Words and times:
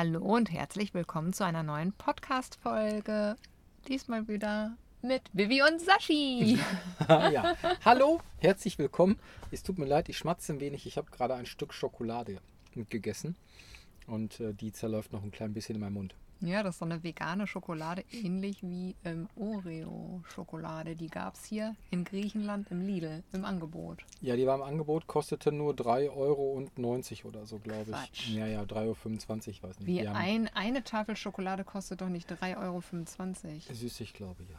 Hallo 0.00 0.20
und 0.20 0.52
herzlich 0.52 0.94
willkommen 0.94 1.32
zu 1.32 1.44
einer 1.44 1.64
neuen 1.64 1.92
Podcast-Folge. 1.92 3.34
Diesmal 3.88 4.28
wieder 4.28 4.76
mit 5.02 5.22
Vivi 5.32 5.60
und 5.60 5.80
Sashi. 5.80 6.56
ja, 7.08 7.56
hallo, 7.84 8.20
herzlich 8.38 8.78
willkommen. 8.78 9.18
Es 9.50 9.64
tut 9.64 9.76
mir 9.76 9.86
leid, 9.86 10.08
ich 10.08 10.16
schmatze 10.16 10.52
ein 10.52 10.60
wenig. 10.60 10.86
Ich 10.86 10.98
habe 10.98 11.10
gerade 11.10 11.34
ein 11.34 11.46
Stück 11.46 11.74
Schokolade 11.74 12.38
gegessen 12.90 13.34
und 14.06 14.38
äh, 14.38 14.54
die 14.54 14.70
zerläuft 14.70 15.12
noch 15.12 15.24
ein 15.24 15.32
klein 15.32 15.52
bisschen 15.52 15.74
in 15.74 15.80
meinem 15.80 15.94
Mund. 15.94 16.14
Ja, 16.40 16.62
das 16.62 16.76
ist 16.76 16.78
so 16.78 16.84
eine 16.84 17.02
vegane 17.02 17.46
Schokolade, 17.46 18.04
ähnlich 18.12 18.62
wie 18.62 18.94
ähm, 19.04 19.28
Oreo-Schokolade. 19.36 20.94
Die 20.94 21.08
gab 21.08 21.34
es 21.34 21.44
hier 21.44 21.74
in 21.90 22.04
Griechenland 22.04 22.70
im 22.70 22.80
Lidl 22.80 23.24
im 23.32 23.44
Angebot. 23.44 24.04
Ja, 24.20 24.36
die 24.36 24.46
war 24.46 24.54
im 24.54 24.62
Angebot, 24.62 25.06
kostete 25.08 25.50
nur 25.50 25.74
3,90 25.74 26.14
Euro 26.16 27.28
oder 27.28 27.46
so, 27.46 27.58
glaube 27.58 27.92
ich. 28.12 28.34
Ja, 28.34 28.46
ja, 28.46 28.62
3,25 28.62 28.68
Euro, 28.86 28.94
ich 29.48 29.62
weiß 29.62 29.80
nicht. 29.80 29.86
Wie 29.86 30.06
ein, 30.06 30.48
eine 30.54 30.84
Tafel 30.84 31.16
Schokolade 31.16 31.64
kostet 31.64 32.00
doch 32.00 32.08
nicht 32.08 32.30
3,25 32.30 32.56
Euro. 32.58 32.82
Süß, 33.72 34.00
ich 34.00 34.12
glaube, 34.12 34.44
ja. 34.44 34.58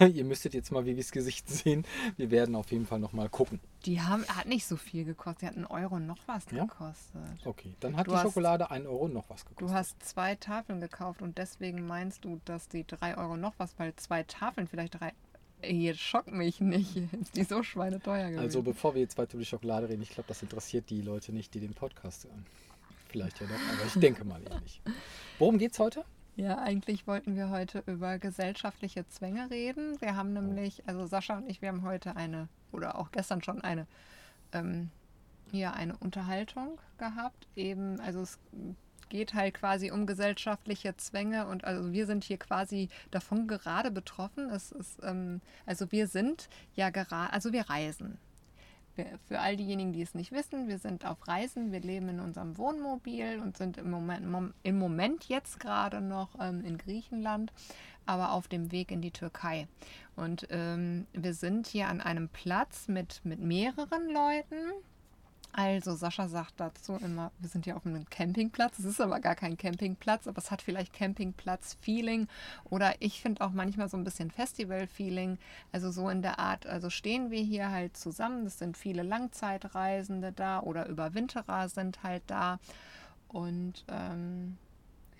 Ihr 0.14 0.24
müsstet 0.24 0.54
jetzt 0.54 0.72
mal 0.72 0.86
Vivis 0.86 1.10
Gesicht 1.10 1.48
sehen. 1.48 1.84
Wir 2.16 2.30
werden 2.30 2.54
auf 2.54 2.70
jeden 2.70 2.86
Fall 2.86 2.98
noch 2.98 3.12
mal 3.12 3.28
gucken. 3.28 3.60
Die 3.84 4.00
haben, 4.00 4.26
hat 4.28 4.46
nicht 4.46 4.66
so 4.66 4.76
viel 4.76 5.04
gekostet. 5.04 5.42
Die 5.42 5.46
hat 5.46 5.56
einen 5.56 5.66
Euro 5.66 5.98
noch 5.98 6.18
was 6.26 6.44
ja? 6.50 6.64
gekostet. 6.64 7.20
Okay, 7.44 7.74
dann 7.80 7.96
hat 7.96 8.06
du 8.06 8.12
die 8.12 8.16
hast, 8.16 8.22
Schokolade 8.22 8.70
einen 8.70 8.86
Euro 8.86 9.08
noch 9.08 9.28
was 9.28 9.44
gekostet. 9.44 9.68
Du 9.68 9.72
hast 9.72 10.02
zwei 10.02 10.34
Tafeln 10.36 10.80
gekauft 10.80 11.20
und 11.22 11.36
deswegen 11.38 11.86
meinst 11.86 12.24
du, 12.24 12.40
dass 12.44 12.68
die 12.68 12.86
drei 12.86 13.16
Euro 13.16 13.36
noch 13.36 13.54
was, 13.58 13.78
weil 13.78 13.94
zwei 13.96 14.22
Tafeln 14.22 14.66
vielleicht 14.66 14.98
drei. 15.00 15.12
Jetzt 15.62 16.00
schockt 16.00 16.32
mich 16.32 16.60
nicht. 16.60 16.96
Ist 16.96 17.36
die 17.36 17.44
so 17.44 17.62
schweineteuer 17.62 18.28
gewesen? 18.28 18.40
Also 18.40 18.62
bevor 18.62 18.94
wir 18.94 19.02
jetzt 19.02 19.18
weiter 19.18 19.34
über 19.34 19.42
die 19.42 19.48
Schokolade 19.48 19.90
reden, 19.90 20.02
ich 20.02 20.10
glaube, 20.10 20.28
das 20.28 20.42
interessiert 20.42 20.88
die 20.88 21.02
Leute 21.02 21.32
nicht, 21.32 21.52
die 21.52 21.60
den 21.60 21.74
Podcast 21.74 22.24
hören. 22.24 22.46
Vielleicht 23.08 23.40
ja 23.40 23.46
doch, 23.46 23.54
aber 23.54 23.86
ich 23.86 24.00
denke 24.00 24.24
mal 24.24 24.40
eher 24.42 24.60
nicht. 24.60 24.80
Worum 25.38 25.58
geht's 25.58 25.78
heute? 25.78 26.04
Ja, 26.40 26.56
eigentlich 26.56 27.06
wollten 27.06 27.36
wir 27.36 27.50
heute 27.50 27.82
über 27.84 28.18
gesellschaftliche 28.18 29.06
Zwänge 29.06 29.50
reden. 29.50 30.00
Wir 30.00 30.16
haben 30.16 30.32
nämlich, 30.32 30.82
also 30.88 31.04
Sascha 31.04 31.36
und 31.36 31.50
ich, 31.50 31.60
wir 31.60 31.68
haben 31.68 31.82
heute 31.82 32.16
eine, 32.16 32.48
oder 32.72 32.96
auch 32.96 33.12
gestern 33.12 33.42
schon 33.42 33.60
eine, 33.60 33.86
ähm, 34.52 34.88
ja, 35.52 35.72
eine 35.72 35.98
Unterhaltung 35.98 36.80
gehabt. 36.96 37.46
Eben, 37.56 38.00
also 38.00 38.22
es 38.22 38.38
geht 39.10 39.34
halt 39.34 39.52
quasi 39.52 39.90
um 39.90 40.06
gesellschaftliche 40.06 40.96
Zwänge 40.96 41.46
und 41.46 41.64
also 41.64 41.92
wir 41.92 42.06
sind 42.06 42.24
hier 42.24 42.38
quasi 42.38 42.88
davon 43.10 43.46
gerade 43.46 43.90
betroffen. 43.90 44.48
Es 44.48 44.72
ist, 44.72 44.98
ähm, 45.02 45.42
also 45.66 45.92
wir 45.92 46.06
sind 46.06 46.48
ja 46.74 46.88
gerade, 46.88 47.34
also 47.34 47.52
wir 47.52 47.68
reisen 47.68 48.16
für 49.26 49.40
all 49.40 49.56
diejenigen, 49.56 49.92
die 49.92 50.02
es 50.02 50.14
nicht 50.14 50.32
wissen, 50.32 50.68
wir 50.68 50.78
sind 50.78 51.06
auf 51.06 51.26
Reisen, 51.26 51.72
wir 51.72 51.80
leben 51.80 52.08
in 52.08 52.20
unserem 52.20 52.58
Wohnmobil 52.58 53.40
und 53.40 53.56
sind 53.56 53.78
im 53.78 53.90
Moment, 53.90 54.52
im 54.62 54.78
Moment 54.78 55.28
jetzt 55.28 55.60
gerade 55.60 56.00
noch 56.00 56.30
ähm, 56.40 56.64
in 56.64 56.78
Griechenland, 56.78 57.52
aber 58.06 58.32
auf 58.32 58.48
dem 58.48 58.72
Weg 58.72 58.90
in 58.90 59.00
die 59.00 59.12
Türkei. 59.12 59.68
Und 60.16 60.46
ähm, 60.50 61.06
wir 61.12 61.34
sind 61.34 61.66
hier 61.66 61.88
an 61.88 62.00
einem 62.00 62.28
Platz 62.28 62.88
mit, 62.88 63.20
mit 63.24 63.40
mehreren 63.40 64.10
Leuten. 64.10 64.72
Also 65.52 65.94
Sascha 65.94 66.28
sagt 66.28 66.54
dazu 66.58 66.96
immer, 67.02 67.32
wir 67.40 67.48
sind 67.48 67.64
hier 67.64 67.76
auf 67.76 67.84
einem 67.84 68.08
Campingplatz. 68.08 68.78
Es 68.78 68.84
ist 68.84 69.00
aber 69.00 69.18
gar 69.20 69.34
kein 69.34 69.56
Campingplatz, 69.56 70.28
aber 70.28 70.38
es 70.38 70.50
hat 70.50 70.62
vielleicht 70.62 70.92
Campingplatz-Feeling 70.92 72.28
oder 72.64 72.94
ich 73.00 73.20
finde 73.20 73.44
auch 73.44 73.50
manchmal 73.50 73.88
so 73.88 73.96
ein 73.96 74.04
bisschen 74.04 74.30
Festival-Feeling. 74.30 75.38
Also 75.72 75.90
so 75.90 76.08
in 76.08 76.22
der 76.22 76.38
Art, 76.38 76.66
also 76.66 76.88
stehen 76.88 77.30
wir 77.30 77.42
hier 77.42 77.70
halt 77.70 77.96
zusammen. 77.96 78.46
Es 78.46 78.58
sind 78.58 78.76
viele 78.76 79.02
Langzeitreisende 79.02 80.32
da 80.32 80.60
oder 80.60 80.86
Überwinterer 80.86 81.68
sind 81.68 82.02
halt 82.04 82.22
da. 82.28 82.60
Und 83.28 83.84
ähm, 83.88 84.56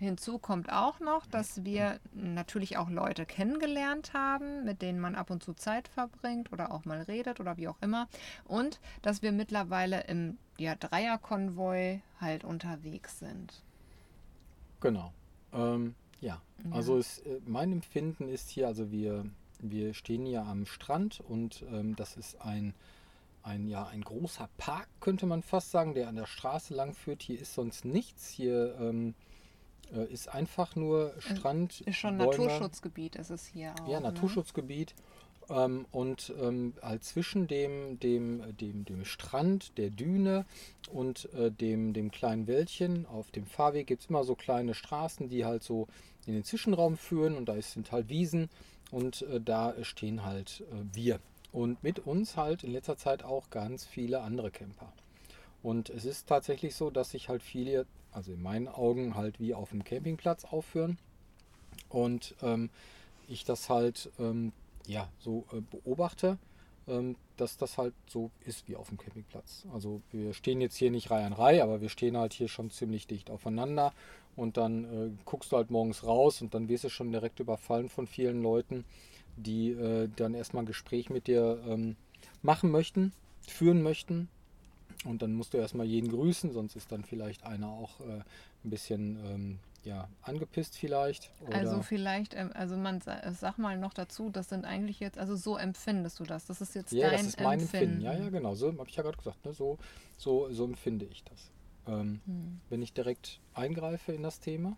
Hinzu 0.00 0.38
kommt 0.38 0.72
auch 0.72 0.98
noch, 0.98 1.26
dass 1.26 1.62
wir 1.62 2.00
natürlich 2.14 2.78
auch 2.78 2.88
Leute 2.88 3.26
kennengelernt 3.26 4.14
haben, 4.14 4.64
mit 4.64 4.80
denen 4.80 4.98
man 4.98 5.14
ab 5.14 5.28
und 5.28 5.42
zu 5.42 5.52
Zeit 5.52 5.88
verbringt 5.88 6.54
oder 6.54 6.72
auch 6.72 6.86
mal 6.86 7.02
redet 7.02 7.38
oder 7.38 7.58
wie 7.58 7.68
auch 7.68 7.76
immer. 7.82 8.08
Und 8.46 8.80
dass 9.02 9.20
wir 9.20 9.30
mittlerweile 9.30 10.04
im 10.04 10.38
ja, 10.56 10.74
Dreierkonvoi 10.74 12.00
halt 12.18 12.44
unterwegs 12.44 13.18
sind. 13.18 13.62
Genau. 14.80 15.12
Ähm, 15.52 15.94
ja. 16.22 16.40
ja. 16.64 16.70
also 16.70 16.96
es, 16.96 17.18
äh, 17.18 17.38
mein 17.44 17.70
Empfinden 17.70 18.26
ist 18.26 18.48
hier, 18.48 18.68
also 18.68 18.90
wir, 18.90 19.26
wir 19.58 19.92
stehen 19.92 20.24
hier 20.24 20.46
am 20.46 20.64
Strand 20.64 21.20
und 21.20 21.62
ähm, 21.70 21.94
das 21.94 22.16
ist 22.16 22.40
ein, 22.40 22.72
ein, 23.42 23.66
ja, 23.66 23.86
ein 23.86 24.00
großer 24.00 24.48
Park, 24.56 24.88
könnte 25.00 25.26
man 25.26 25.42
fast 25.42 25.70
sagen, 25.70 25.92
der 25.92 26.08
an 26.08 26.16
der 26.16 26.24
Straße 26.26 26.72
lang 26.72 26.94
führt. 26.94 27.22
Hier 27.22 27.38
ist 27.38 27.52
sonst 27.52 27.84
nichts. 27.84 28.30
Hier 28.30 28.78
ähm, 28.80 29.10
äh, 29.10 29.29
ist 30.10 30.28
einfach 30.28 30.76
nur 30.76 31.14
Strand. 31.18 31.80
Ist 31.82 31.96
schon 31.96 32.18
Bäume. 32.18 32.30
Naturschutzgebiet, 32.30 33.16
ist 33.16 33.30
es 33.30 33.46
hier 33.46 33.74
auch. 33.80 33.88
Ja, 33.88 34.00
ne? 34.00 34.08
Naturschutzgebiet. 34.08 34.94
Ne? 34.96 35.04
Ähm, 35.50 35.86
und 35.90 36.32
ähm, 36.40 36.74
halt 36.80 37.04
zwischen 37.04 37.48
dem, 37.48 37.98
dem, 37.98 38.56
dem, 38.56 38.84
dem 38.84 39.04
Strand, 39.04 39.76
der 39.78 39.90
Düne 39.90 40.46
und 40.92 41.28
äh, 41.34 41.50
dem, 41.50 41.92
dem 41.92 42.10
kleinen 42.10 42.46
Wäldchen 42.46 43.06
auf 43.06 43.30
dem 43.32 43.46
Fahrweg 43.46 43.86
gibt 43.88 44.02
es 44.02 44.10
immer 44.10 44.24
so 44.24 44.36
kleine 44.36 44.74
Straßen, 44.74 45.28
die 45.28 45.44
halt 45.44 45.64
so 45.64 45.88
in 46.26 46.34
den 46.34 46.44
Zwischenraum 46.44 46.96
führen 46.96 47.36
und 47.36 47.48
da 47.48 47.60
sind 47.60 47.90
halt 47.90 48.08
Wiesen 48.08 48.48
und 48.90 49.22
äh, 49.22 49.40
da 49.40 49.74
stehen 49.82 50.24
halt 50.24 50.62
äh, 50.70 50.94
wir. 50.94 51.18
Und 51.52 51.82
mit 51.82 51.98
uns 51.98 52.36
halt 52.36 52.62
in 52.62 52.72
letzter 52.72 52.96
Zeit 52.96 53.24
auch 53.24 53.50
ganz 53.50 53.84
viele 53.84 54.20
andere 54.20 54.52
Camper. 54.52 54.92
Und 55.62 55.90
es 55.90 56.04
ist 56.04 56.26
tatsächlich 56.26 56.74
so, 56.74 56.90
dass 56.90 57.10
sich 57.10 57.28
halt 57.28 57.42
viele 57.42 57.86
also 58.12 58.32
in 58.32 58.42
meinen 58.42 58.68
Augen 58.68 59.14
halt 59.14 59.40
wie 59.40 59.54
auf 59.54 59.70
dem 59.70 59.84
Campingplatz 59.84 60.44
aufführen. 60.44 60.98
Und 61.88 62.34
ähm, 62.42 62.70
ich 63.28 63.44
das 63.44 63.68
halt 63.68 64.10
ähm, 64.18 64.52
ja, 64.86 65.08
so 65.18 65.44
äh, 65.52 65.60
beobachte, 65.60 66.38
ähm, 66.88 67.16
dass 67.36 67.56
das 67.56 67.78
halt 67.78 67.94
so 68.08 68.30
ist 68.44 68.68
wie 68.68 68.76
auf 68.76 68.88
dem 68.88 68.98
Campingplatz. 68.98 69.66
Also 69.72 70.02
wir 70.10 70.34
stehen 70.34 70.60
jetzt 70.60 70.76
hier 70.76 70.90
nicht 70.90 71.10
Reihe 71.10 71.26
an 71.26 71.32
Reihe, 71.32 71.62
aber 71.62 71.80
wir 71.80 71.88
stehen 71.88 72.16
halt 72.16 72.32
hier 72.32 72.48
schon 72.48 72.70
ziemlich 72.70 73.06
dicht 73.06 73.30
aufeinander. 73.30 73.92
Und 74.36 74.56
dann 74.56 74.84
äh, 74.84 75.10
guckst 75.24 75.52
du 75.52 75.56
halt 75.56 75.70
morgens 75.70 76.04
raus 76.04 76.40
und 76.40 76.54
dann 76.54 76.68
wirst 76.68 76.84
du 76.84 76.88
schon 76.88 77.12
direkt 77.12 77.40
überfallen 77.40 77.88
von 77.88 78.06
vielen 78.06 78.42
Leuten, 78.42 78.84
die 79.36 79.70
äh, 79.70 80.08
dann 80.16 80.34
erstmal 80.34 80.62
ein 80.62 80.66
Gespräch 80.66 81.10
mit 81.10 81.26
dir 81.26 81.62
ähm, 81.66 81.96
machen 82.42 82.70
möchten, 82.70 83.12
führen 83.46 83.82
möchten 83.82 84.28
und 85.04 85.22
dann 85.22 85.32
musst 85.34 85.54
du 85.54 85.58
erstmal 85.58 85.86
jeden 85.86 86.10
grüßen, 86.10 86.52
sonst 86.52 86.76
ist 86.76 86.92
dann 86.92 87.04
vielleicht 87.04 87.44
einer 87.44 87.68
auch 87.68 88.00
äh, 88.00 88.20
ein 88.64 88.70
bisschen 88.70 89.18
ähm, 89.24 89.58
ja, 89.84 90.08
angepisst 90.22 90.76
vielleicht. 90.76 91.30
Also 91.50 91.82
vielleicht, 91.82 92.34
ähm, 92.34 92.50
also 92.54 92.76
man 92.76 93.00
sag 93.00 93.58
mal 93.58 93.78
noch 93.78 93.94
dazu, 93.94 94.30
das 94.30 94.48
sind 94.48 94.64
eigentlich 94.64 95.00
jetzt, 95.00 95.18
also 95.18 95.36
so 95.36 95.56
empfindest 95.56 96.20
du 96.20 96.24
das. 96.24 96.46
Das 96.46 96.60
ist 96.60 96.74
jetzt 96.74 96.92
ja, 96.92 97.08
dein 97.08 97.18
das 97.18 97.26
ist 97.28 97.40
mein 97.40 97.60
Empfinden. 97.60 98.00
Ja, 98.00 98.14
ja, 98.14 98.28
genau. 98.28 98.54
So 98.54 98.68
habe 98.68 98.88
ich 98.88 98.96
ja 98.96 99.02
gerade 99.02 99.16
gesagt. 99.16 99.44
Ne? 99.44 99.54
So, 99.54 99.78
so, 100.16 100.52
so 100.52 100.64
empfinde 100.64 101.06
ich 101.06 101.24
das. 101.24 101.50
Ähm, 101.86 102.20
hm. 102.26 102.60
Wenn 102.68 102.82
ich 102.82 102.92
direkt 102.92 103.40
eingreife 103.54 104.12
in 104.12 104.22
das 104.22 104.40
Thema. 104.40 104.76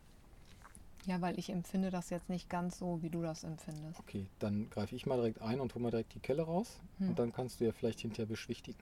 Ja, 1.05 1.21
weil 1.21 1.37
ich 1.37 1.51
empfinde 1.51 1.91
das 1.91 2.11
jetzt 2.11 2.29
nicht 2.29 2.49
ganz 2.49 2.79
so, 2.79 3.03
wie 3.03 3.11
du 3.11 3.23
das 3.23 3.43
empfindest. 3.43 3.99
Okay, 3.99 4.27
dann 4.39 4.71
greife 4.71 4.95
ich 4.95 5.05
mal 5.05 5.17
direkt 5.17 5.43
ein 5.43 5.59
und 5.59 5.75
hole 5.75 5.83
mal 5.83 5.91
direkt 5.91 6.15
die 6.15 6.21
Kelle 6.21 6.43
raus. 6.43 6.79
Hm. 6.99 7.09
Und 7.09 7.19
dann 7.19 7.33
kannst 7.33 7.59
du 7.61 7.65
ja 7.65 7.73
vielleicht 7.73 8.01
hinterher 8.01 8.27
beschwichtigen. 8.27 8.79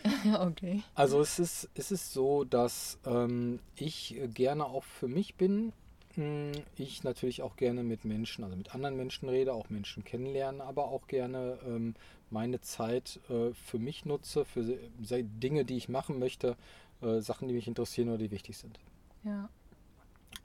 okay. 0.40 0.82
Also 0.94 1.20
es 1.20 1.38
ist, 1.38 1.68
es 1.74 1.92
ist 1.92 2.12
so, 2.12 2.44
dass 2.44 2.98
ähm, 3.06 3.60
ich 3.76 4.20
gerne 4.34 4.64
auch 4.66 4.84
für 4.84 5.08
mich 5.08 5.36
bin. 5.36 5.72
Hm, 6.14 6.52
ich 6.76 7.04
natürlich 7.04 7.42
auch 7.42 7.56
gerne 7.56 7.82
mit 7.82 8.04
Menschen, 8.04 8.44
also 8.44 8.56
mit 8.56 8.74
anderen 8.74 8.96
Menschen 8.96 9.28
rede, 9.28 9.54
auch 9.54 9.70
Menschen 9.70 10.04
kennenlernen, 10.04 10.60
aber 10.60 10.88
auch 10.88 11.06
gerne 11.06 11.58
ähm, 11.66 11.94
meine 12.30 12.60
Zeit 12.60 13.20
äh, 13.30 13.54
für 13.54 13.78
mich 13.78 14.04
nutze, 14.04 14.44
für 14.44 14.62
Dinge, 14.62 15.64
die 15.64 15.76
ich 15.76 15.88
machen 15.88 16.18
möchte, 16.18 16.56
äh, 17.00 17.20
Sachen, 17.20 17.48
die 17.48 17.54
mich 17.54 17.68
interessieren 17.68 18.08
oder 18.08 18.18
die 18.18 18.30
wichtig 18.30 18.58
sind. 18.58 18.78
Ja. 19.24 19.48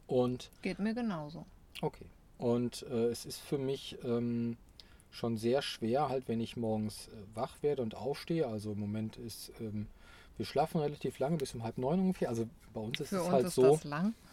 Und 0.05 0.51
geht 0.61 0.79
mir 0.79 0.93
genauso. 0.93 1.45
Okay. 1.81 2.05
Und 2.37 2.83
äh, 2.83 3.07
es 3.07 3.25
ist 3.25 3.39
für 3.39 3.57
mich 3.57 3.97
ähm, 4.03 4.57
schon 5.11 5.37
sehr 5.37 5.61
schwer, 5.61 6.09
halt 6.09 6.27
wenn 6.27 6.39
ich 6.39 6.57
morgens 6.57 7.07
äh, 7.07 7.11
wach 7.33 7.61
werde 7.61 7.81
und 7.81 7.95
aufstehe. 7.95 8.47
Also 8.47 8.73
im 8.73 8.79
Moment 8.79 9.17
ist, 9.17 9.51
ähm, 9.59 9.87
wir 10.37 10.45
schlafen 10.45 10.79
relativ 10.79 11.19
lange, 11.19 11.37
bis 11.37 11.55
um 11.55 11.63
halb 11.63 11.77
neun 11.77 11.99
ungefähr. 11.99 12.29
Also 12.29 12.47
bei 12.73 12.81
uns 12.81 12.99
ist 12.99 13.09
Für 13.09 13.17
es 13.17 13.21
uns 13.23 13.31
halt 13.31 13.45
ist 13.47 13.55
so. 13.55 13.79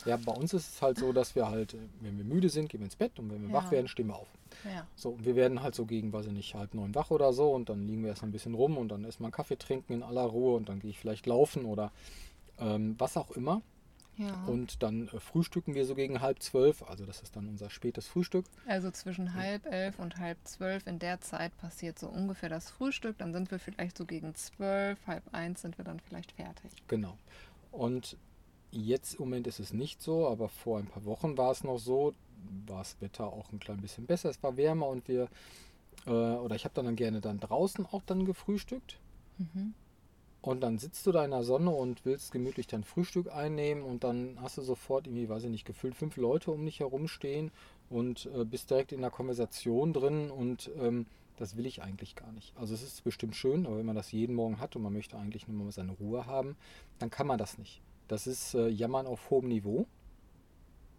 Ja, 0.05 0.17
bei 0.17 0.33
uns 0.33 0.53
ist 0.53 0.75
es 0.75 0.83
halt 0.83 0.99
so, 0.99 1.13
dass 1.13 1.35
wir 1.35 1.49
halt, 1.49 1.75
äh, 1.75 1.79
wenn 2.01 2.19
wir 2.19 2.25
müde 2.25 2.49
sind, 2.49 2.69
gehen 2.69 2.81
wir 2.81 2.87
ins 2.87 2.97
Bett 2.97 3.19
und 3.19 3.31
wenn 3.31 3.43
wir 3.43 3.49
ja. 3.49 3.55
wach 3.55 3.71
werden, 3.71 3.89
stehen 3.89 4.09
wir 4.09 4.17
auf. 4.17 4.29
Ja. 4.65 4.87
So, 4.95 5.11
und 5.11 5.25
wir 5.25 5.35
werden 5.37 5.63
halt 5.63 5.75
so 5.75 5.87
gegen, 5.87 6.13
weiß 6.13 6.27
ich 6.27 6.33
nicht, 6.33 6.55
halb 6.55 6.75
neun 6.75 6.95
wach 6.95 7.11
oder 7.11 7.33
so 7.33 7.51
und 7.51 7.69
dann 7.69 7.87
liegen 7.87 8.03
wir 8.03 8.11
erst 8.11 8.23
ein 8.23 8.33
bisschen 8.33 8.55
rum 8.55 8.77
und 8.77 8.89
dann 8.89 9.05
erstmal 9.05 9.29
einen 9.29 9.33
Kaffee 9.33 9.57
trinken 9.57 9.95
in 9.95 10.03
aller 10.03 10.23
Ruhe 10.23 10.57
und 10.57 10.69
dann 10.69 10.81
gehe 10.81 10.91
ich 10.91 10.99
vielleicht 10.99 11.27
laufen 11.27 11.65
oder 11.65 11.91
ähm, 12.59 12.95
was 12.99 13.17
auch 13.17 13.31
immer. 13.33 13.63
Ja. 14.17 14.45
Und 14.45 14.83
dann 14.83 15.09
äh, 15.09 15.21
frühstücken 15.21 15.75
wir 15.75 15.87
so 15.87 15.95
gegen 15.95 16.21
halb 16.21 16.43
zwölf, 16.43 16.83
also 16.83 17.05
das 17.05 17.23
ist 17.23 17.37
dann 17.37 17.49
unser 17.49 17.71
spätes 17.71 18.07
Frühstück. 18.07 18.47
Also 18.67 18.91
zwischen 18.91 19.35
halb 19.35 19.67
elf 19.67 19.99
und 19.99 20.19
halb 20.19 20.39
zwölf 20.45 20.87
in 20.87 20.99
der 20.99 21.21
Zeit 21.21 21.57
passiert 21.59 21.99
so 21.99 22.09
ungefähr 22.09 22.49
das 22.49 22.71
Frühstück. 22.71 23.19
Dann 23.19 23.33
sind 23.33 23.51
wir 23.51 23.59
vielleicht 23.59 23.99
so 23.99 24.05
gegen 24.05 24.35
zwölf, 24.35 24.99
halb 25.07 25.23
eins 25.33 25.63
sind 25.63 25.79
wir 25.79 25.85
dann 25.85 26.01
vielleicht 26.01 26.33
fertig. 26.33 26.71
Genau. 26.89 27.19
Und 27.73 28.17
Jetzt 28.75 29.15
im 29.15 29.21
Moment 29.21 29.47
ist 29.47 29.61
es 29.61 29.73
nicht 29.73 30.03
so, 30.03 30.29
aber 30.29 30.49
vor 30.49 30.79
ein 30.79 30.87
paar 30.87 31.05
Wochen 31.05 31.39
war 31.39 31.53
es 31.53 31.63
noch 31.63 31.79
so, 31.79 32.13
war 32.67 32.79
das 32.79 33.01
Wetter 33.01 33.27
auch 33.27 33.53
ein 33.53 33.61
klein 33.61 33.81
bisschen 33.81 34.05
besser, 34.05 34.31
es 34.31 34.43
war 34.43 34.57
wärmer 34.57 34.89
und 34.89 35.07
wir, 35.07 35.29
äh, 36.07 36.11
oder 36.11 36.57
ich 36.57 36.65
habe 36.65 36.75
dann, 36.75 36.87
dann 36.87 36.97
gerne 36.97 37.21
dann 37.21 37.39
draußen 37.39 37.87
auch 37.87 38.03
dann 38.03 38.25
gefrühstückt. 38.25 38.99
Mhm. 39.39 39.75
Und 40.45 40.61
dann 40.61 40.77
sitzt 40.77 41.07
du 41.07 41.13
da 41.13 41.25
in 41.25 41.31
der 41.31 41.43
Sonne 41.43 41.71
und 41.71 42.05
willst 42.05 42.31
gemütlich 42.31 42.67
dein 42.67 42.85
Frühstück 42.85 43.33
einnehmen 43.33 43.83
und 43.83 44.05
dann 44.05 44.37
hast 44.43 44.59
du 44.59 44.63
sofort 44.63 45.07
irgendwie, 45.07 45.31
weiß 45.31 45.45
ich 45.45 45.51
nicht, 45.51 45.65
gefühlt 45.65 45.95
fünf 45.95 46.19
Leute 46.19 46.51
um 46.51 46.67
dich 46.67 46.81
herum 46.81 47.09
stehen 47.09 47.51
und 47.89 48.27
äh, 48.27 48.45
bist 48.45 48.71
direkt 48.71 48.93
in 48.93 49.01
der 49.01 49.11
Konversation 49.11 49.95
drin 49.95 50.31
und 50.31 50.71
ähm, 50.79 51.07
das 51.39 51.57
will 51.57 51.65
ich 51.65 51.83
eigentlich 51.83 52.15
gar 52.15 52.31
nicht. 52.31 52.55
Also 52.59 52.75
es 52.75 52.83
ist 52.83 53.05
bestimmt 53.05 53.35
schön, 53.35 53.65
aber 53.65 53.79
wenn 53.79 53.87
man 53.87 53.97
das 53.97 54.13
jeden 54.13 54.35
Morgen 54.35 54.61
hat 54.61 54.77
und 54.77 54.83
man 54.83 54.93
möchte 54.93 55.17
eigentlich 55.17 55.49
nur 55.49 55.65
mal 55.65 55.73
seine 55.73 55.93
Ruhe 55.93 56.27
haben, 56.27 56.57
dann 56.99 57.09
kann 57.09 57.27
man 57.27 57.39
das 57.39 57.57
nicht. 57.57 57.81
Das 58.07 58.27
ist 58.27 58.53
äh, 58.53 58.69
Jammern 58.69 59.07
auf 59.07 59.31
hohem 59.31 59.49
Niveau. 59.49 59.87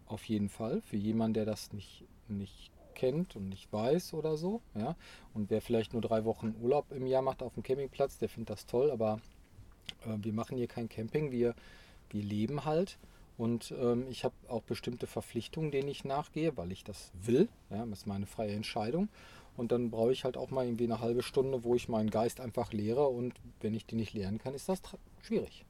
Auf 0.06 0.24
jeden 0.24 0.48
Fall. 0.48 0.80
Für 0.80 0.96
jemanden, 0.96 1.34
der 1.34 1.44
das 1.44 1.72
nicht, 1.72 2.04
nicht 2.26 2.72
kennt 2.96 3.36
und 3.36 3.48
nicht 3.48 3.72
weiß 3.72 4.12
oder 4.14 4.36
so. 4.36 4.60
Ja? 4.74 4.96
Und 5.34 5.50
wer 5.50 5.62
vielleicht 5.62 5.92
nur 5.92 6.02
drei 6.02 6.24
Wochen 6.24 6.56
Urlaub 6.60 6.90
im 6.90 7.06
Jahr 7.06 7.22
macht 7.22 7.44
auf 7.44 7.54
dem 7.54 7.62
Campingplatz, 7.62 8.18
der 8.18 8.28
findet 8.28 8.50
das 8.50 8.66
toll, 8.66 8.90
aber 8.90 9.20
äh, 10.04 10.16
wir 10.22 10.32
machen 10.32 10.56
hier 10.56 10.68
kein 10.68 10.88
Camping, 10.88 11.30
wir, 11.30 11.54
wir 12.10 12.22
leben 12.22 12.64
halt. 12.64 12.98
Und 13.38 13.74
ähm, 13.78 14.06
ich 14.08 14.24
habe 14.24 14.34
auch 14.48 14.62
bestimmte 14.62 15.06
Verpflichtungen, 15.06 15.70
denen 15.70 15.88
ich 15.88 16.04
nachgehe, 16.04 16.56
weil 16.56 16.72
ich 16.72 16.84
das 16.84 17.10
will. 17.22 17.48
Ja, 17.70 17.84
das 17.84 18.00
ist 18.00 18.06
meine 18.06 18.26
freie 18.26 18.54
Entscheidung. 18.54 19.08
Und 19.56 19.72
dann 19.72 19.90
brauche 19.90 20.12
ich 20.12 20.24
halt 20.24 20.36
auch 20.36 20.50
mal 20.50 20.64
irgendwie 20.64 20.84
eine 20.84 21.00
halbe 21.00 21.22
Stunde, 21.22 21.64
wo 21.64 21.74
ich 21.74 21.88
meinen 21.88 22.10
Geist 22.10 22.40
einfach 22.40 22.72
lehre. 22.72 23.08
Und 23.08 23.34
wenn 23.60 23.74
ich 23.74 23.86
die 23.86 23.96
nicht 23.96 24.14
lehren 24.14 24.38
kann, 24.38 24.54
ist 24.54 24.68
das 24.68 24.80
schwierig. 25.22 25.64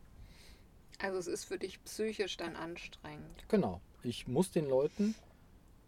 Also 0.99 1.19
es 1.19 1.27
ist 1.27 1.45
für 1.45 1.59
dich 1.59 1.83
psychisch 1.85 2.37
dann 2.37 2.57
anstrengend. 2.57 3.45
Genau. 3.49 3.81
Ich 4.03 4.29
muss 4.29 4.51
den 4.51 4.69
Leuten 4.69 5.15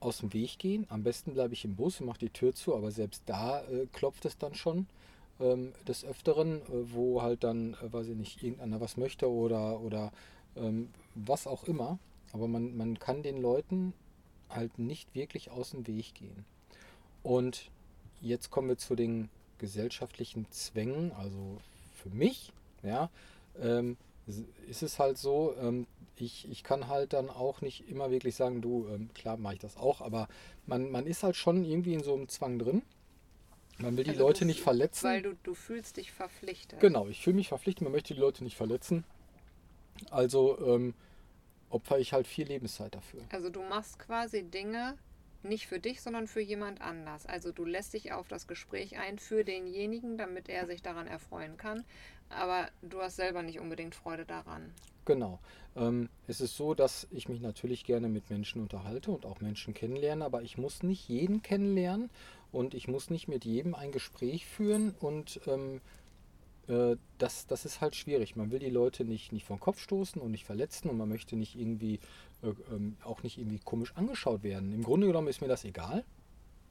aus 0.01 0.19
dem 0.19 0.33
Weg 0.33 0.59
gehen. 0.59 0.87
Am 0.91 1.03
besten 1.03 1.35
bleibe 1.35 1.55
ich 1.55 1.65
im 1.65 1.77
Bus 1.77 2.01
und 2.01 2.07
mache 2.07 2.19
die 2.19 2.31
Tür 2.31 2.55
zu, 2.55 2.75
aber 2.75 2.91
selbst 2.91 3.23
da 3.27 3.63
äh, 3.63 3.87
klopft 3.93 4.25
es 4.25 4.39
dann 4.39 4.55
schon 4.55 4.87
ähm, 5.41 5.73
des 5.87 6.05
Öfteren, 6.05 6.63
äh, 6.63 6.93
wo 6.93 7.23
halt 7.23 7.45
dann, 7.45 7.75
äh, 7.75 7.93
weiß 7.93 8.09
ich 8.09 8.17
nicht, 8.17 8.43
irgendeiner 8.43 8.81
was 8.81 8.97
möchte 8.97 9.31
oder, 9.31 9.81
oder 9.81 10.13
ähm, 10.57 10.91
was 11.15 11.47
auch 11.47 11.65
immer. 11.65 11.99
Aber 12.33 12.49
man, 12.49 12.77
man 12.77 12.99
kann 12.99 13.23
den 13.23 13.41
Leuten 13.41 13.95
halt 14.49 14.79
nicht 14.79 15.15
wirklich 15.15 15.51
aus 15.51 15.71
dem 15.71 15.87
Weg 15.87 16.15
gehen. 16.15 16.45
Und 17.23 17.71
jetzt 18.21 18.51
kommen 18.51 18.69
wir 18.69 18.79
zu 18.79 18.95
den 18.95 19.29
gesellschaftlichen 19.59 20.51
Zwängen. 20.51 21.13
Also 21.13 21.59
für 21.95 22.11
mich, 22.11 22.53
ja, 22.83 23.11
ähm, 23.61 23.97
ist 24.69 24.83
es 24.83 24.99
halt 24.99 25.19
so, 25.19 25.55
ähm, 25.61 25.87
ich, 26.17 26.49
ich 26.51 26.63
kann 26.65 26.89
halt 26.89 27.13
dann 27.13 27.31
auch 27.31 27.61
nicht 27.61 27.89
immer 27.89 28.11
wirklich 28.11 28.35
sagen, 28.35 28.61
du, 28.61 28.87
ähm, 28.89 29.11
klar 29.15 29.37
mache 29.37 29.55
ich 29.55 29.61
das 29.61 29.77
auch, 29.77 30.01
aber 30.01 30.29
man, 30.67 30.91
man 30.91 31.07
ist 31.07 31.23
halt 31.23 31.37
schon 31.37 31.65
irgendwie 31.65 31.95
in 31.95 32.03
so 32.03 32.15
einem 32.15 32.29
Zwang 32.29 32.59
drin. 32.59 32.83
Man 33.79 33.97
will 33.97 34.05
die 34.05 34.11
also 34.11 34.23
Leute 34.27 34.45
nicht 34.45 34.61
verletzen. 34.61 35.05
Weil 35.05 35.23
du, 35.23 35.35
du 35.43 35.55
fühlst 35.55 35.97
dich 35.97 36.13
verpflichtet. 36.13 36.81
Genau, 36.81 37.07
ich 37.09 37.21
fühle 37.21 37.37
mich 37.37 37.49
verpflichtet, 37.49 37.83
man 37.83 37.93
möchte 37.93 38.15
die 38.15 38.21
Leute 38.21 38.43
nicht 38.43 38.57
verletzen. 38.57 39.05
Also 40.11 40.59
ähm, 40.67 40.95
opfer 41.71 41.99
ich 41.99 42.13
halt 42.13 42.27
viel 42.27 42.47
Lebenszeit 42.47 42.95
dafür. 42.95 43.21
Also 43.31 43.51
du 43.51 43.63
machst 43.63 43.99
quasi 43.99 44.43
Dinge 44.43 44.97
nicht 45.43 45.67
für 45.69 45.79
dich, 45.79 46.01
sondern 46.01 46.27
für 46.27 46.41
jemand 46.41 46.81
anders. 46.81 47.27
Also 47.27 47.53
du 47.53 47.65
lässt 47.65 47.95
dich 47.95 48.13
auf 48.13 48.27
das 48.29 48.47
Gespräch 48.47 48.99
ein 48.99 49.19
für 49.19 49.45
denjenigen, 49.45 50.19
damit 50.19 50.49
er 50.49 50.67
sich 50.67 50.83
daran 50.83 51.07
erfreuen 51.07 51.57
kann. 51.57 51.85
Aber 52.31 52.69
du 52.83 53.01
hast 53.01 53.17
selber 53.17 53.43
nicht 53.43 53.61
unbedingt 53.61 53.95
Freude 53.95 54.25
daran. 54.25 54.73
Genau. 55.05 55.39
Ähm, 55.77 56.09
es 56.27 56.41
ist 56.41 56.57
so, 56.57 56.75
dass 56.75 57.07
ich 57.11 57.29
mich 57.29 57.41
natürlich 57.41 57.85
gerne 57.85 58.09
mit 58.09 58.29
Menschen 58.31 58.61
unterhalte 58.61 59.11
und 59.11 59.25
auch 59.25 59.41
Menschen 59.41 59.73
kennenlerne, 59.73 60.25
aber 60.25 60.43
ich 60.43 60.59
muss 60.59 60.83
nicht 60.83 61.09
jeden 61.09 61.43
kennenlernen 61.43 62.11
und 62.53 62.75
ich 62.75 62.89
muss 62.89 63.11
nicht 63.11 63.29
mit 63.29 63.45
jedem 63.45 63.75
ein 63.75 63.93
Gespräch 63.93 64.47
führen 64.47 64.95
und 65.01 65.41
ähm, 65.47 65.81
äh, 66.69 66.97
das, 67.19 67.47
das 67.47 67.65
ist 67.65 67.81
halt 67.81 67.97
schwierig. 67.97 68.37
Man 68.37 68.51
will 68.51 68.59
die 68.59 68.71
Leute 68.71 69.05
nicht, 69.05 69.33
nicht 69.33 69.45
vom 69.45 69.61
Kopf 69.61 69.81
stoßen 69.81 70.21
und 70.21 70.31
nicht 70.31 70.45
verletzen 70.45 70.89
und 70.89 70.97
man 70.97 71.09
möchte 71.09 71.37
nicht 71.37 71.57
irgendwie 71.57 72.01
äh, 72.43 72.49
ähm, 72.73 72.97
auch 73.05 73.23
nicht 73.23 73.39
irgendwie 73.39 73.59
komisch 73.59 73.93
angeschaut 73.97 74.43
werden. 74.43 74.73
Im 74.73 74.83
Grunde 74.83 75.07
genommen 75.07 75.29
ist 75.29 75.41
mir 75.41 75.49
das 75.49 75.65
egal. 75.65 76.05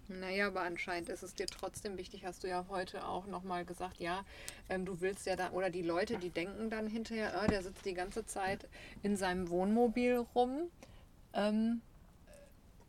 Naja, 0.10 0.48
aber 0.48 0.62
anscheinend 0.62 1.10
ist 1.10 1.22
es 1.22 1.36
dir 1.36 1.48
trotzdem 1.48 1.98
wichtig, 1.98 2.24
hast 2.26 2.44
du 2.44 2.48
ja 2.48 2.66
heute 2.70 3.06
auch 3.06 3.28
nochmal 3.28 3.66
gesagt, 3.66 4.00
ja, 4.00 4.24
ähm, 4.70 4.86
du 4.86 5.02
willst 5.02 5.26
ja 5.26 5.36
da, 5.36 5.52
oder 5.52 5.70
die 5.70 5.82
Leute, 5.82 6.18
die 6.18 6.30
denken 6.30 6.70
dann 6.70 6.88
hinterher, 6.88 7.42
oh, 7.44 7.48
der 7.48 7.62
sitzt 7.62 7.86
die 7.86 7.94
ganze 7.94 8.26
Zeit 8.26 8.70
in 9.04 9.18
seinem 9.18 9.50
Wohnmobil 9.50 10.26
rum. 10.34 10.70
Ähm, 11.34 11.82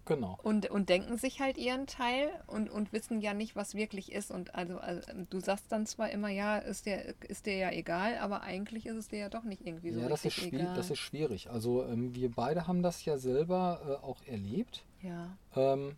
Genau. 0.09 0.39
Und, 0.43 0.71
und 0.71 0.89
denken 0.89 1.19
sich 1.19 1.41
halt 1.41 1.59
ihren 1.59 1.87
Teil 1.87 2.31
und, 2.47 2.71
und 2.71 2.93
wissen 2.95 3.21
ja 3.21 3.35
nicht, 3.35 3.57
was 3.57 3.75
wirklich 3.75 4.11
ist. 4.11 4.31
Und 4.31 4.55
also, 4.55 4.79
also 4.79 5.03
du 5.29 5.39
sagst 5.39 5.71
dann 5.71 5.85
zwar 5.85 6.11
immer, 6.11 6.31
ja, 6.31 6.57
ist 6.57 6.87
dir, 6.87 7.15
ist 7.29 7.45
dir 7.45 7.57
ja 7.57 7.71
egal, 7.71 8.17
aber 8.19 8.41
eigentlich 8.41 8.87
ist 8.87 8.97
es 8.97 9.09
dir 9.09 9.19
ja 9.19 9.29
doch 9.29 9.45
nicht 9.45 9.67
irgendwie 9.67 9.93
so 9.93 10.01
ja, 10.01 10.09
das 10.09 10.25
ist 10.25 10.43
egal. 10.43 10.75
Das 10.75 10.91
ist 10.91 10.99
schwierig. 10.99 11.51
Also 11.51 11.85
ähm, 11.85 12.15
wir 12.15 12.31
beide 12.31 12.67
haben 12.67 12.83
das 12.83 13.05
ja 13.05 13.19
selber 13.19 14.01
äh, 14.03 14.05
auch 14.05 14.23
erlebt. 14.25 14.85
Ja. 15.03 15.37
Ähm, 15.55 15.95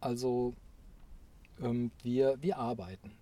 also 0.00 0.54
ähm, 1.62 1.90
wir, 2.02 2.36
wir 2.42 2.58
arbeiten 2.58 3.12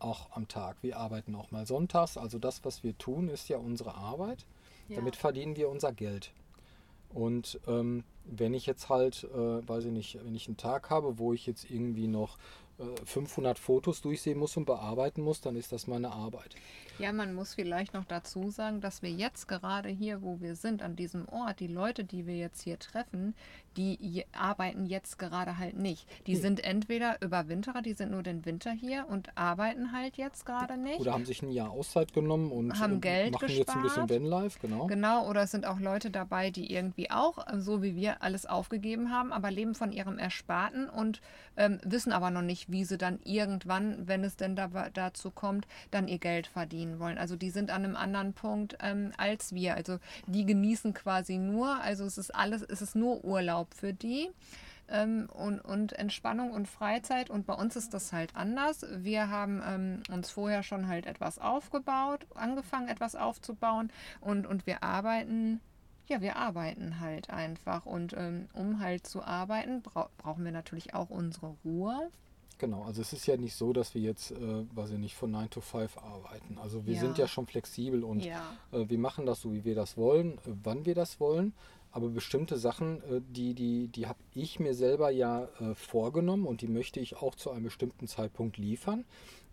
auch 0.00 0.32
am 0.32 0.48
Tag. 0.48 0.76
Wir 0.82 0.96
arbeiten 0.98 1.34
auch 1.36 1.52
mal 1.52 1.64
sonntags. 1.64 2.16
Also 2.16 2.40
das, 2.40 2.64
was 2.64 2.82
wir 2.82 2.98
tun, 2.98 3.28
ist 3.28 3.48
ja 3.48 3.58
unsere 3.58 3.94
Arbeit. 3.94 4.46
Ja. 4.88 4.96
Damit 4.96 5.14
verdienen 5.14 5.56
wir 5.56 5.68
unser 5.68 5.92
Geld. 5.92 6.32
Und 7.12 7.58
ähm, 7.66 8.04
wenn 8.24 8.54
ich 8.54 8.66
jetzt 8.66 8.88
halt, 8.88 9.24
äh, 9.24 9.68
weiß 9.68 9.86
ich 9.86 9.92
nicht, 9.92 10.18
wenn 10.22 10.34
ich 10.34 10.46
einen 10.48 10.56
Tag 10.56 10.90
habe, 10.90 11.18
wo 11.18 11.32
ich 11.32 11.46
jetzt 11.46 11.70
irgendwie 11.70 12.08
noch 12.08 12.38
500 13.04 13.58
Fotos 13.58 14.00
durchsehen 14.02 14.38
muss 14.38 14.56
und 14.56 14.64
bearbeiten 14.64 15.22
muss, 15.22 15.40
dann 15.40 15.56
ist 15.56 15.72
das 15.72 15.86
meine 15.86 16.12
Arbeit. 16.12 16.54
Ja, 16.98 17.12
man 17.12 17.32
muss 17.32 17.54
vielleicht 17.54 17.94
noch 17.94 18.04
dazu 18.04 18.50
sagen, 18.50 18.80
dass 18.80 19.02
wir 19.02 19.10
jetzt 19.10 19.46
gerade 19.46 19.88
hier, 19.88 20.20
wo 20.20 20.40
wir 20.40 20.56
sind, 20.56 20.82
an 20.82 20.96
diesem 20.96 21.28
Ort, 21.28 21.60
die 21.60 21.68
Leute, 21.68 22.02
die 22.02 22.26
wir 22.26 22.36
jetzt 22.36 22.62
hier 22.62 22.78
treffen, 22.78 23.34
die 23.76 24.24
arbeiten 24.32 24.86
jetzt 24.86 25.20
gerade 25.20 25.56
halt 25.58 25.76
nicht. 25.76 26.08
Die 26.26 26.34
hm. 26.34 26.40
sind 26.40 26.64
entweder 26.64 27.22
Überwinterer, 27.22 27.80
die 27.80 27.92
sind 27.92 28.10
nur 28.10 28.24
den 28.24 28.44
Winter 28.44 28.72
hier 28.72 29.06
und 29.08 29.36
arbeiten 29.36 29.92
halt 29.92 30.16
jetzt 30.16 30.44
gerade 30.44 30.76
nicht. 30.76 30.98
Oder 30.98 31.12
haben 31.12 31.24
sich 31.24 31.42
ein 31.42 31.52
Jahr 31.52 31.70
Auszeit 31.70 32.12
genommen 32.12 32.50
und 32.50 32.78
haben 32.80 33.00
Geld 33.00 33.32
machen 33.32 33.46
gespart. 33.46 33.68
jetzt 33.68 33.76
ein 33.76 33.82
bisschen 33.82 34.10
Vanlife, 34.10 34.58
genau. 34.60 34.86
Genau, 34.88 35.28
oder 35.28 35.42
es 35.42 35.52
sind 35.52 35.66
auch 35.66 35.78
Leute 35.78 36.10
dabei, 36.10 36.50
die 36.50 36.72
irgendwie 36.72 37.12
auch, 37.12 37.46
so 37.58 37.80
wie 37.80 37.94
wir, 37.94 38.22
alles 38.24 38.46
aufgegeben 38.46 39.12
haben, 39.12 39.32
aber 39.32 39.52
leben 39.52 39.76
von 39.76 39.92
ihrem 39.92 40.18
Ersparten 40.18 40.88
und 40.88 41.20
ähm, 41.56 41.78
wissen 41.84 42.12
aber 42.12 42.32
noch 42.32 42.42
nicht, 42.42 42.72
wie 42.72 42.84
sie 42.84 42.98
dann 42.98 43.20
irgendwann, 43.22 44.08
wenn 44.08 44.24
es 44.24 44.36
denn 44.36 44.56
da, 44.56 44.88
dazu 44.92 45.30
kommt, 45.30 45.68
dann 45.92 46.08
ihr 46.08 46.18
Geld 46.18 46.48
verdienen 46.48 46.87
wollen. 46.98 47.18
Also 47.18 47.36
die 47.36 47.50
sind 47.50 47.70
an 47.70 47.84
einem 47.84 47.96
anderen 47.96 48.32
Punkt 48.32 48.76
ähm, 48.80 49.12
als 49.16 49.54
wir. 49.54 49.74
Also 49.74 49.98
die 50.26 50.46
genießen 50.46 50.94
quasi 50.94 51.38
nur, 51.38 51.80
also 51.80 52.04
es 52.04 52.18
ist 52.18 52.34
alles, 52.34 52.62
es 52.62 52.82
ist 52.82 52.96
nur 52.96 53.24
Urlaub 53.24 53.74
für 53.74 53.92
die. 53.92 54.30
Ähm, 54.90 55.28
und, 55.34 55.60
und 55.60 55.92
Entspannung 55.92 56.50
und 56.50 56.66
Freizeit. 56.66 57.28
Und 57.28 57.46
bei 57.46 57.52
uns 57.52 57.76
ist 57.76 57.92
das 57.92 58.12
halt 58.12 58.34
anders. 58.34 58.86
Wir 58.90 59.28
haben 59.28 59.62
ähm, 59.66 60.02
uns 60.10 60.30
vorher 60.30 60.62
schon 60.62 60.88
halt 60.88 61.06
etwas 61.06 61.38
aufgebaut, 61.38 62.26
angefangen 62.34 62.88
etwas 62.88 63.14
aufzubauen 63.14 63.92
und, 64.20 64.46
und 64.46 64.66
wir 64.66 64.82
arbeiten 64.82 65.60
ja, 66.08 66.22
wir 66.22 66.36
arbeiten 66.36 67.00
halt 67.00 67.30
einfach. 67.30 67.84
Und 67.84 68.14
ähm, 68.16 68.48
um 68.54 68.80
halt 68.80 69.06
zu 69.06 69.22
arbeiten, 69.22 69.82
bra 69.82 70.08
brauchen 70.16 70.44
wir 70.44 70.52
natürlich 70.52 70.94
auch 70.94 71.10
unsere 71.10 71.54
Ruhe. 71.64 72.10
Genau, 72.58 72.82
also 72.82 73.00
es 73.00 73.12
ist 73.12 73.26
ja 73.26 73.36
nicht 73.36 73.54
so, 73.54 73.72
dass 73.72 73.94
wir 73.94 74.02
jetzt, 74.02 74.32
äh, 74.32 74.64
weiß 74.74 74.90
ich 74.90 74.98
nicht, 74.98 75.14
von 75.14 75.30
9 75.30 75.50
to 75.50 75.60
5 75.60 75.96
arbeiten. 75.98 76.58
Also 76.58 76.86
wir 76.86 76.94
ja. 76.94 77.00
sind 77.00 77.16
ja 77.16 77.28
schon 77.28 77.46
flexibel 77.46 78.02
und 78.02 78.24
ja. 78.24 78.42
äh, 78.72 78.88
wir 78.88 78.98
machen 78.98 79.26
das 79.26 79.40
so, 79.40 79.52
wie 79.52 79.64
wir 79.64 79.74
das 79.74 79.96
wollen, 79.96 80.38
äh, 80.38 80.52
wann 80.64 80.84
wir 80.84 80.94
das 80.94 81.20
wollen. 81.20 81.54
Aber 81.92 82.08
bestimmte 82.08 82.58
Sachen, 82.58 83.00
äh, 83.02 83.20
die, 83.28 83.54
die, 83.54 83.88
die 83.88 84.06
habe 84.06 84.18
ich 84.34 84.58
mir 84.60 84.74
selber 84.74 85.10
ja 85.10 85.44
äh, 85.60 85.74
vorgenommen 85.74 86.46
und 86.46 86.60
die 86.60 86.68
möchte 86.68 87.00
ich 87.00 87.16
auch 87.16 87.34
zu 87.34 87.50
einem 87.50 87.64
bestimmten 87.64 88.08
Zeitpunkt 88.08 88.56
liefern. 88.56 89.04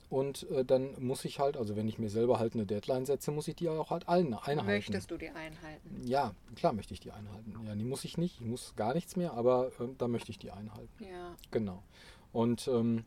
Und 0.09 0.49
äh, 0.51 0.63
dann 0.63 0.93
muss 0.99 1.25
ich 1.25 1.39
halt, 1.39 1.57
also 1.57 1.75
wenn 1.75 1.87
ich 1.87 1.97
mir 1.97 2.09
selber 2.09 2.39
halt 2.39 2.53
eine 2.53 2.65
Deadline 2.65 3.05
setze, 3.05 3.31
muss 3.31 3.47
ich 3.47 3.55
die 3.55 3.69
auch 3.69 3.89
halt 3.89 4.07
allen 4.07 4.33
einhalten. 4.33 4.65
Möchtest 4.65 5.09
du 5.09 5.17
die 5.17 5.29
einhalten? 5.29 6.01
Ja, 6.03 6.33
klar 6.55 6.73
möchte 6.73 6.93
ich 6.93 6.99
die 6.99 7.11
einhalten. 7.11 7.53
Ja, 7.65 7.75
die 7.75 7.83
muss 7.83 8.03
ich 8.03 8.17
nicht, 8.17 8.39
ich 8.39 8.45
muss 8.45 8.75
gar 8.75 8.93
nichts 8.93 9.15
mehr, 9.15 9.33
aber 9.33 9.71
äh, 9.79 9.87
da 9.97 10.07
möchte 10.07 10.31
ich 10.31 10.37
die 10.37 10.51
einhalten. 10.51 10.89
Ja. 10.99 11.35
Genau. 11.51 11.81
Und 12.35 12.67
ähm, 12.67 13.05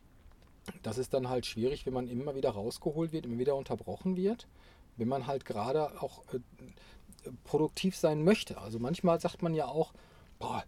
das 0.81 0.97
ist 0.97 1.13
dann 1.13 1.29
halt 1.29 1.45
schwierig, 1.45 1.85
wenn 1.85 1.93
man 1.93 2.07
immer 2.07 2.33
wieder 2.33 2.49
rausgeholt 2.49 3.11
wird, 3.11 3.25
immer 3.25 3.37
wieder 3.37 3.55
unterbrochen 3.55 4.17
wird, 4.17 4.47
wenn 4.97 5.07
man 5.07 5.27
halt 5.27 5.45
gerade 5.45 6.01
auch 6.01 6.23
äh, 6.33 6.39
produktiv 7.43 7.95
sein 7.95 8.23
möchte. 8.23 8.57
Also 8.57 8.79
manchmal 8.79 9.21
sagt 9.21 9.43
man 9.43 9.53
ja 9.53 9.67
auch, 9.67 9.93
boah, 10.39 10.63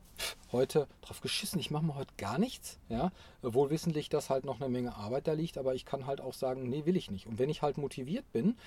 heute 0.51 0.88
drauf 1.01 1.22
geschissen, 1.22 1.60
ich 1.60 1.72
mache 1.72 1.86
mal 1.86 1.96
heute 1.96 2.13
gar 2.18 2.38
nichts. 2.38 2.77
Ja? 2.88 3.12
Wohl 3.41 3.72
wissentlich, 3.72 4.10
dass 4.10 4.30
halt 4.30 4.46
noch 4.46 4.62
eine 4.62 4.70
Menge 4.70 4.96
Arbeit 4.96 5.27
da 5.27 5.34
liegt, 5.34 5.58
aber 5.58 5.74
ich 5.74 5.86
kann 5.86 6.06
halt 6.06 6.22
auch 6.22 6.36
sagen, 6.36 6.70
nee, 6.70 6.86
will 6.86 6.98
ich 6.98 7.10
nicht. 7.10 7.25
Und 7.25 7.39
wenn 7.39 7.50
ich 7.50 7.63
halt 7.63 7.80
motiviert 7.80 8.32
bin, 8.32 8.58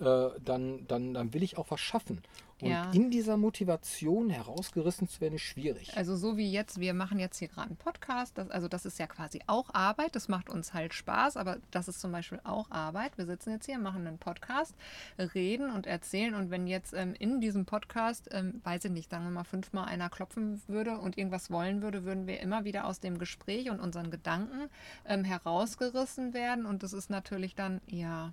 äh, 0.00 0.28
dann, 0.44 0.86
dann, 0.86 1.14
dann 1.14 1.34
will 1.34 1.42
ich 1.42 1.58
auch 1.58 1.70
was 1.70 1.80
schaffen. 1.80 2.22
Und 2.60 2.70
Ja. 2.70 2.90
in 2.92 3.10
dieser 3.10 3.36
Motivation 3.36 4.30
herausgerissen 4.30 5.08
zu 5.08 5.20
werden, 5.20 5.34
ist 5.34 5.42
schwierig. 5.42 5.96
Also 5.96 6.14
so 6.16 6.36
wie 6.36 6.50
jetzt, 6.50 6.78
wir 6.78 6.94
machen 6.94 7.18
jetzt 7.18 7.38
hier 7.38 7.48
gerade 7.48 7.68
einen 7.68 7.76
Podcast, 7.76 8.38
das, 8.38 8.48
also 8.50 8.68
das 8.68 8.86
ist 8.86 8.98
ja 9.00 9.08
quasi 9.08 9.40
auch 9.48 9.74
Arbeit, 9.74 10.14
das 10.14 10.28
macht 10.28 10.48
uns 10.48 10.72
halt 10.72 10.94
Spaß, 10.94 11.36
aber 11.36 11.58
das 11.72 11.88
ist 11.88 12.00
zum 12.00 12.12
Beispiel 12.12 12.40
auch 12.44 12.70
Arbeit. 12.70 13.18
Wir 13.18 13.26
sitzen 13.26 13.50
jetzt 13.50 13.66
hier, 13.66 13.78
machen 13.78 14.06
einen 14.06 14.18
Podcast, 14.18 14.74
reden 15.18 15.70
und 15.70 15.86
erzählen 15.86 16.34
und 16.34 16.50
wenn 16.50 16.66
jetzt 16.68 16.94
ähm, 16.94 17.14
in 17.18 17.40
diesem 17.40 17.66
Podcast, 17.66 18.28
ähm, 18.30 18.60
weiß 18.62 18.84
ich 18.84 18.92
nicht, 18.92 19.10
sagen 19.10 19.24
wir 19.24 19.30
mal 19.30 19.44
fünfmal 19.44 19.86
einer 19.86 20.08
klopfen 20.08 20.62
würde 20.68 20.98
und 20.98 21.18
irgendwas 21.18 21.50
wollen 21.50 21.82
würde, 21.82 22.04
würden 22.04 22.28
wir 22.28 22.38
immer 22.40 22.64
wieder 22.64 22.86
aus 22.86 23.00
dem 23.00 23.18
Gespräch 23.18 23.68
und 23.68 23.80
unseren 23.80 24.10
Gedanken 24.12 24.70
ähm, 25.06 25.24
herausgerissen 25.24 26.34
werden 26.34 26.66
und 26.66 26.84
das 26.84 26.92
ist 26.92 27.10
natürlich 27.10 27.56
dann, 27.56 27.80
ja, 27.86 28.32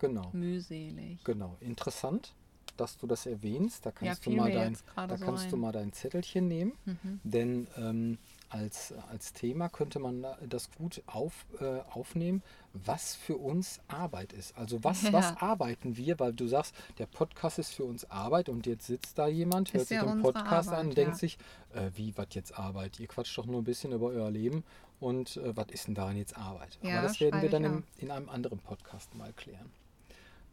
Genau. 0.00 0.30
mühselig. 0.32 1.22
Genau, 1.24 1.56
interessant, 1.60 2.34
dass 2.76 2.96
du 2.96 3.06
das 3.06 3.26
erwähnst. 3.26 3.84
Da 3.86 3.90
kannst, 3.92 4.24
du, 4.26 4.30
fiel 4.30 4.38
mal 4.40 4.50
dein, 4.50 4.76
da 4.96 5.16
so 5.18 5.24
kannst 5.24 5.52
du 5.52 5.56
mal 5.56 5.70
dein 5.72 5.92
Zettelchen 5.92 6.48
nehmen, 6.48 6.72
Mhm. 6.86 7.20
denn 7.24 7.66
ähm, 7.76 8.18
als, 8.48 8.92
als 9.10 9.32
Thema 9.32 9.68
könnte 9.68 9.98
man 10.00 10.22
da- 10.22 10.38
das 10.48 10.70
gut 10.72 11.02
auf, 11.06 11.46
äh, 11.60 11.80
aufnehmen, 11.90 12.42
was 12.72 13.14
für 13.14 13.36
uns 13.36 13.80
Arbeit 13.86 14.32
ist. 14.32 14.56
Also 14.56 14.82
was, 14.82 15.02
Ja. 15.02 15.12
was 15.12 15.36
arbeiten 15.36 15.96
wir, 15.96 16.18
weil 16.18 16.32
du 16.32 16.46
sagst, 16.48 16.74
der 16.98 17.06
Podcast 17.06 17.58
ist 17.58 17.74
für 17.74 17.84
uns 17.84 18.10
Arbeit 18.10 18.48
und 18.48 18.66
jetzt 18.66 18.86
sitzt 18.86 19.18
da 19.18 19.28
jemand, 19.28 19.72
hört 19.72 19.82
Ist 19.82 19.88
sich 19.90 19.98
ja 19.98 20.06
den 20.06 20.22
Podcast 20.22 20.68
an 20.70 20.74
Arbeit, 20.74 20.86
und 20.86 20.96
denkt 20.96 21.12
ja. 21.12 21.18
sich, 21.18 21.38
äh, 21.74 21.90
wie, 21.94 22.16
was 22.16 22.28
jetzt 22.32 22.58
Arbeit? 22.58 22.98
Ihr 22.98 23.06
quatscht 23.08 23.36
doch 23.36 23.46
nur 23.46 23.60
ein 23.60 23.64
bisschen 23.64 23.92
über 23.92 24.06
euer 24.06 24.30
Leben 24.30 24.64
und 25.00 25.36
äh, 25.36 25.54
was 25.56 25.66
ist 25.68 25.86
denn 25.86 25.94
daran 25.94 26.16
jetzt 26.16 26.36
Arbeit? 26.36 26.78
Ja, 26.82 26.98
Aber 27.00 27.08
das 27.08 27.20
werden 27.20 27.42
wir 27.42 27.50
dann 27.50 27.64
im, 27.64 27.84
in 27.98 28.10
einem 28.10 28.28
anderen 28.30 28.58
Podcast 28.58 29.14
mal 29.14 29.32
klären. 29.34 29.70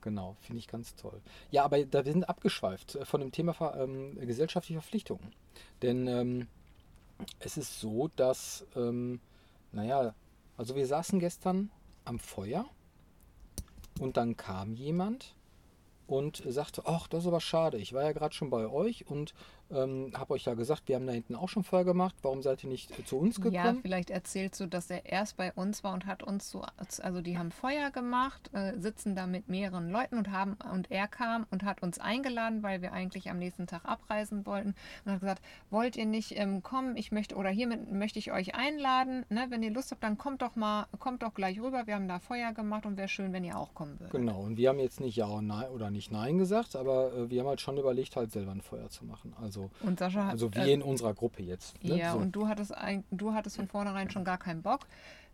Genau, 0.01 0.35
finde 0.41 0.59
ich 0.59 0.67
ganz 0.67 0.95
toll. 0.95 1.21
Ja, 1.51 1.63
aber 1.65 1.83
da 1.85 2.05
wir 2.05 2.11
sind 2.11 2.27
abgeschweift 2.29 2.95
äh, 2.95 3.05
von 3.05 3.19
dem 3.19 3.31
Thema 3.31 3.75
ähm, 3.77 4.15
gesellschaftliche 4.19 4.79
Verpflichtungen. 4.79 5.33
Denn 5.81 6.07
ähm, 6.07 6.47
es 7.39 7.57
ist 7.57 7.79
so, 7.79 8.09
dass, 8.15 8.65
ähm, 8.75 9.19
naja, 9.71 10.13
also 10.55 10.75
wir 10.75 10.87
saßen 10.87 11.19
gestern 11.19 11.71
am 12.05 12.19
Feuer 12.19 12.65
und 13.99 14.17
dann 14.17 14.37
kam 14.37 14.75
jemand 14.75 15.35
und 16.07 16.41
sagte, 16.47 16.83
ach, 16.85 17.07
das 17.07 17.23
ist 17.23 17.27
aber 17.27 17.41
schade, 17.41 17.77
ich 17.77 17.93
war 17.93 18.03
ja 18.03 18.11
gerade 18.13 18.33
schon 18.33 18.49
bei 18.49 18.67
euch 18.67 19.05
und 19.07 19.33
ähm, 19.69 20.13
habe 20.17 20.33
euch 20.35 20.45
ja 20.45 20.53
gesagt, 20.53 20.83
wir 20.87 20.95
haben 20.95 21.05
da 21.05 21.11
hinten 21.11 21.35
auch 21.35 21.49
schon 21.49 21.65
Feuer 21.65 21.83
gemacht, 21.83 22.15
warum 22.21 22.41
seid 22.41 22.63
ihr 22.63 22.69
nicht 22.69 23.05
zu 23.05 23.17
uns 23.17 23.37
Ja, 23.37 23.43
gekommen? 23.43 23.79
vielleicht 23.81 24.09
erzählst 24.09 24.61
du, 24.61 24.65
dass 24.65 24.89
er 24.89 25.05
erst 25.05 25.35
bei 25.35 25.51
uns 25.51 25.83
war 25.83 25.93
und 25.93 26.05
hat 26.05 26.23
uns 26.23 26.49
so, 26.49 26.63
also 27.01 27.19
die 27.21 27.37
haben 27.37 27.51
Feuer 27.51 27.91
gemacht, 27.91 28.49
äh, 28.53 28.79
sitzen 28.79 29.13
da 29.15 29.27
mit 29.27 29.49
mehreren 29.49 29.89
Leuten 29.91 30.17
und 30.17 30.31
haben 30.31 30.55
und 30.71 30.89
er 30.89 31.09
kam 31.09 31.45
und 31.51 31.63
hat 31.63 31.83
uns 31.83 31.99
eingeladen, 31.99 32.63
weil 32.63 32.81
wir 32.81 32.93
eigentlich 32.93 33.29
am 33.29 33.39
nächsten 33.39 33.67
Tag 33.67 33.83
abreisen 33.83 34.45
wollten 34.45 34.73
und 35.03 35.11
hat 35.11 35.19
gesagt, 35.19 35.41
wollt 35.69 35.97
ihr 35.97 36.05
nicht 36.05 36.37
ähm, 36.37 36.63
kommen? 36.63 36.95
Ich 36.95 37.11
möchte 37.11 37.35
oder 37.35 37.49
hiermit 37.49 37.91
möchte 37.91 38.19
ich 38.19 38.31
euch 38.31 38.55
einladen, 38.55 39.25
ne? 39.29 39.47
Wenn 39.49 39.63
ihr 39.63 39.71
Lust 39.71 39.91
habt, 39.91 40.01
dann 40.01 40.17
kommt 40.17 40.41
doch 40.41 40.55
mal, 40.55 40.85
kommt 40.99 41.23
doch 41.23 41.33
gleich 41.33 41.59
rüber. 41.59 41.87
Wir 41.87 41.95
haben 41.95 42.07
da 42.07 42.19
Feuer 42.19 42.53
gemacht 42.53 42.85
und 42.85 42.95
wäre 42.95 43.09
schön, 43.09 43.33
wenn 43.33 43.43
ihr 43.43 43.57
auch 43.57 43.73
kommen 43.73 43.99
würdet. 43.99 44.11
Genau, 44.11 44.43
und 44.43 44.55
wir 44.55 44.69
haben 44.69 44.79
jetzt 44.79 45.01
nicht 45.01 45.17
Ja 45.17 45.25
und 45.25 45.47
Nein 45.47 45.69
oder 45.71 45.91
nicht 45.97 46.11
Nein 46.11 46.37
gesagt, 46.37 46.75
aber 46.75 47.13
äh, 47.13 47.29
wir 47.29 47.41
haben 47.41 47.47
halt 47.47 47.61
schon 47.61 47.77
überlegt, 47.77 48.15
halt 48.15 48.31
selber 48.31 48.51
ein 48.51 48.61
Feuer 48.61 48.89
zu 48.89 49.05
machen. 49.05 49.33
Also, 49.41 49.69
Und 49.81 49.99
Sascha 49.99 50.25
hat 50.25 50.31
also 50.31 50.53
wir 50.53 50.63
äh, 50.63 50.73
in 50.73 50.81
unserer 50.81 51.13
Gruppe 51.13 51.43
jetzt. 51.43 51.83
Ne? 51.83 51.97
Ja, 51.97 52.13
so. 52.13 52.19
und 52.19 52.31
du 52.31 52.47
hattest, 52.47 52.73
ein, 52.73 53.03
du 53.11 53.33
hattest 53.33 53.57
von 53.57 53.67
vornherein 53.67 54.09
schon 54.09 54.23
gar 54.23 54.37
keinen 54.37 54.61
Bock, 54.61 54.87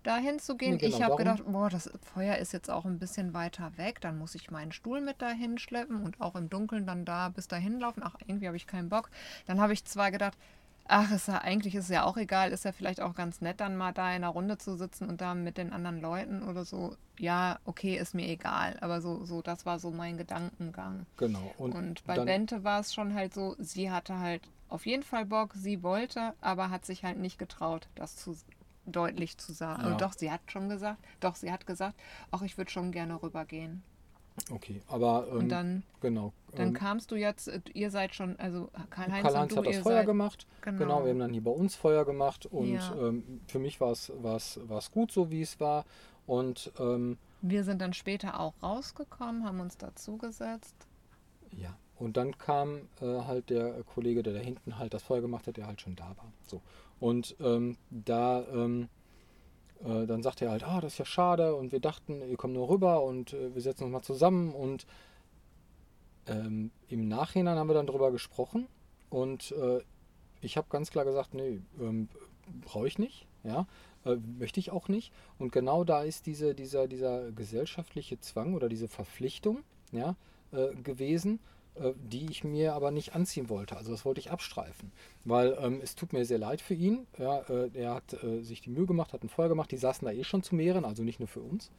da 0.03 0.17
hinzugehen. 0.17 0.73
Nee, 0.73 0.77
genau, 0.79 0.97
ich 0.97 1.03
habe 1.03 1.15
gedacht, 1.15 1.43
boah, 1.45 1.69
das 1.69 1.89
Feuer 2.13 2.37
ist 2.37 2.51
jetzt 2.53 2.69
auch 2.69 2.85
ein 2.85 2.99
bisschen 2.99 3.33
weiter 3.33 3.71
weg, 3.77 4.01
dann 4.01 4.17
muss 4.17 4.35
ich 4.35 4.51
meinen 4.51 4.71
Stuhl 4.71 5.01
mit 5.01 5.21
dahin 5.21 5.57
schleppen 5.57 6.03
und 6.03 6.19
auch 6.19 6.35
im 6.35 6.49
Dunkeln 6.49 6.85
dann 6.85 7.05
da 7.05 7.29
bis 7.29 7.47
dahin 7.47 7.79
laufen. 7.79 8.01
Ach, 8.03 8.15
irgendwie 8.25 8.47
habe 8.47 8.57
ich 8.57 8.67
keinen 8.67 8.89
Bock. 8.89 9.09
Dann 9.47 9.59
habe 9.61 9.73
ich 9.73 9.85
zwar 9.85 10.11
gedacht, 10.11 10.37
ach, 10.87 11.11
ist 11.11 11.27
ja, 11.27 11.39
eigentlich 11.39 11.75
ist 11.75 11.85
es 11.85 11.89
ja 11.89 12.03
auch 12.03 12.17
egal, 12.17 12.51
ist 12.51 12.65
ja 12.65 12.71
vielleicht 12.71 13.01
auch 13.01 13.15
ganz 13.15 13.41
nett, 13.41 13.59
dann 13.59 13.75
mal 13.75 13.93
da 13.93 14.09
in 14.09 14.17
einer 14.17 14.29
Runde 14.29 14.57
zu 14.57 14.75
sitzen 14.75 15.07
und 15.07 15.21
da 15.21 15.33
mit 15.33 15.57
den 15.57 15.71
anderen 15.71 16.01
Leuten 16.01 16.43
oder 16.43 16.65
so. 16.65 16.95
Ja, 17.19 17.59
okay, 17.65 17.97
ist 17.97 18.15
mir 18.15 18.27
egal. 18.27 18.77
Aber 18.81 19.01
so, 19.01 19.25
so 19.25 19.41
das 19.41 19.65
war 19.65 19.79
so 19.79 19.91
mein 19.91 20.17
Gedankengang. 20.17 21.05
genau. 21.17 21.53
Und, 21.57 21.75
Und 21.75 22.03
bei 22.05 22.19
Bente 22.19 22.63
war 22.63 22.79
es 22.79 22.93
schon 22.93 23.13
halt 23.13 23.33
so, 23.33 23.55
sie 23.59 23.91
hatte 23.91 24.19
halt 24.19 24.41
auf 24.69 24.85
jeden 24.85 25.03
Fall 25.03 25.25
Bock, 25.25 25.53
sie 25.55 25.83
wollte, 25.83 26.33
aber 26.41 26.69
hat 26.69 26.85
sich 26.85 27.03
halt 27.03 27.19
nicht 27.19 27.37
getraut, 27.37 27.87
das 27.95 28.15
zu 28.15 28.35
deutlich 28.85 29.37
zu 29.37 29.53
sagen. 29.53 29.83
Ja. 29.83 29.91
Und 29.91 30.01
doch, 30.01 30.13
sie 30.13 30.31
hat 30.31 30.41
schon 30.47 30.69
gesagt, 30.69 30.99
doch, 31.19 31.35
sie 31.35 31.51
hat 31.51 31.65
gesagt, 31.65 31.95
ach, 32.31 32.41
ich 32.41 32.57
würde 32.57 32.71
schon 32.71 32.91
gerne 32.91 33.21
rübergehen. 33.21 33.83
Okay, 34.51 34.81
aber 34.87 35.27
ähm, 35.31 35.37
Und 35.37 35.49
dann, 35.49 35.83
genau. 36.01 36.33
dann 36.55 36.69
ähm, 36.69 36.73
kamst 36.73 37.11
du 37.11 37.15
jetzt, 37.15 37.47
äh, 37.47 37.61
ihr 37.73 37.91
seid 37.91 38.15
schon, 38.15 38.37
also 38.39 38.69
Karl-Heinz 38.89 39.27
du, 39.49 39.57
hat 39.57 39.65
das 39.67 39.77
Feuer 39.77 39.97
seid, 39.97 40.05
gemacht. 40.05 40.47
Genau. 40.61 40.77
Genau. 40.77 41.03
wir 41.03 41.11
haben 41.11 41.19
dann 41.19 41.33
hier 41.33 41.43
bei 41.43 41.51
uns 41.51 41.75
Feuer 41.75 42.03
gemacht 42.05 42.45
und 42.47 42.73
Ja. 42.73 42.95
ähm, 42.95 43.41
für 43.47 43.59
mich 43.59 43.79
war 43.79 43.91
es 43.91 44.11
gut 44.91 45.11
so, 45.11 45.29
wie 45.29 45.41
es 45.41 45.59
war. 45.59 45.85
Und 46.25 46.71
ähm, 46.79 47.17
Wir 47.41 47.63
sind 47.63 47.81
dann 47.81 47.93
später 47.93 48.39
auch 48.39 48.53
rausgekommen, 48.63 49.45
haben 49.45 49.59
uns 49.59 49.77
dazugesetzt. 49.77 50.75
ja, 51.51 51.75
und 51.99 52.17
dann 52.17 52.37
kam 52.37 52.87
äh, 53.01 53.05
halt 53.05 53.49
der 53.49 53.83
Kollege, 53.83 54.23
der 54.23 54.33
da 54.33 54.39
hinten 54.39 54.79
halt 54.79 54.93
das 54.93 55.03
Feuer 55.03 55.21
gemacht 55.21 55.45
hat, 55.47 55.57
der 55.57 55.67
halt 55.67 55.79
schon 55.79 55.95
da 55.95 56.09
war. 56.17 56.31
So. 56.47 56.61
Und 56.99 57.35
ähm, 57.39 57.77
da 57.91 58.43
ähm, 58.51 58.89
äh, 59.85 60.05
dann 60.05 60.23
sagte 60.23 60.45
er 60.45 60.51
halt, 60.51 60.63
ah, 60.63 60.81
das 60.81 60.93
ist 60.93 60.99
ja 60.99 61.05
schade 61.05 61.55
und 61.55 61.71
wir 61.71 61.79
dachten, 61.79 62.21
ihr 62.27 62.37
kommt 62.37 62.53
nur 62.53 62.69
rüber 62.69 63.03
und 63.03 63.33
äh, 63.33 63.53
wir 63.53 63.61
setzen 63.61 63.85
uns 63.85 63.93
mal 63.93 64.01
zusammen 64.01 64.53
und 64.53 64.85
ähm, 66.27 66.71
im 66.87 67.07
Nachhinein 67.07 67.57
haben 67.57 67.67
wir 67.67 67.73
dann 67.73 67.87
drüber 67.87 68.11
gesprochen 68.11 68.67
und 69.09 69.51
äh, 69.51 69.81
ich 70.41 70.57
habe 70.57 70.67
ganz 70.69 70.91
klar 70.91 71.05
gesagt, 71.05 71.33
nee, 71.33 71.61
ähm, 71.79 72.09
brauche 72.61 72.87
ich 72.87 72.99
nicht, 72.99 73.25
ja, 73.43 73.65
äh, 74.05 74.15
möchte 74.15 74.59
ich 74.59 74.71
auch 74.71 74.87
nicht. 74.87 75.13
Und 75.39 75.51
genau 75.51 75.83
da 75.83 76.03
ist 76.03 76.25
diese, 76.25 76.53
dieser, 76.53 76.87
dieser 76.87 77.31
gesellschaftliche 77.31 78.19
Zwang 78.19 78.53
oder 78.53 78.69
diese 78.69 78.87
Verpflichtung 78.87 79.63
ja, 79.91 80.15
äh, 80.51 80.75
gewesen, 80.75 81.39
die 81.95 82.29
ich 82.29 82.43
mir 82.43 82.73
aber 82.73 82.91
nicht 82.91 83.15
anziehen 83.15 83.49
wollte. 83.49 83.75
Also 83.77 83.91
das 83.91 84.05
wollte 84.05 84.19
ich 84.19 84.31
abstreifen, 84.31 84.91
weil 85.25 85.57
ähm, 85.59 85.79
es 85.83 85.95
tut 85.95 86.13
mir 86.13 86.25
sehr 86.25 86.37
leid 86.37 86.61
für 86.61 86.73
ihn. 86.75 87.07
Ja, 87.17 87.39
äh, 87.49 87.69
er 87.73 87.95
hat 87.95 88.13
äh, 88.23 88.41
sich 88.41 88.61
die 88.61 88.69
Mühe 88.69 88.85
gemacht, 88.85 89.13
hat 89.13 89.23
ein 89.23 89.29
Feuer 89.29 89.49
gemacht, 89.49 89.71
die 89.71 89.77
saßen 89.77 90.05
da 90.05 90.11
eh 90.11 90.23
schon 90.23 90.43
zu 90.43 90.55
mehreren, 90.55 90.85
also 90.85 91.03
nicht 91.03 91.19
nur 91.19 91.27
für 91.27 91.41
uns. 91.41 91.71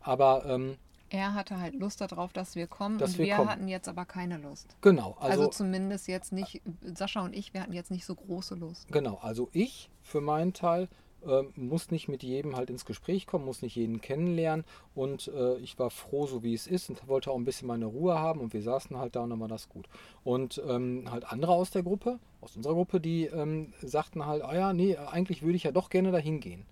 Aber 0.00 0.44
ähm, 0.46 0.76
Er 1.10 1.34
hatte 1.34 1.60
halt 1.60 1.74
Lust 1.74 2.00
darauf, 2.00 2.32
dass 2.32 2.54
wir 2.54 2.66
kommen 2.66 2.98
Dass 2.98 3.12
und 3.12 3.18
wir 3.18 3.26
wir 3.26 3.36
kommen. 3.36 3.48
hatten 3.50 3.68
jetzt 3.68 3.88
aber 3.88 4.04
keine 4.04 4.38
Lust. 4.38 4.76
genau, 4.80 5.16
Also, 5.20 5.42
also 5.42 5.46
zumindest 5.48 6.08
jetzt 6.08 6.32
nicht, 6.32 6.62
Sascha 6.94 7.20
und 7.22 7.34
ich, 7.34 7.52
wir 7.52 7.62
hatten 7.62 7.72
jetzt 7.72 7.90
nicht 7.90 8.04
so 8.04 8.14
große 8.14 8.54
Lust. 8.54 8.90
Genau, 8.92 9.18
also 9.22 9.48
ich 9.52 9.90
für 10.02 10.20
meinen 10.20 10.52
Teil 10.52 10.88
ähm, 11.26 11.52
muss 11.56 11.90
nicht 11.90 12.08
mit 12.08 12.22
jedem 12.22 12.56
halt 12.56 12.70
ins 12.70 12.84
Gespräch 12.84 13.26
kommen, 13.26 13.44
muss 13.44 13.62
nicht 13.62 13.76
jeden 13.76 14.00
kennenlernen 14.00 14.64
und 14.94 15.28
äh, 15.28 15.56
ich 15.58 15.78
war 15.78 15.90
froh, 15.90 16.26
so 16.26 16.42
wie 16.42 16.54
es 16.54 16.66
ist 16.66 16.90
und 16.90 17.06
wollte 17.08 17.30
auch 17.30 17.36
ein 17.36 17.44
bisschen 17.44 17.68
meine 17.68 17.86
Ruhe 17.86 18.18
haben 18.18 18.40
und 18.40 18.52
wir 18.52 18.62
saßen 18.62 18.96
halt 18.96 19.16
da 19.16 19.20
und 19.20 19.30
dann 19.30 19.40
war 19.40 19.48
das 19.48 19.68
gut. 19.68 19.88
Und 20.24 20.62
ähm, 20.66 21.08
halt 21.10 21.30
andere 21.30 21.52
aus 21.52 21.70
der 21.70 21.82
Gruppe, 21.82 22.18
aus 22.40 22.56
unserer 22.56 22.74
Gruppe, 22.74 23.00
die 23.00 23.26
ähm, 23.26 23.72
sagten 23.82 24.26
halt, 24.26 24.42
ah 24.42 24.54
ja, 24.54 24.72
nee, 24.72 24.96
eigentlich 24.96 25.42
würde 25.42 25.56
ich 25.56 25.64
ja 25.64 25.72
doch 25.72 25.90
gerne 25.90 26.12
dahin 26.12 26.40
gehen. 26.40 26.64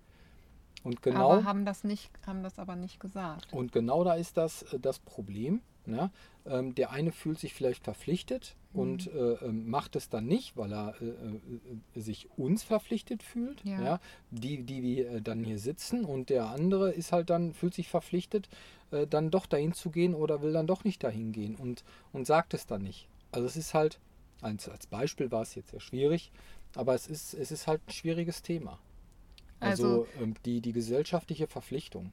Und 0.83 1.01
genau, 1.01 1.33
Aber 1.33 1.43
haben 1.43 1.65
das 1.65 1.83
nicht, 1.83 2.11
haben 2.25 2.43
das 2.43 2.57
aber 2.57 2.75
nicht 2.75 2.99
gesagt. 2.99 3.53
und 3.53 3.71
genau 3.71 4.03
da 4.03 4.13
ist 4.15 4.37
das 4.37 4.63
äh, 4.63 4.79
das 4.79 4.99
Problem. 4.99 5.61
Ne? 5.85 6.11
Ähm, 6.45 6.75
der 6.75 6.91
eine 6.91 7.11
fühlt 7.11 7.39
sich 7.39 7.53
vielleicht 7.53 7.83
verpflichtet 7.83 8.55
und 8.73 9.07
äh, 9.07 9.33
ähm, 9.33 9.69
macht 9.69 9.95
es 9.95 10.09
dann 10.09 10.25
nicht, 10.25 10.55
weil 10.55 10.71
er 10.71 10.95
äh, 11.01 11.05
äh, 11.05 11.99
sich 11.99 12.29
uns 12.37 12.63
verpflichtet 12.63 13.21
fühlt. 13.21 13.63
Ja. 13.65 13.81
Ja. 13.81 13.99
Die, 14.31 14.63
die 14.63 14.81
wir 14.81 15.11
äh, 15.11 15.21
dann 15.21 15.43
hier 15.43 15.59
sitzen 15.59 16.05
und 16.05 16.29
der 16.29 16.47
andere 16.47 16.91
ist 16.91 17.11
halt 17.11 17.29
dann, 17.29 17.53
fühlt 17.53 17.73
sich 17.73 17.89
verpflichtet, 17.89 18.47
äh, 18.91 19.07
dann 19.07 19.29
doch 19.29 19.45
dahin 19.45 19.73
zu 19.73 19.89
gehen 19.89 20.15
oder 20.15 20.41
will 20.41 20.53
dann 20.53 20.67
doch 20.67 20.83
nicht 20.83 21.03
dahin 21.03 21.31
gehen 21.31 21.55
und, 21.55 21.83
und 22.13 22.25
sagt 22.25 22.53
es 22.53 22.65
dann 22.65 22.83
nicht. 22.83 23.07
Also 23.31 23.47
es 23.47 23.57
ist 23.57 23.73
halt, 23.73 23.99
als, 24.41 24.69
als 24.69 24.87
Beispiel 24.87 25.31
war 25.31 25.41
es 25.41 25.55
jetzt 25.55 25.71
sehr 25.71 25.81
schwierig, 25.81 26.31
aber 26.75 26.95
es 26.95 27.07
ist, 27.07 27.33
es 27.33 27.51
ist 27.51 27.67
halt 27.67 27.81
ein 27.87 27.91
schwieriges 27.91 28.41
Thema. 28.41 28.79
Also, 29.59 30.07
ähm, 30.19 30.33
die, 30.45 30.59
die 30.61 30.73
gesellschaftliche 30.73 31.47
Verpflichtung. 31.47 32.11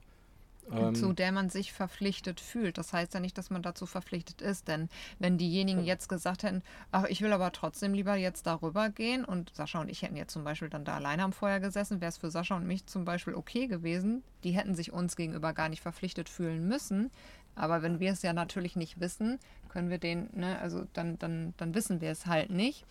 Ähm, 0.70 0.94
zu 0.94 1.12
der 1.12 1.32
man 1.32 1.50
sich 1.50 1.72
verpflichtet 1.72 2.40
fühlt. 2.40 2.78
Das 2.78 2.92
heißt 2.92 3.14
ja 3.14 3.20
nicht, 3.20 3.38
dass 3.38 3.50
man 3.50 3.62
dazu 3.62 3.86
verpflichtet 3.86 4.42
ist, 4.42 4.68
denn 4.68 4.88
wenn 5.18 5.38
diejenigen 5.38 5.84
jetzt 5.84 6.08
gesagt 6.08 6.42
hätten, 6.42 6.62
ach, 6.90 7.04
ich 7.04 7.22
will 7.22 7.32
aber 7.32 7.52
trotzdem 7.52 7.94
lieber 7.94 8.14
jetzt 8.16 8.46
darüber 8.46 8.90
gehen 8.90 9.24
und 9.24 9.54
Sascha 9.54 9.80
und 9.80 9.88
ich 9.88 10.02
hätten 10.02 10.16
jetzt 10.16 10.32
zum 10.32 10.44
Beispiel 10.44 10.68
dann 10.68 10.84
da 10.84 10.96
alleine 10.96 11.22
am 11.22 11.32
Feuer 11.32 11.60
gesessen, 11.60 12.00
wäre 12.00 12.10
es 12.10 12.18
für 12.18 12.30
Sascha 12.30 12.56
und 12.56 12.66
mich 12.66 12.86
zum 12.86 13.04
Beispiel 13.04 13.34
okay 13.34 13.66
gewesen. 13.66 14.22
Die 14.44 14.52
hätten 14.52 14.74
sich 14.74 14.92
uns 14.92 15.16
gegenüber 15.16 15.52
gar 15.52 15.68
nicht 15.68 15.82
verpflichtet 15.82 16.28
fühlen 16.28 16.66
müssen. 16.68 17.10
Aber 17.54 17.82
wenn 17.82 17.98
wir 17.98 18.12
es 18.12 18.22
ja 18.22 18.32
natürlich 18.32 18.76
nicht 18.76 19.00
wissen, 19.00 19.38
können 19.68 19.90
wir 19.90 19.98
den, 19.98 20.30
ne, 20.32 20.58
also 20.60 20.86
dann, 20.92 21.18
dann, 21.18 21.54
dann 21.56 21.74
wissen 21.74 22.00
wir 22.00 22.10
es 22.10 22.26
halt 22.26 22.50
nicht. 22.50 22.84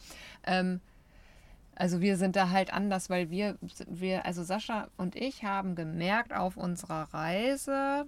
Ähm, 0.46 0.81
also 1.77 2.01
wir 2.01 2.17
sind 2.17 2.36
da 2.36 2.50
halt 2.50 2.74
anders, 2.74 3.10
weil 3.10 3.29
wir, 3.29 3.57
wir, 3.88 4.25
also 4.25 4.43
Sascha 4.43 4.88
und 4.98 5.15
ich 5.15 5.43
haben 5.43 5.75
gemerkt 5.75 6.34
auf 6.34 6.57
unserer 6.57 7.13
Reise, 7.13 8.07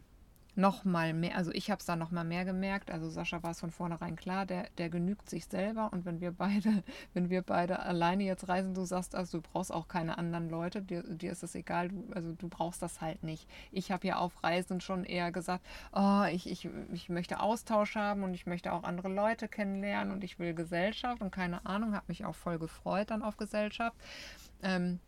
noch 0.60 0.86
mal 0.86 1.14
mehr, 1.14 1.36
also 1.36 1.52
ich 1.52 1.72
habe 1.72 1.80
es 1.80 1.86
da 1.86 1.96
noch 1.96 2.12
mal 2.12 2.24
mehr 2.24 2.46
gemerkt. 2.46 2.92
Also 2.92 3.10
Sascha 3.10 3.42
war 3.42 3.52
es 3.52 3.60
von 3.60 3.72
vornherein 3.72 4.16
klar, 4.16 4.46
der, 4.46 4.68
der 4.78 4.90
genügt 4.90 5.30
sich 5.30 5.46
selber 5.46 5.92
und 5.92 6.06
wenn 6.06 6.22
wir 6.22 6.32
beide, 6.32 6.84
wenn 7.14 7.30
wir 7.30 7.42
beide 7.42 7.80
alleine 7.80 8.24
jetzt 8.24 8.48
reisen, 8.48 8.74
du 8.74 8.86
sagst, 8.86 9.16
also 9.16 9.40
du 9.40 9.48
brauchst 9.52 9.74
auch 9.74 9.88
keine 9.88 10.18
anderen 10.18 10.50
Leute, 10.50 10.82
dir, 10.82 11.04
dir 11.04 11.32
ist 11.32 11.44
es 11.44 11.56
egal, 11.56 11.90
du, 11.90 12.08
also 12.14 12.34
du 12.34 12.48
brauchst 12.50 12.82
das 12.82 13.02
halt 13.02 13.24
nicht. 13.24 13.48
Ich 13.72 13.92
habe 13.92 14.06
ja 14.08 14.18
auf 14.18 14.44
Reisen 14.44 14.82
schon 14.82 15.06
eher 15.06 15.32
gesagt, 15.32 15.66
oh, 15.94 16.24
ich, 16.32 16.50
ich, 16.50 16.70
ich 16.94 17.10
möchte 17.10 17.40
Austausch 17.40 17.96
haben 17.96 18.24
und 18.24 18.34
ich 18.34 18.46
möchte 18.46 18.74
auch 18.74 18.84
andere 18.84 19.10
Leute 19.10 19.48
kennenlernen 19.48 20.14
und 20.14 20.24
ich 20.24 20.40
will 20.40 20.54
Gesellschaft 20.54 21.22
und 21.22 21.32
keine 21.32 21.66
Ahnung, 21.66 21.96
habe 21.96 22.06
mich 22.08 22.26
auch 22.26 22.36
voll 22.36 22.60
gefreut 22.60 23.12
dann 23.12 23.24
auf 23.24 23.38
Gesellschaft. 23.38 23.98
Ähm, 24.62 25.00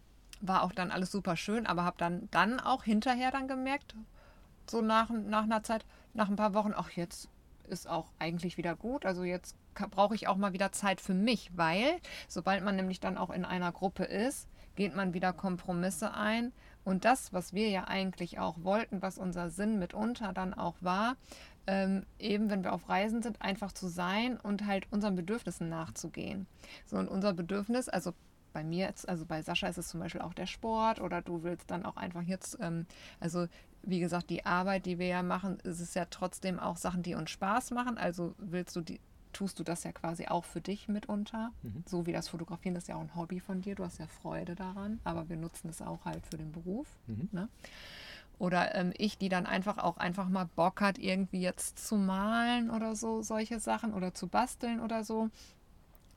war 0.41 0.63
auch 0.63 0.72
dann 0.72 0.91
alles 0.91 1.12
super 1.12 1.36
schön, 1.36 1.67
aber 1.67 1.84
habe 1.84 1.98
dann, 2.00 2.27
dann 2.31 2.60
auch 2.60 2.84
hinterher 2.84 3.31
dann 3.31 3.48
gemerkt, 3.48 3.96
so 4.72 4.82
nach, 4.82 5.10
nach 5.10 5.44
einer 5.44 5.63
Zeit, 5.63 5.86
nach 6.13 6.30
ein 6.30 6.36
paar 6.36 6.54
Wochen, 6.54 6.74
ach, 6.75 6.90
jetzt 6.92 7.30
ist 7.68 7.88
auch 7.88 8.12
eigentlich 8.20 8.58
wieder 8.58 8.75
gut. 8.75 9.06
Also 9.06 9.24
jetzt 9.24 9.56
brauche 9.74 10.16
ich 10.16 10.28
auch 10.28 10.36
mal 10.36 10.54
wieder 10.54 10.72
Zeit 10.72 11.00
für 11.00 11.13
mich, 11.13 11.51
weil 11.56 12.00
sobald 12.28 12.63
man 12.63 12.75
nämlich 12.75 13.00
dann 13.00 13.18
auch 13.18 13.30
in 13.30 13.46
einer 13.46 13.72
Gruppe 13.72 14.04
ist, 14.04 14.48
geht 14.75 14.96
man 14.96 15.13
wieder 15.13 15.34
Kompromisse 15.34 16.13
ein. 16.13 16.51
Und 16.84 17.06
das, 17.06 17.32
was 17.32 17.54
wir 17.54 17.70
ja 17.70 17.86
eigentlich 17.86 18.40
auch 18.40 18.63
wollten, 18.63 19.01
was 19.01 19.18
unser 19.18 19.50
Sinn 19.50 19.78
mitunter 19.80 20.34
dann 20.34 20.54
auch 20.54 20.75
war, 20.82 21.16
ähm, 21.68 22.06
eben 22.18 22.50
wenn 22.50 22.63
wir 22.63 22.74
auf 22.74 22.90
Reisen 22.90 23.22
sind, 23.22 23.42
einfach 23.42 23.72
zu 23.72 23.88
sein 23.88 24.38
und 24.38 24.66
halt 24.66 24.88
unseren 24.92 25.16
Bedürfnissen 25.16 25.70
nachzugehen. 25.70 26.48
So, 26.86 26.98
und 26.98 27.08
unser 27.08 27.34
Bedürfnis, 27.34 27.88
also 27.88 28.13
bei 28.51 28.63
mir 28.63 28.88
jetzt, 28.88 29.08
also 29.08 29.25
bei 29.25 29.42
Sascha 29.42 29.68
ist 29.68 29.78
es 29.78 29.88
zum 29.88 30.00
Beispiel 30.00 30.22
auch 30.22 30.34
der 30.34 30.48
Sport 30.48 31.00
oder 31.00 31.22
du 31.22 31.44
willst 31.44 31.70
dann 31.72 31.86
auch 31.86 31.98
einfach 31.98 32.24
jetzt, 32.24 32.58
ähm, 32.62 32.86
also 33.20 33.48
wie 33.84 34.00
gesagt, 34.00 34.30
die 34.30 34.46
Arbeit, 34.46 34.86
die 34.86 35.00
wir 35.00 35.08
ja 35.08 35.24
machen, 35.24 35.60
ist 35.64 35.80
es 35.80 35.94
ja 35.94 36.06
trotzdem 36.06 36.60
auch 36.60 36.78
Sachen, 36.78 37.04
die 37.04 37.16
uns 37.16 37.30
Spaß 37.32 37.72
machen. 37.72 37.98
Also 37.98 38.36
willst 38.38 38.76
du 38.76 38.82
die, 38.82 39.00
tust 39.34 39.60
du 39.60 39.64
das 39.64 39.84
ja 39.84 39.92
quasi 39.92 40.28
auch 40.28 40.46
für 40.46 40.62
dich 40.62 40.88
mitunter. 40.88 41.52
Mhm. 41.64 41.84
So 41.88 42.06
wie 42.06 42.12
das 42.12 42.30
Fotografieren, 42.30 42.76
das 42.76 42.84
ist 42.84 42.88
ja 42.88 42.96
auch 42.96 43.02
ein 43.02 43.16
Hobby 43.16 43.40
von 43.40 43.62
dir. 43.62 43.76
Du 43.76 43.84
hast 43.84 44.00
ja 44.00 44.08
Freude 44.08 44.56
daran, 44.56 45.00
aber 45.04 45.30
wir 45.30 45.38
nutzen 45.38 45.70
es 45.70 45.82
auch 45.82 46.06
halt 46.06 46.26
für 46.28 46.38
den 46.38 46.52
Beruf. 46.52 46.88
Mhm. 47.08 47.30
Ne? 47.32 47.50
Oder 48.38 48.74
ähm, 48.76 48.92
ich, 48.98 49.18
die 49.18 49.30
dann 49.30 49.46
einfach 49.46 49.78
auch 49.78 49.98
einfach 49.98 50.28
mal 50.28 50.50
Bock 50.56 50.82
hat, 50.82 50.98
irgendwie 50.98 51.42
jetzt 51.42 51.78
zu 51.78 51.96
malen 51.96 52.72
oder 52.72 52.96
so, 52.96 53.22
solche 53.22 53.60
Sachen 53.60 53.94
oder 53.94 54.14
zu 54.14 54.28
basteln 54.28 54.80
oder 54.80 55.04
so. 55.04 55.30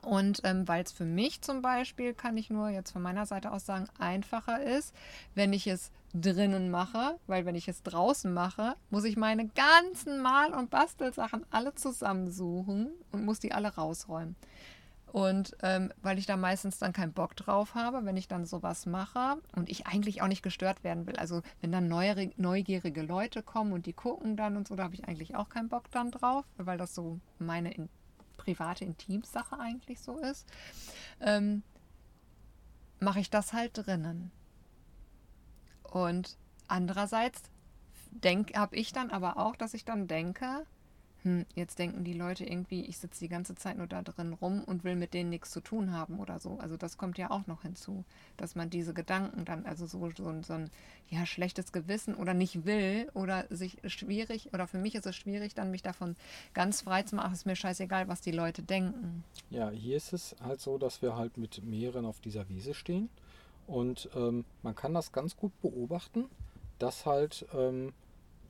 Und 0.05 0.43
ähm, 0.45 0.69
weil 0.69 0.85
es 0.85 0.93
für 0.93 1.05
mich 1.05 1.41
zum 1.41 1.63
Beispiel, 1.63 2.15
kann 2.15 2.37
ich 2.37 2.51
nur 2.51 2.69
jetzt 2.69 2.93
von 2.93 3.03
meiner 3.03 3.27
Seite 3.27 3.51
aus 3.51 3.67
sagen, 3.67 3.87
einfacher 3.99 4.63
ist, 4.63 4.95
wenn 5.35 5.53
ich 5.53 5.67
es 5.67 5.91
drinnen 6.15 6.71
mache, 6.71 7.19
weil 7.27 7.45
wenn 7.45 7.55
ich 7.55 7.69
es 7.69 7.83
draußen 7.83 8.33
mache, 8.33 8.77
muss 8.91 9.05
ich 9.05 9.17
meine 9.17 9.49
ganzen 9.49 10.21
Mal- 10.21 10.55
und 10.55 10.71
Bastelsachen 10.71 11.45
alle 11.51 11.75
zusammensuchen 11.75 12.91
und 13.11 13.25
muss 13.25 13.41
die 13.41 13.53
alle 13.53 13.75
rausräumen. 13.75 14.37
Und 15.15 15.57
ähm, 15.63 15.93
weil 16.03 16.19
ich 16.19 16.27
da 16.27 16.37
meistens 16.37 16.79
dann 16.79 16.93
keinen 16.93 17.13
Bock 17.13 17.37
drauf 17.37 17.77
habe, 17.77 18.05
wenn 18.05 18.17
ich 18.17 18.27
dann 18.27 18.47
sowas 18.47 18.85
mache 18.85 19.37
und 19.55 19.71
ich 19.71 19.87
eigentlich 19.87 20.23
auch 20.23 20.27
nicht 20.27 20.43
gestört 20.43 20.83
werden 20.83 21.07
will. 21.07 21.15
Also 21.15 21.43
wenn 21.61 21.71
dann 21.71 21.87
neugierige 21.87 23.03
Leute 23.03 23.45
kommen 23.45 23.73
und 23.73 23.87
die 23.87 23.93
gucken 23.93 24.37
dann 24.37 24.57
und 24.57 24.67
so, 24.67 24.75
da 24.75 24.83
habe 24.83 24.95
ich 24.95 25.05
eigentlich 25.05 25.37
auch 25.37 25.49
keinen 25.49 25.69
Bock 25.69 25.89
dann 25.93 26.11
drauf, 26.11 26.45
weil 26.57 26.79
das 26.79 26.97
so 26.97 27.21
meine 27.39 27.73
in, 27.73 27.89
private 28.45 28.85
Intimsache 28.85 29.59
eigentlich 29.59 30.01
so 30.01 30.19
ist. 30.19 30.47
Ähm, 31.21 31.63
mache 33.01 33.21
ich 33.21 33.31
das 33.31 33.53
halt 33.53 33.77
drinnen. 33.77 34.31
Und 35.83 36.37
andererseits 36.69 37.43
habe 38.55 38.77
ich 38.77 38.93
dann 38.93 39.11
aber 39.11 39.39
auch, 39.39 39.57
dass 39.57 39.75
ich 39.75 39.85
dann 39.85 40.07
denke, 40.07 40.67
hm, 41.25 41.47
jetzt 41.55 41.79
denken 41.79 42.05
die 42.05 42.13
Leute 42.13 42.45
irgendwie, 42.45 42.85
ich 42.85 42.99
sitze 42.99 43.21
die 43.21 43.29
ganze 43.29 43.55
Zeit 43.55 43.79
nur 43.79 43.87
da 43.87 44.03
drin 44.03 44.35
rum 44.35 44.63
und 44.63 44.85
will 44.85 44.95
mit 44.95 45.15
denen 45.15 45.31
nichts 45.31 45.51
zu 45.51 45.61
tun 45.61 45.91
haben 45.91 46.21
oder 46.21 46.39
so. 46.39 46.59
Also 46.59 46.77
das 46.77 46.99
kommt 46.99 47.17
ja 47.17 47.31
auch 47.31 47.47
noch 47.47 47.63
hinzu, 47.63 48.05
dass 48.37 48.55
man 48.55 48.69
diese 48.69 48.93
Gedanken 48.93 49.47
dann, 49.47 49.65
also 49.65 49.87
so, 49.87 50.11
so, 50.15 50.43
so 50.43 50.53
ein 50.53 50.71
ja, 51.09 51.25
schlechtes 51.25 51.73
Gewissen 51.73 52.15
oder 52.15 52.35
nicht 52.35 52.67
will 52.67 53.11
oder 53.15 53.47
sich 53.49 53.79
schwierig, 53.87 54.53
oder 54.53 54.67
für 54.67 54.77
mich 54.77 54.95
ist 54.95 55.07
es 55.07 55.17
schwierig, 55.17 55.55
dann 55.55 55.71
mich 55.71 55.83
davon 55.83 56.15
ganz 56.53 56.83
frei 56.83 57.03
zu 57.05 57.17
machen, 57.17 57.33
ist 57.33 57.47
mir 57.47 57.57
scheißegal, 57.57 58.07
was 58.07 58.21
die 58.21 58.31
Leute 58.31 58.63
denken. 58.63 59.25
Ja, 59.49 59.71
hier 59.71 59.97
ist 59.97 60.13
es 60.13 60.37
halt 60.43 60.61
so, 60.61 60.77
dass 60.77 61.01
wir 61.01 61.17
halt 61.17 61.39
mit 61.39 61.65
mehreren 61.65 62.05
auf 62.05 62.21
dieser 62.21 62.51
Wiese 62.51 62.75
stehen 62.75 63.09
und 63.67 64.11
ähm, 64.15 64.45
man 64.63 64.75
kann 64.75 64.93
das 64.93 65.11
ganz 65.11 65.39
gut 65.39 65.59
beobachten, 65.63 66.27
dass 66.79 67.07
halt 67.07 67.47
ähm, 67.55 67.95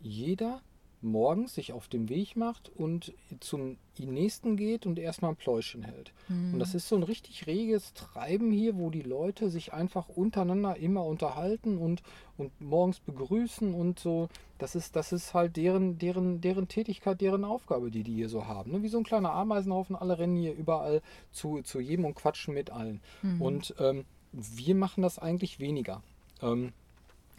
jeder 0.01 0.61
morgens 1.05 1.55
sich 1.55 1.73
auf 1.73 1.89
den 1.89 2.09
Weg 2.09 2.37
macht 2.37 2.71
und 2.75 3.13
zum 3.41 3.77
nächsten 3.99 4.57
geht 4.57 4.87
und 4.87 4.99
erstmal 4.99 5.33
ein 5.33 5.37
Pläuschen 5.37 5.83
hält. 5.83 6.13
Mhm. 6.29 6.55
Und 6.55 6.59
das 6.59 6.75
ist 6.75 6.89
so 6.89 6.97
ein 6.97 7.03
richtig 7.03 7.47
reges 7.47 7.95
Treiben 7.95 8.51
hier, 8.51 8.77
wo 8.77 8.91
die 8.91 9.03
Leute 9.03 9.51
sich 9.51 9.73
einfach 9.73 10.09
untereinander 10.09 10.77
immer 10.77 11.05
unterhalten 11.05 11.79
und, 11.79 12.03
und 12.37 12.61
morgens 12.61 13.01
begrüßen 13.01 13.73
und 13.73 13.99
so. 13.99 14.29
Das 14.59 14.75
ist, 14.75 14.97
das 14.97 15.13
ist 15.13 15.35
halt 15.35 15.57
deren, 15.57 15.99
deren, 15.99 16.41
deren 16.41 16.69
Tätigkeit, 16.69 17.21
deren 17.21 17.45
Aufgabe, 17.45 17.91
die 17.91 18.03
die 18.03 18.15
hier 18.15 18.29
so 18.29 18.47
haben. 18.47 18.73
Ne? 18.73 18.83
Wie 18.83 18.89
so 18.89 18.99
ein 18.99 19.05
kleiner 19.05 19.33
Ameisenhaufen, 19.33 19.95
alle 19.97 20.19
rennen 20.19 20.37
hier 20.37 20.55
überall 20.55 21.03
zu, 21.31 21.63
zu 21.63 21.81
jedem 21.81 22.05
und 22.05 22.15
quatschen 22.15 22.55
mit 22.55 22.71
allen. 22.71 23.01
Mhm. 23.23 23.43
Und 23.43 23.75
ähm, 23.79 24.05
wir 24.33 24.75
machen 24.75 25.03
das 25.03 25.19
eigentlich 25.19 25.61
weniger. 25.61 26.03
Ähm, 26.43 26.73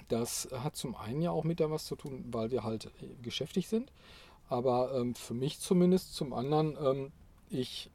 das 0.07 0.49
hat 0.51 0.75
zum 0.75 0.95
einen 0.95 1.21
ja 1.21 1.31
auch 1.31 1.43
mit 1.43 1.59
da 1.59 1.69
was 1.71 1.85
zu 1.85 1.95
tun, 1.95 2.25
weil 2.31 2.51
wir 2.51 2.63
halt 2.63 2.85
äh, 2.85 2.89
geschäftig 3.21 3.67
sind. 3.67 3.91
Aber 4.47 4.93
ähm, 4.95 5.15
für 5.15 5.33
mich 5.33 5.59
zumindest, 5.59 6.13
zum 6.13 6.33
anderen, 6.33 6.77
ähm, 6.79 7.11
ich, 7.49 7.89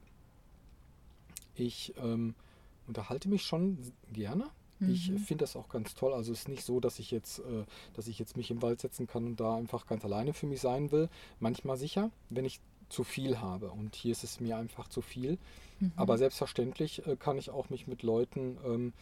ich 1.55 1.95
ähm, 2.03 2.35
unterhalte 2.87 3.29
mich 3.29 3.45
schon 3.45 3.79
gerne. 4.13 4.47
Mhm. 4.81 4.91
Ich 4.91 5.13
finde 5.13 5.45
das 5.45 5.55
auch 5.55 5.69
ganz 5.69 5.95
toll. 5.95 6.13
Also 6.13 6.33
es 6.33 6.41
ist 6.41 6.49
nicht 6.49 6.65
so, 6.65 6.81
dass 6.81 6.99
ich 6.99 7.11
jetzt, 7.11 7.39
äh, 7.41 7.65
dass 7.95 8.09
ich 8.09 8.19
jetzt 8.19 8.37
mich 8.37 8.51
im 8.51 8.63
Wald 8.63 8.81
setzen 8.81 9.07
kann 9.07 9.27
und 9.27 9.41
da 9.41 9.57
einfach 9.57 9.87
ganz 9.87 10.05
alleine 10.05 10.33
für 10.33 10.47
mich 10.47 10.61
sein 10.61 10.91
will. 10.91 11.09
Manchmal 11.39 11.77
sicher, 11.77 12.11
wenn 12.31 12.45
ich 12.45 12.61
zu 12.89 13.05
viel 13.05 13.39
habe. 13.39 13.71
Und 13.71 13.95
hier 13.95 14.13
ist 14.13 14.25
es 14.25 14.41
mir 14.41 14.57
einfach 14.57 14.89
zu 14.89 15.01
viel. 15.01 15.39
Mhm. 15.79 15.93
Aber 15.97 16.19
selbstverständlich 16.19 17.07
äh, 17.07 17.17
kann 17.17 17.39
ich 17.39 17.51
auch 17.51 17.71
mich 17.71 17.87
mit 17.87 18.03
Leuten 18.03 18.59
ähm, 18.65 18.93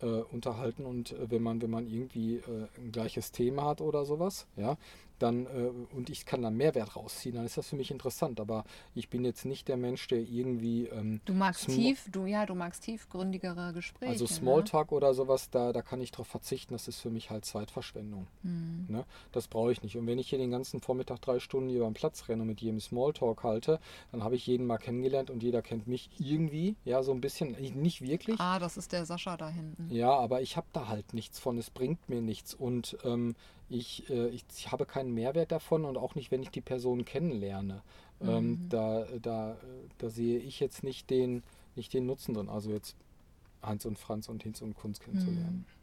äh, 0.00 0.06
unterhalten 0.06 0.84
und 0.84 1.12
äh, 1.12 1.30
wenn 1.30 1.42
man, 1.42 1.60
wenn 1.62 1.70
man 1.70 1.86
irgendwie 1.86 2.36
äh, 2.36 2.68
ein 2.76 2.92
gleiches 2.92 3.32
Thema 3.32 3.64
hat 3.64 3.80
oder 3.80 4.04
sowas, 4.04 4.46
ja, 4.56 4.76
dann 5.18 5.46
äh, 5.46 5.70
und 5.94 6.10
ich 6.10 6.26
kann 6.26 6.42
da 6.42 6.50
Mehrwert 6.50 6.96
rausziehen, 6.96 7.36
dann 7.36 7.44
ist 7.44 7.56
das 7.56 7.68
für 7.68 7.76
mich 7.76 7.90
interessant. 7.90 8.40
Aber 8.40 8.64
ich 8.94 9.08
bin 9.08 9.24
jetzt 9.24 9.44
nicht 9.44 9.68
der 9.68 9.76
Mensch, 9.76 10.06
der 10.08 10.20
irgendwie. 10.20 10.86
Ähm, 10.86 11.20
du 11.24 11.34
magst 11.34 11.66
tief, 11.66 12.08
du 12.10 12.26
ja, 12.26 12.46
du 12.46 12.54
magst 12.54 12.82
tiefgründigere 12.84 13.72
Gespräche. 13.72 14.12
Also 14.12 14.26
Smalltalk 14.26 14.90
ne? 14.90 14.96
oder 14.96 15.14
sowas, 15.14 15.50
da, 15.50 15.72
da 15.72 15.82
kann 15.82 16.00
ich 16.00 16.10
darauf 16.10 16.28
verzichten. 16.28 16.74
Das 16.74 16.88
ist 16.88 17.00
für 17.00 17.10
mich 17.10 17.30
halt 17.30 17.44
Zeitverschwendung. 17.44 18.26
Mhm. 18.42 18.86
Ne? 18.88 19.04
Das 19.32 19.48
brauche 19.48 19.72
ich 19.72 19.82
nicht. 19.82 19.96
Und 19.96 20.06
wenn 20.06 20.18
ich 20.18 20.28
hier 20.28 20.38
den 20.38 20.50
ganzen 20.50 20.80
Vormittag 20.80 21.20
drei 21.20 21.38
Stunden 21.38 21.70
über 21.70 21.86
den 21.86 21.94
Platz 21.94 22.28
renne 22.28 22.42
und 22.42 22.48
mit 22.48 22.60
jedem 22.60 22.80
Smalltalk 22.80 23.42
halte, 23.42 23.80
dann 24.12 24.22
habe 24.22 24.36
ich 24.36 24.46
jeden 24.46 24.66
mal 24.66 24.78
kennengelernt 24.78 25.30
und 25.30 25.42
jeder 25.42 25.62
kennt 25.62 25.86
mich 25.86 26.10
irgendwie, 26.18 26.76
ja, 26.84 27.02
so 27.02 27.12
ein 27.12 27.20
bisschen, 27.20 27.52
nicht 27.80 28.02
wirklich. 28.02 28.38
Ah, 28.40 28.58
das 28.58 28.76
ist 28.76 28.92
der 28.92 29.04
Sascha 29.04 29.36
da 29.36 29.48
hinten. 29.48 29.88
Ja, 29.90 30.10
aber 30.10 30.42
ich 30.42 30.56
habe 30.56 30.66
da 30.72 30.88
halt 30.88 31.14
nichts 31.14 31.38
von. 31.38 31.58
Es 31.58 31.70
bringt 31.70 32.08
mir 32.08 32.20
nichts 32.20 32.54
und 32.54 32.96
ähm, 33.04 33.34
ich, 33.68 34.08
äh, 34.10 34.28
ich, 34.28 34.44
ich, 34.56 34.72
habe 34.72 34.86
keinen 34.86 35.12
Mehrwert 35.12 35.52
davon 35.52 35.84
und 35.84 35.96
auch 35.96 36.14
nicht, 36.14 36.30
wenn 36.30 36.42
ich 36.42 36.50
die 36.50 36.60
Person 36.60 37.04
kennenlerne. 37.04 37.82
Ähm, 38.20 38.26
mhm. 38.26 38.32
Ähm, 38.34 38.66
da, 38.68 39.06
da, 39.22 39.56
da 39.98 40.08
sehe 40.10 40.38
ich 40.38 40.60
jetzt 40.60 40.82
nicht 40.82 41.10
den, 41.10 41.42
nicht 41.76 41.92
den 41.92 42.06
Nutzen 42.06 42.34
drin. 42.34 42.48
Also 42.48 42.70
jetzt 42.70 42.96
Hans 43.62 43.86
und 43.86 43.98
Franz 43.98 44.28
und 44.28 44.42
Hinz 44.42 44.62
und 44.62 44.74
Kunst 44.74 45.02
kennenzulernen. 45.02 45.66
Mhm. 45.66 45.77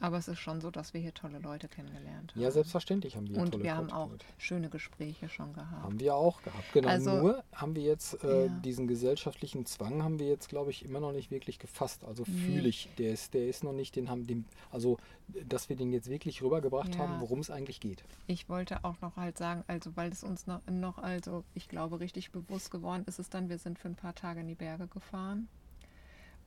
Aber 0.00 0.16
es 0.16 0.28
ist 0.28 0.38
schon 0.38 0.60
so, 0.60 0.70
dass 0.70 0.94
wir 0.94 1.00
hier 1.00 1.12
tolle 1.12 1.38
Leute 1.38 1.68
kennengelernt 1.68 2.32
haben. 2.32 2.40
Ja, 2.40 2.50
selbstverständlich 2.50 3.16
haben 3.16 3.28
wir 3.28 3.38
Und 3.38 3.52
tolle 3.52 3.64
wir 3.64 3.76
haben 3.76 3.92
auch 3.92 4.10
schöne 4.38 4.70
Gespräche 4.70 5.28
schon 5.28 5.52
gehabt. 5.52 5.82
Haben 5.82 6.00
wir 6.00 6.14
auch 6.14 6.42
gehabt. 6.42 6.72
Genau, 6.72 6.88
also, 6.88 7.10
nur 7.18 7.44
haben 7.52 7.76
wir 7.76 7.82
jetzt 7.82 8.24
äh, 8.24 8.46
ja. 8.46 8.48
diesen 8.64 8.88
gesellschaftlichen 8.88 9.66
Zwang 9.66 10.02
haben 10.02 10.18
wir 10.18 10.26
jetzt, 10.28 10.48
glaube 10.48 10.70
ich, 10.70 10.84
immer 10.84 11.00
noch 11.00 11.12
nicht 11.12 11.30
wirklich 11.30 11.58
gefasst. 11.58 12.04
Also 12.04 12.24
nee. 12.26 12.32
fühle 12.32 12.68
ich, 12.68 12.88
der 12.98 13.12
ist, 13.12 13.34
der 13.34 13.46
ist 13.46 13.62
noch 13.62 13.72
nicht, 13.72 13.94
den 13.94 14.08
haben 14.08 14.26
den, 14.26 14.46
also 14.70 14.98
dass 15.46 15.68
wir 15.68 15.76
den 15.76 15.92
jetzt 15.92 16.08
wirklich 16.08 16.42
rübergebracht 16.42 16.94
ja. 16.94 17.00
haben, 17.00 17.20
worum 17.20 17.40
es 17.40 17.50
eigentlich 17.50 17.80
geht. 17.80 18.02
Ich 18.26 18.48
wollte 18.48 18.84
auch 18.84 19.00
noch 19.00 19.16
halt 19.16 19.38
sagen, 19.38 19.64
also 19.66 19.96
weil 19.96 20.10
es 20.10 20.24
uns 20.24 20.46
noch, 20.46 20.60
noch, 20.66 20.98
also 20.98 21.44
ich 21.54 21.68
glaube, 21.68 22.00
richtig 22.00 22.30
bewusst 22.30 22.70
geworden 22.70 23.04
ist 23.06 23.18
es 23.18 23.28
dann, 23.28 23.48
wir 23.48 23.58
sind 23.58 23.78
für 23.78 23.88
ein 23.88 23.96
paar 23.96 24.14
Tage 24.14 24.40
in 24.40 24.48
die 24.48 24.54
Berge 24.54 24.86
gefahren. 24.86 25.48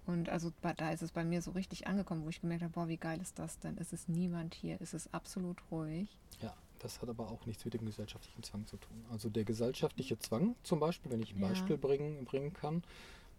Und 0.05 0.29
also 0.29 0.51
da 0.61 0.91
ist 0.91 1.01
es 1.01 1.11
bei 1.11 1.23
mir 1.23 1.41
so 1.41 1.51
richtig 1.51 1.87
angekommen, 1.87 2.25
wo 2.25 2.29
ich 2.29 2.41
gemerkt 2.41 2.63
habe, 2.63 2.73
boah, 2.73 2.87
wie 2.87 2.97
geil 2.97 3.21
ist 3.21 3.39
das 3.39 3.59
denn? 3.59 3.77
Es 3.77 3.93
ist 3.93 4.09
niemand 4.09 4.53
hier, 4.53 4.77
es 4.81 4.93
ist 4.93 5.13
absolut 5.13 5.57
ruhig. 5.71 6.09
Ja, 6.41 6.53
das 6.79 7.01
hat 7.01 7.07
aber 7.09 7.29
auch 7.31 7.45
nichts 7.45 7.63
mit 7.63 7.73
dem 7.73 7.85
gesellschaftlichen 7.85 8.43
Zwang 8.43 8.67
zu 8.67 8.75
tun. 8.77 9.05
Also 9.11 9.29
der 9.29 9.45
gesellschaftliche 9.45 10.17
Zwang 10.19 10.55
zum 10.63 10.79
Beispiel, 10.81 11.11
wenn 11.11 11.21
ich 11.21 11.33
ein 11.33 11.41
ja. 11.41 11.47
Beispiel 11.47 11.77
bringen, 11.77 12.25
bringen 12.25 12.51
kann, 12.53 12.83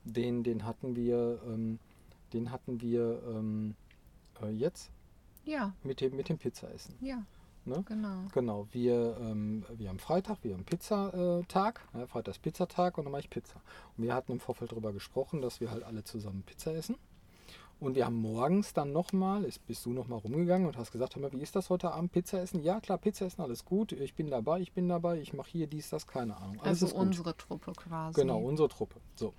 den, 0.05 0.43
den 0.43 0.65
hatten 0.65 0.97
wir, 0.97 1.41
ähm, 1.47 1.79
den 2.33 2.51
hatten 2.51 2.81
wir 2.81 3.23
ähm, 3.29 3.75
äh, 4.43 4.49
jetzt 4.51 4.91
Ja, 5.45 5.75
mit 5.83 6.01
dem, 6.01 6.17
mit 6.17 6.29
dem 6.31 6.39
Pizzaessen. 6.39 6.95
ja, 7.01 7.25
Ne? 7.67 7.83
genau. 7.87 8.25
Genau, 8.33 8.67
wir, 8.73 9.17
ähm, 9.21 9.65
wir 9.77 9.89
haben 9.89 9.99
Freitag, 9.99 10.39
wir 10.43 10.55
haben 10.55 10.65
Pizzatag, 10.65 11.81
ja, 11.95 12.07
Freitag 12.07 12.35
ist 12.35 12.43
Pizzatag 12.43 12.99
und 12.99 13.05
dann 13.05 13.13
mache 13.13 13.23
ich 13.23 13.31
Pizza. 13.31 13.57
Und 13.97 14.05
wir 14.05 14.15
hatten 14.15 14.33
im 14.33 14.41
Vorfeld 14.41 14.73
darüber 14.73 14.93
gesprochen, 14.93 15.41
dass 15.41 15.61
wir 15.61 15.71
halt 15.71 15.83
alle 15.83 16.05
zusammen 16.05 16.43
Pizza 16.43 16.75
essen. 16.75 16.97
Und 17.81 17.97
wir 17.97 18.07
haben 18.07 18.17
morgens 18.17 18.73
dann 18.73 18.93
nochmal, 18.93 19.47
bist 19.67 19.85
du 19.85 19.93
nochmal 19.93 20.21
rumgegangen 20.21 20.67
und 20.67 20.79
hast 20.79 20.93
gesagt, 20.93 21.17
hör 21.17 21.23
mal, 21.23 21.33
wie 21.33 21.41
ist 21.43 21.57
das 21.57 21.71
heute 21.71 21.93
Abend, 21.93 22.13
Pizza 22.13 22.41
essen? 22.41 22.63
Ja, 22.63 22.81
klar, 22.81 22.99
Pizza 22.99 23.27
essen, 23.27 23.43
alles 23.43 23.65
gut, 23.65 23.93
ich 23.93 24.15
bin 24.15 24.31
dabei, 24.31 24.61
ich 24.61 24.73
bin 24.73 24.89
dabei, 24.89 25.19
ich 25.21 25.33
mache 25.33 25.51
hier 25.51 25.67
dies, 25.67 25.91
das, 25.91 26.07
keine 26.07 26.37
Ahnung. 26.37 26.61
Alles 26.61 26.67
Also 26.83 26.87
ist 26.87 26.93
gut. 26.95 27.03
unsere 27.03 27.37
Truppe 27.37 27.73
quasi. 27.73 28.21
Genau, 28.21 28.39
unsere 28.39 28.69
Truppe. 28.69 29.01
So, 29.17 29.35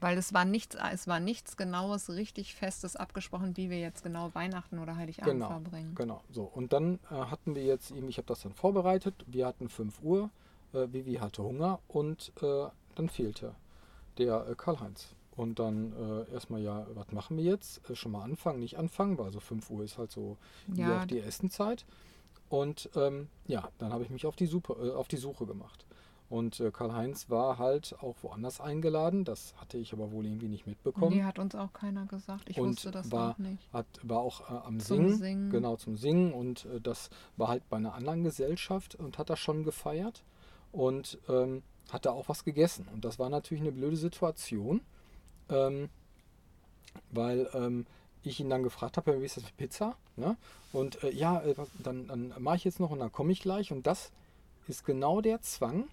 Weil 0.00 0.16
es 0.18 0.32
war 0.32 0.44
nichts, 0.44 0.76
es 0.92 1.06
war 1.06 1.20
nichts 1.20 1.56
Genaues, 1.56 2.08
richtig 2.10 2.54
Festes 2.54 2.96
abgesprochen, 2.96 3.56
wie 3.56 3.68
wir 3.70 3.78
jetzt 3.80 4.02
genau 4.02 4.34
Weihnachten 4.34 4.78
oder 4.78 4.96
Heiligabend 4.96 5.32
genau, 5.34 5.48
verbringen. 5.48 5.94
genau. 5.94 6.22
So, 6.30 6.44
und 6.44 6.72
dann 6.72 6.98
äh, 7.10 7.14
hatten 7.14 7.54
wir 7.54 7.64
jetzt 7.64 7.90
eben, 7.90 8.08
ich 8.08 8.16
habe 8.16 8.26
das 8.26 8.42
dann 8.42 8.54
vorbereitet, 8.54 9.14
wir 9.26 9.46
hatten 9.46 9.68
5 9.68 10.02
Uhr, 10.02 10.30
äh, 10.72 10.86
Vivi 10.90 11.14
hatte 11.14 11.42
Hunger 11.42 11.80
und 11.88 12.32
äh, 12.42 12.66
dann 12.94 13.08
fehlte 13.08 13.54
der 14.18 14.46
äh, 14.48 14.54
Karl-Heinz. 14.54 15.14
Und 15.36 15.58
dann 15.58 15.92
äh, 16.28 16.32
erstmal, 16.32 16.60
ja, 16.60 16.86
was 16.94 17.12
machen 17.12 17.36
wir 17.36 17.44
jetzt? 17.44 17.80
Äh, 17.88 17.94
schon 17.94 18.12
mal 18.12 18.22
anfangen, 18.22 18.58
nicht 18.60 18.78
anfangen, 18.78 19.16
weil 19.18 19.30
so 19.32 19.40
5 19.40 19.70
Uhr 19.70 19.84
ist 19.84 19.96
halt 19.98 20.10
so 20.10 20.36
Ja. 20.74 21.06
die 21.06 21.20
Essenzeit. 21.20 21.84
Und 22.48 22.90
ähm, 22.96 23.28
ja, 23.46 23.68
dann 23.78 23.92
habe 23.92 24.02
ich 24.02 24.10
mich 24.10 24.26
auf 24.26 24.34
die, 24.36 24.46
Suche, 24.46 24.72
äh, 24.72 24.90
auf 24.92 25.08
die 25.08 25.16
Suche 25.18 25.46
gemacht. 25.46 25.86
Und 26.30 26.60
äh, 26.60 26.70
Karl-Heinz 26.70 27.28
war 27.28 27.58
halt 27.58 27.96
auch 28.00 28.14
woanders 28.22 28.60
eingeladen. 28.60 29.24
Das 29.24 29.52
hatte 29.56 29.76
ich 29.78 29.92
aber 29.92 30.12
wohl 30.12 30.24
irgendwie 30.24 30.46
nicht 30.48 30.64
mitbekommen. 30.66 31.14
Nee, 31.16 31.24
hat 31.24 31.38
uns 31.40 31.54
auch 31.56 31.72
keiner 31.72 32.06
gesagt. 32.06 32.48
Ich 32.48 32.58
Und 32.58 32.70
wusste 32.70 32.92
das 32.92 33.10
war- 33.10 33.32
auch 33.32 33.38
nicht. 33.38 33.58
Hat, 33.72 33.86
war 34.04 34.20
auch 34.20 34.48
äh, 34.48 34.54
am 34.66 34.78
Zum 34.78 34.98
Singen, 35.08 35.16
Singen. 35.18 35.50
genau 35.50 35.74
zum 35.76 35.96
Singen 35.96 36.32
und 36.32 36.64
äh, 36.66 36.80
das 36.80 37.10
war 37.36 37.48
halt 37.48 37.68
bei 37.68 37.76
einer 37.78 37.94
anderen 37.94 38.22
Gesellschaft 38.22 38.94
und 38.94 39.18
hat 39.18 39.28
das 39.28 39.40
schon 39.40 39.64
gefeiert 39.64 40.22
und 40.70 41.18
ähm, 41.28 41.62
hat 41.90 42.06
da 42.06 42.12
auch 42.12 42.28
was 42.28 42.44
gegessen 42.44 42.86
und 42.94 43.04
das 43.04 43.18
war 43.18 43.28
natürlich 43.28 43.62
eine 43.62 43.72
blöde 43.72 43.96
Situation, 43.96 44.80
ähm, 45.48 45.88
weil 47.10 47.48
ähm, 47.54 47.86
ich 48.22 48.38
ihn 48.38 48.50
dann 48.50 48.62
gefragt 48.62 48.96
habe, 48.96 49.20
wie 49.20 49.24
ist 49.24 49.36
das 49.36 49.44
mit 49.44 49.56
Pizza? 49.56 49.96
Ne? 50.16 50.36
Und 50.72 51.02
äh, 51.02 51.10
ja, 51.10 51.40
äh, 51.42 51.54
dann, 51.82 52.06
dann 52.06 52.34
mache 52.38 52.56
ich 52.56 52.64
jetzt 52.64 52.78
noch 52.80 52.90
und 52.90 53.00
dann 53.00 53.10
komme 53.10 53.32
ich 53.32 53.40
gleich 53.40 53.72
und 53.72 53.86
das 53.86 54.12
ist 54.68 54.84
genau 54.84 55.20
der 55.20 55.40
Zwang, 55.40 55.88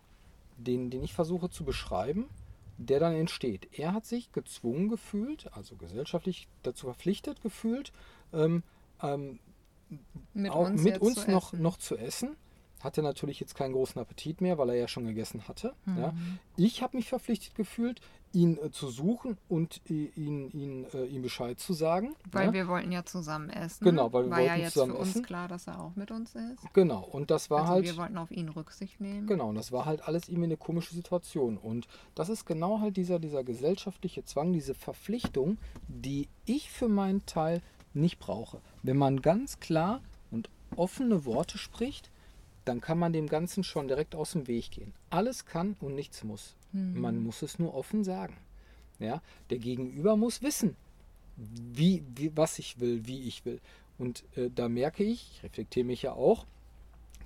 den, 0.58 0.89
den 0.89 1.04
ich 1.04 1.13
versuche 1.13 1.50
zu 1.50 1.63
beschreiben, 1.63 2.30
der 2.78 3.00
dann 3.00 3.13
entsteht. 3.13 3.70
Er 3.78 3.93
hat 3.93 4.06
sich 4.06 4.32
gezwungen 4.32 4.89
gefühlt, 4.89 5.52
also 5.54 5.76
gesellschaftlich 5.76 6.48
dazu 6.63 6.88
verpflichtet 6.88 7.41
gefühlt, 7.41 7.91
ähm, 8.34 8.63
ähm, 9.02 9.39
Mit 10.34 10.52
auch 10.52 10.67
uns, 10.67 10.84
mit 10.84 11.00
uns 11.00 11.28
noch, 11.28 11.54
essen. 11.54 11.62
noch 11.62 11.78
zu 11.78 11.98
essen. 11.98 12.36
Hatte 12.82 13.02
natürlich 13.02 13.40
jetzt 13.40 13.56
keinen 13.56 13.74
großen 13.74 14.00
Appetit 14.00 14.42
mehr, 14.42 14.58
weil 14.58 14.70
er 14.70 14.76
ja 14.76 14.88
schon 14.88 15.06
gegessen 15.06 15.48
hatte. 15.48 15.74
Ja. 15.86 16.12
Mhm. 16.12 16.40
Ich 16.58 16.82
habe 16.82 16.98
mich 16.98 17.10
verpflichtet 17.10 17.56
gefühlt, 17.56 18.02
ihn 18.34 18.58
äh, 18.58 18.72
zu 18.72 18.90
suchen 18.90 19.38
und 19.48 19.82
äh, 19.90 20.12
ihn, 20.16 20.50
ihn, 20.52 20.86
äh, 20.94 21.06
ihm 21.06 21.22
Bescheid 21.22 21.60
zu 21.60 21.74
sagen. 21.74 22.16
Weil 22.32 22.48
ja. 22.48 22.54
wir 22.54 22.68
wollten 22.68 22.92
ja 22.92 23.04
zusammen 23.04 23.50
essen. 23.50 23.84
Genau, 23.84 24.12
weil 24.13 24.26
wir 24.26 24.32
War 24.32 24.42
ja 24.42 24.50
wollten 24.50 24.62
jetzt 24.62 24.74
zusammen 24.74 24.92
für 24.94 24.98
uns 25.00 25.10
essen. 25.10 25.24
klar, 25.24 25.48
dass 25.48 25.68
er 25.68 25.82
auch 25.82 25.96
mit 25.96 26.12
uns 26.12 26.36
ist. 26.36 26.74
Genau, 26.74 27.02
und 27.04 27.32
das 27.32 27.50
war 27.50 27.62
also 27.62 27.72
halt. 27.74 27.86
wir 27.86 27.98
wollten 27.98 28.18
auf 28.18 28.32
ihn 28.32 28.50
Rücksicht 28.50 29.02
nehmen. 29.02 29.28
Genau, 29.28 29.50
und 29.50 29.56
das 29.56 29.72
war 29.72 29.86
halt 29.86 30.08
alles 30.08 30.28
irgendwie 30.28 30.46
eine 30.46 30.58
komische 30.58 30.94
Situation. 30.94 31.58
Und 31.58 31.88
das 32.16 32.30
ist 32.30 32.46
genau 32.46 32.80
halt 32.80 32.98
dieser, 32.98 33.20
dieser 33.20 33.44
gesellschaftliche 33.44 34.24
Zwang, 34.24 34.54
diese 34.54 34.74
Verpflichtung, 34.74 35.58
die 35.88 36.28
ich 36.46 36.70
für 36.70 36.90
meinen 36.90 37.26
Teil 37.26 37.62
nicht 37.94 38.20
brauche. 38.20 38.62
Wenn 38.84 38.98
man 38.98 39.22
ganz 39.22 39.60
klar 39.60 40.02
und 40.32 40.50
offene 40.76 41.26
Worte 41.26 41.58
spricht, 41.58 42.12
dann 42.67 42.82
kann 42.82 42.99
man 42.99 43.13
dem 43.13 43.27
Ganzen 43.27 43.63
schon 43.63 43.88
direkt 43.88 44.15
aus 44.15 44.32
dem 44.32 44.47
Weg 44.47 44.71
gehen. 44.71 44.93
Alles 45.10 45.45
kann 45.45 45.75
und 45.80 45.95
nichts 45.95 46.23
muss. 46.23 46.56
Man 46.73 47.23
muss 47.23 47.41
es 47.41 47.60
nur 47.60 47.73
offen 47.73 48.03
sagen. 48.03 48.36
Ja, 48.99 49.21
der 49.49 49.60
Gegenüber 49.60 50.17
muss 50.17 50.41
wissen, 50.41 50.75
wie, 51.36 52.03
wie, 52.15 52.36
was 52.36 52.60
ich 52.60 52.80
will, 52.80 53.06
wie 53.06 53.27
ich 53.27 53.45
will. 53.45 53.60
Und 53.97 54.23
äh, 54.36 54.49
da 54.53 54.69
merke 54.69 55.03
ich, 55.03 55.32
ich 55.32 55.43
reflektiere 55.43 55.86
mich 55.86 56.01
ja 56.01 56.13
auch, 56.13 56.45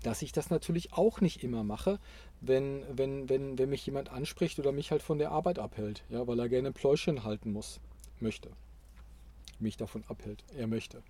dass 0.04 0.22
ich 0.22 0.32
das 0.32 0.50
natürlich 0.50 0.94
auch 0.94 1.22
nicht 1.22 1.44
immer 1.44 1.64
mache, 1.64 2.00
wenn, 2.42 2.84
wenn, 2.92 3.30
wenn, 3.30 3.58
wenn 3.58 3.70
mich 3.70 3.86
jemand 3.86 4.10
anspricht 4.10 4.60
oder 4.60 4.72
mich 4.72 4.92
halt 4.92 5.02
von 5.02 5.18
der 5.18 5.32
Arbeit 5.32 5.60
abhält, 5.60 6.04
ja, 6.10 6.26
weil 6.28 6.40
er 6.40 6.50
gerne 6.50 6.72
Pläuschen 6.72 7.24
halten 7.24 7.52
muss, 7.52 7.80
möchte. 8.20 8.50
Mich 9.60 9.78
davon 9.78 10.04
abhält, 10.08 10.44
er 10.58 10.68
möchte. 10.68 11.04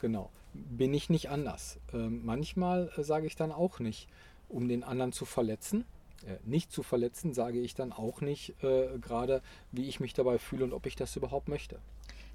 Genau. 0.00 0.30
Bin 0.52 0.92
ich 0.94 1.10
nicht 1.10 1.30
anders. 1.30 1.78
Ähm, 1.92 2.24
manchmal 2.24 2.90
äh, 2.96 3.04
sage 3.04 3.26
ich 3.26 3.36
dann 3.36 3.52
auch 3.52 3.78
nicht, 3.78 4.08
um 4.48 4.68
den 4.68 4.82
anderen 4.82 5.12
zu 5.12 5.24
verletzen. 5.24 5.84
Äh, 6.26 6.36
nicht 6.44 6.72
zu 6.72 6.82
verletzen, 6.82 7.32
sage 7.32 7.60
ich 7.60 7.74
dann 7.74 7.92
auch 7.92 8.20
nicht 8.20 8.62
äh, 8.62 8.98
gerade, 8.98 9.42
wie 9.72 9.88
ich 9.88 10.00
mich 10.00 10.12
dabei 10.12 10.38
fühle 10.38 10.64
und 10.64 10.72
ob 10.72 10.86
ich 10.86 10.96
das 10.96 11.16
überhaupt 11.16 11.48
möchte. 11.48 11.78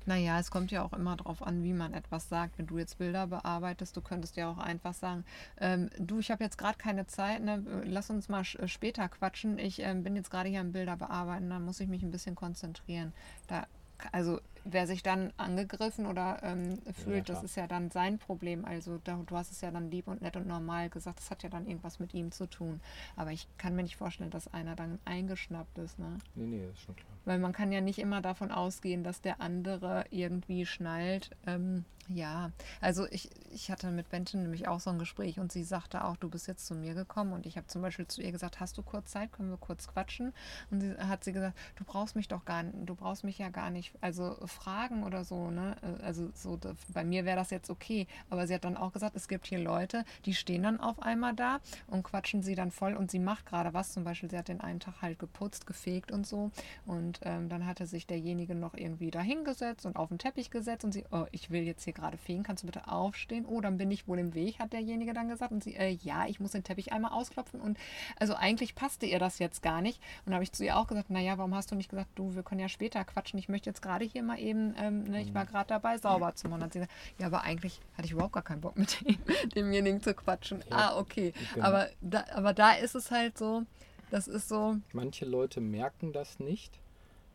Naja, 0.08 0.40
es 0.40 0.52
kommt 0.52 0.72
ja 0.72 0.84
auch 0.84 0.94
immer 0.94 1.16
darauf 1.16 1.42
an, 1.42 1.64
wie 1.64 1.74
man 1.74 1.94
etwas 1.94 2.30
sagt. 2.30 2.60
Wenn 2.60 2.68
du 2.68 2.78
jetzt 2.78 3.00
Bilder 3.00 3.26
bearbeitest, 3.26 3.98
du 3.98 4.02
könntest 4.02 4.36
ja 4.36 4.52
auch 4.52 4.60
einfach 4.60 4.94
sagen, 4.94 5.26
ähm, 5.60 5.90
du, 5.98 6.20
ich 6.20 6.30
habe 6.30 6.44
jetzt 6.44 6.60
gerade 6.60 6.78
keine 6.78 7.08
Zeit, 7.08 7.44
ne? 7.44 7.64
lass 7.86 8.12
uns 8.12 8.30
mal 8.30 8.44
äh, 8.60 8.68
später 8.68 9.10
quatschen. 9.10 9.58
Ich 9.58 9.80
ähm, 9.80 10.04
bin 10.04 10.16
jetzt 10.16 10.30
gerade 10.30 10.50
hier 10.50 10.62
am 10.62 10.74
Bilder 10.74 10.96
bearbeiten, 10.96 11.50
dann 11.50 11.66
muss 11.66 11.80
ich 11.80 11.88
mich 11.88 12.04
ein 12.04 12.12
bisschen 12.12 12.36
konzentrieren. 12.36 13.14
Da, 13.48 13.66
also 14.12 14.40
wer 14.66 14.88
sich 14.88 15.04
dann 15.04 15.32
angegriffen 15.38 16.08
oder 16.08 16.42
ähm, 16.44 16.80
fühlt, 16.94 17.30
das 17.30 17.38
klar. 17.38 17.46
ist 17.46 17.56
ja 17.56 17.68
dann 17.68 17.92
sein 17.92 18.18
Problem. 18.18 18.66
Also 18.66 19.00
da, 19.04 19.20
du 19.26 19.38
hast 19.38 19.52
es 19.52 19.62
ja 19.62 19.72
dann 19.72 19.92
lieb 19.92 20.08
und 20.08 20.22
nett 20.22 20.36
und 20.36 20.48
normal 20.48 20.90
gesagt, 20.90 21.20
das 21.20 21.30
hat 21.30 21.44
ja 21.44 21.50
dann 21.50 21.68
irgendwas 21.68 22.00
mit 22.00 22.14
ihm 22.14 22.32
zu 22.32 22.48
tun. 22.48 22.82
Aber 23.16 23.32
ich 23.32 23.48
kann 23.58 23.76
mir 23.76 23.84
nicht 23.84 23.96
vorstellen, 23.96 24.32
dass 24.32 24.54
einer 24.54 24.76
dann 24.76 25.00
eingeschnappt 25.06 25.78
ist. 25.78 26.00
Ne? 26.00 26.18
Nee, 26.34 26.46
nee, 26.48 26.66
das 26.66 26.76
ist 26.76 26.82
schon 26.82 26.96
klar. 26.96 27.10
Weil 27.26 27.40
man 27.40 27.54
kann 27.54 27.72
ja 27.72 27.82
nicht 27.82 28.00
immer 28.00 28.22
davon 28.22 28.52
ausgehen, 28.52 29.04
dass 29.04 29.22
der 29.22 29.40
andere 29.40 30.06
irgendwie 30.10 30.66
schnallt. 30.66 31.30
Ähm, 31.46 31.86
ja, 32.08 32.52
also 32.82 33.08
ich, 33.10 33.30
ich 33.52 33.72
hatte 33.72 33.90
mit 33.90 34.10
Benton 34.10 34.44
nämlich 34.44 34.68
auch 34.68 34.80
so 34.80 34.92
ein 34.92 35.00
Gespräch 35.00 35.40
und 35.40 35.52
sie 35.52 35.64
sagte 35.64 36.04
auch, 36.04 36.18
du 36.18 36.30
bist 36.30 36.48
jetzt 36.48 36.68
zu 36.68 36.76
mir 36.76 36.94
gekommen 36.94 37.34
und 37.34 37.48
ich 37.48 37.58
habe 37.58 37.66
zum 37.66 37.82
Beispiel 37.82 38.08
zu 38.08 38.22
ihr 38.22 38.32
gesagt, 38.32 38.60
hast 38.60 38.78
du 38.78 38.84
kurz 38.84 39.12
Zeit, 39.12 39.32
können 39.32 39.50
wir 39.50 39.58
kurz 39.58 39.88
quatschen? 39.88 40.34
Und 40.70 40.82
sie 40.82 40.96
hat 40.98 41.24
sie 41.24 41.34
gesagt, 41.34 41.58
du 41.78 41.84
brauchst 41.84 42.16
mich 42.16 42.28
doch 42.28 42.46
gar 42.46 42.62
nicht, 42.62 42.76
du 42.88 42.94
brauchst 42.94 43.24
mich 43.24 43.40
ja 43.40 43.50
gar 43.50 43.72
nicht, 43.72 43.94
also 44.02 44.38
fragen 44.56 45.04
oder 45.04 45.24
so, 45.24 45.52
ne? 45.52 45.76
Also 46.04 46.30
so, 46.34 46.60
bei 46.94 47.04
mir 47.04 47.26
wäre 47.26 47.38
das 47.38 47.50
jetzt 47.50 47.70
okay. 47.70 48.08
Aber 48.30 48.48
sie 48.48 48.56
hat 48.56 48.66
dann 48.66 48.78
auch 48.78 48.94
gesagt, 48.94 49.16
es 49.16 49.28
gibt 49.28 49.48
hier 49.48 49.60
Leute, 49.60 50.06
die 50.26 50.34
stehen 50.34 50.64
dann 50.64 50.80
auf 50.80 51.02
einmal 51.02 51.34
da 51.34 51.60
und 51.88 52.04
quatschen 52.04 52.42
sie 52.42 52.56
dann 52.56 52.72
voll 52.72 52.96
und 52.96 53.12
sie 53.12 53.20
macht 53.20 53.46
gerade 53.46 53.74
was. 53.74 53.94
Zum 53.94 54.04
Beispiel, 54.04 54.30
sie 54.30 54.38
hat 54.38 54.48
den 54.48 54.62
einen 54.62 54.80
Tag 54.80 55.02
halt 55.02 55.20
geputzt, 55.20 55.68
gefegt 55.68 56.12
und 56.12 56.26
so. 56.26 56.52
Und 56.86 57.20
ähm, 57.24 57.50
dann 57.50 57.66
hatte 57.66 57.86
sich 57.86 58.08
derjenige 58.08 58.56
noch 58.56 58.74
irgendwie 58.74 59.12
da 59.12 59.22
hingesetzt 59.22 59.86
und 59.86 59.96
auf 59.96 60.10
den 60.10 60.20
Teppich 60.20 60.50
gesetzt 60.50 60.86
und 60.86 60.92
sie, 60.92 61.06
oh, 61.12 61.26
ich 61.32 61.52
will 61.52 61.64
jetzt 61.64 61.84
hier 61.84 61.94
gerade 61.94 62.18
fegen, 62.18 62.44
kannst 62.44 62.64
du 62.64 62.68
bitte 62.68 62.88
aufstehen? 62.88 63.46
Oh, 63.46 63.62
dann 63.62 63.78
bin 63.78 63.92
ich 63.92 64.08
wohl 64.08 64.20
im 64.20 64.34
Weg, 64.34 64.60
hat 64.60 64.74
derjenige 64.74 65.14
dann 65.14 65.30
gesagt. 65.30 65.52
Und 65.52 65.64
sie, 65.64 65.76
äh, 65.76 65.90
ja, 66.02 66.26
ich 66.28 66.40
muss 66.40 66.52
den 66.52 66.64
Teppich 66.64 66.92
einmal 66.92 67.12
ausklopfen. 67.12 67.60
Und 67.60 67.78
also 68.20 68.36
eigentlich 68.36 68.76
passte 68.76 69.06
ihr 69.06 69.20
das 69.20 69.40
jetzt 69.40 69.62
gar 69.62 69.82
nicht. 69.82 70.02
Und 70.26 70.34
habe 70.34 70.44
ich 70.44 70.52
zu 70.52 70.64
ihr 70.64 70.78
auch 70.78 70.88
gesagt, 70.88 71.10
naja, 71.10 71.38
warum 71.38 71.56
hast 71.56 71.72
du 71.72 71.76
nicht 71.76 71.90
gesagt, 71.90 72.10
du, 72.16 72.36
wir 72.36 72.44
können 72.44 72.62
ja 72.62 72.70
später 72.70 73.04
quatschen. 73.04 73.40
Ich 73.40 73.50
möchte 73.50 73.70
jetzt 73.70 73.82
gerade 73.82 74.06
hier 74.06 74.24
mal 74.24 74.40
eben, 74.40 74.45
ähm, 74.52 75.04
ne, 75.04 75.22
ich 75.22 75.34
war 75.34 75.46
gerade 75.46 75.68
dabei, 75.68 75.98
sauber 75.98 76.36
zu 76.36 76.50
machen. 76.50 76.64
Hat 76.64 76.74
sie 76.74 76.80
gesagt, 76.80 76.94
ja, 77.20 77.28
aber 77.28 77.42
eigentlich 77.42 77.80
hatte 77.96 78.06
ich 78.06 78.12
überhaupt 78.12 78.34
gar 78.34 78.44
keinen 78.44 78.62
Bock 78.62 78.76
mit 78.78 79.02
dem, 79.02 79.18
demjenigen 79.56 80.02
zu 80.02 80.14
quatschen. 80.14 80.64
Ja, 80.70 80.92
ah, 80.92 81.00
okay. 81.00 81.34
Aber, 81.60 81.90
da, 82.02 82.26
aber 82.34 82.54
da 82.54 82.74
ist 82.74 82.96
es 82.96 83.12
halt 83.12 83.38
so, 83.38 83.64
das 84.12 84.28
ist 84.28 84.48
so, 84.48 84.78
Manche 84.94 85.26
Leute 85.26 85.62
merken 85.62 86.14
das 86.14 86.40
nicht, 86.40 86.80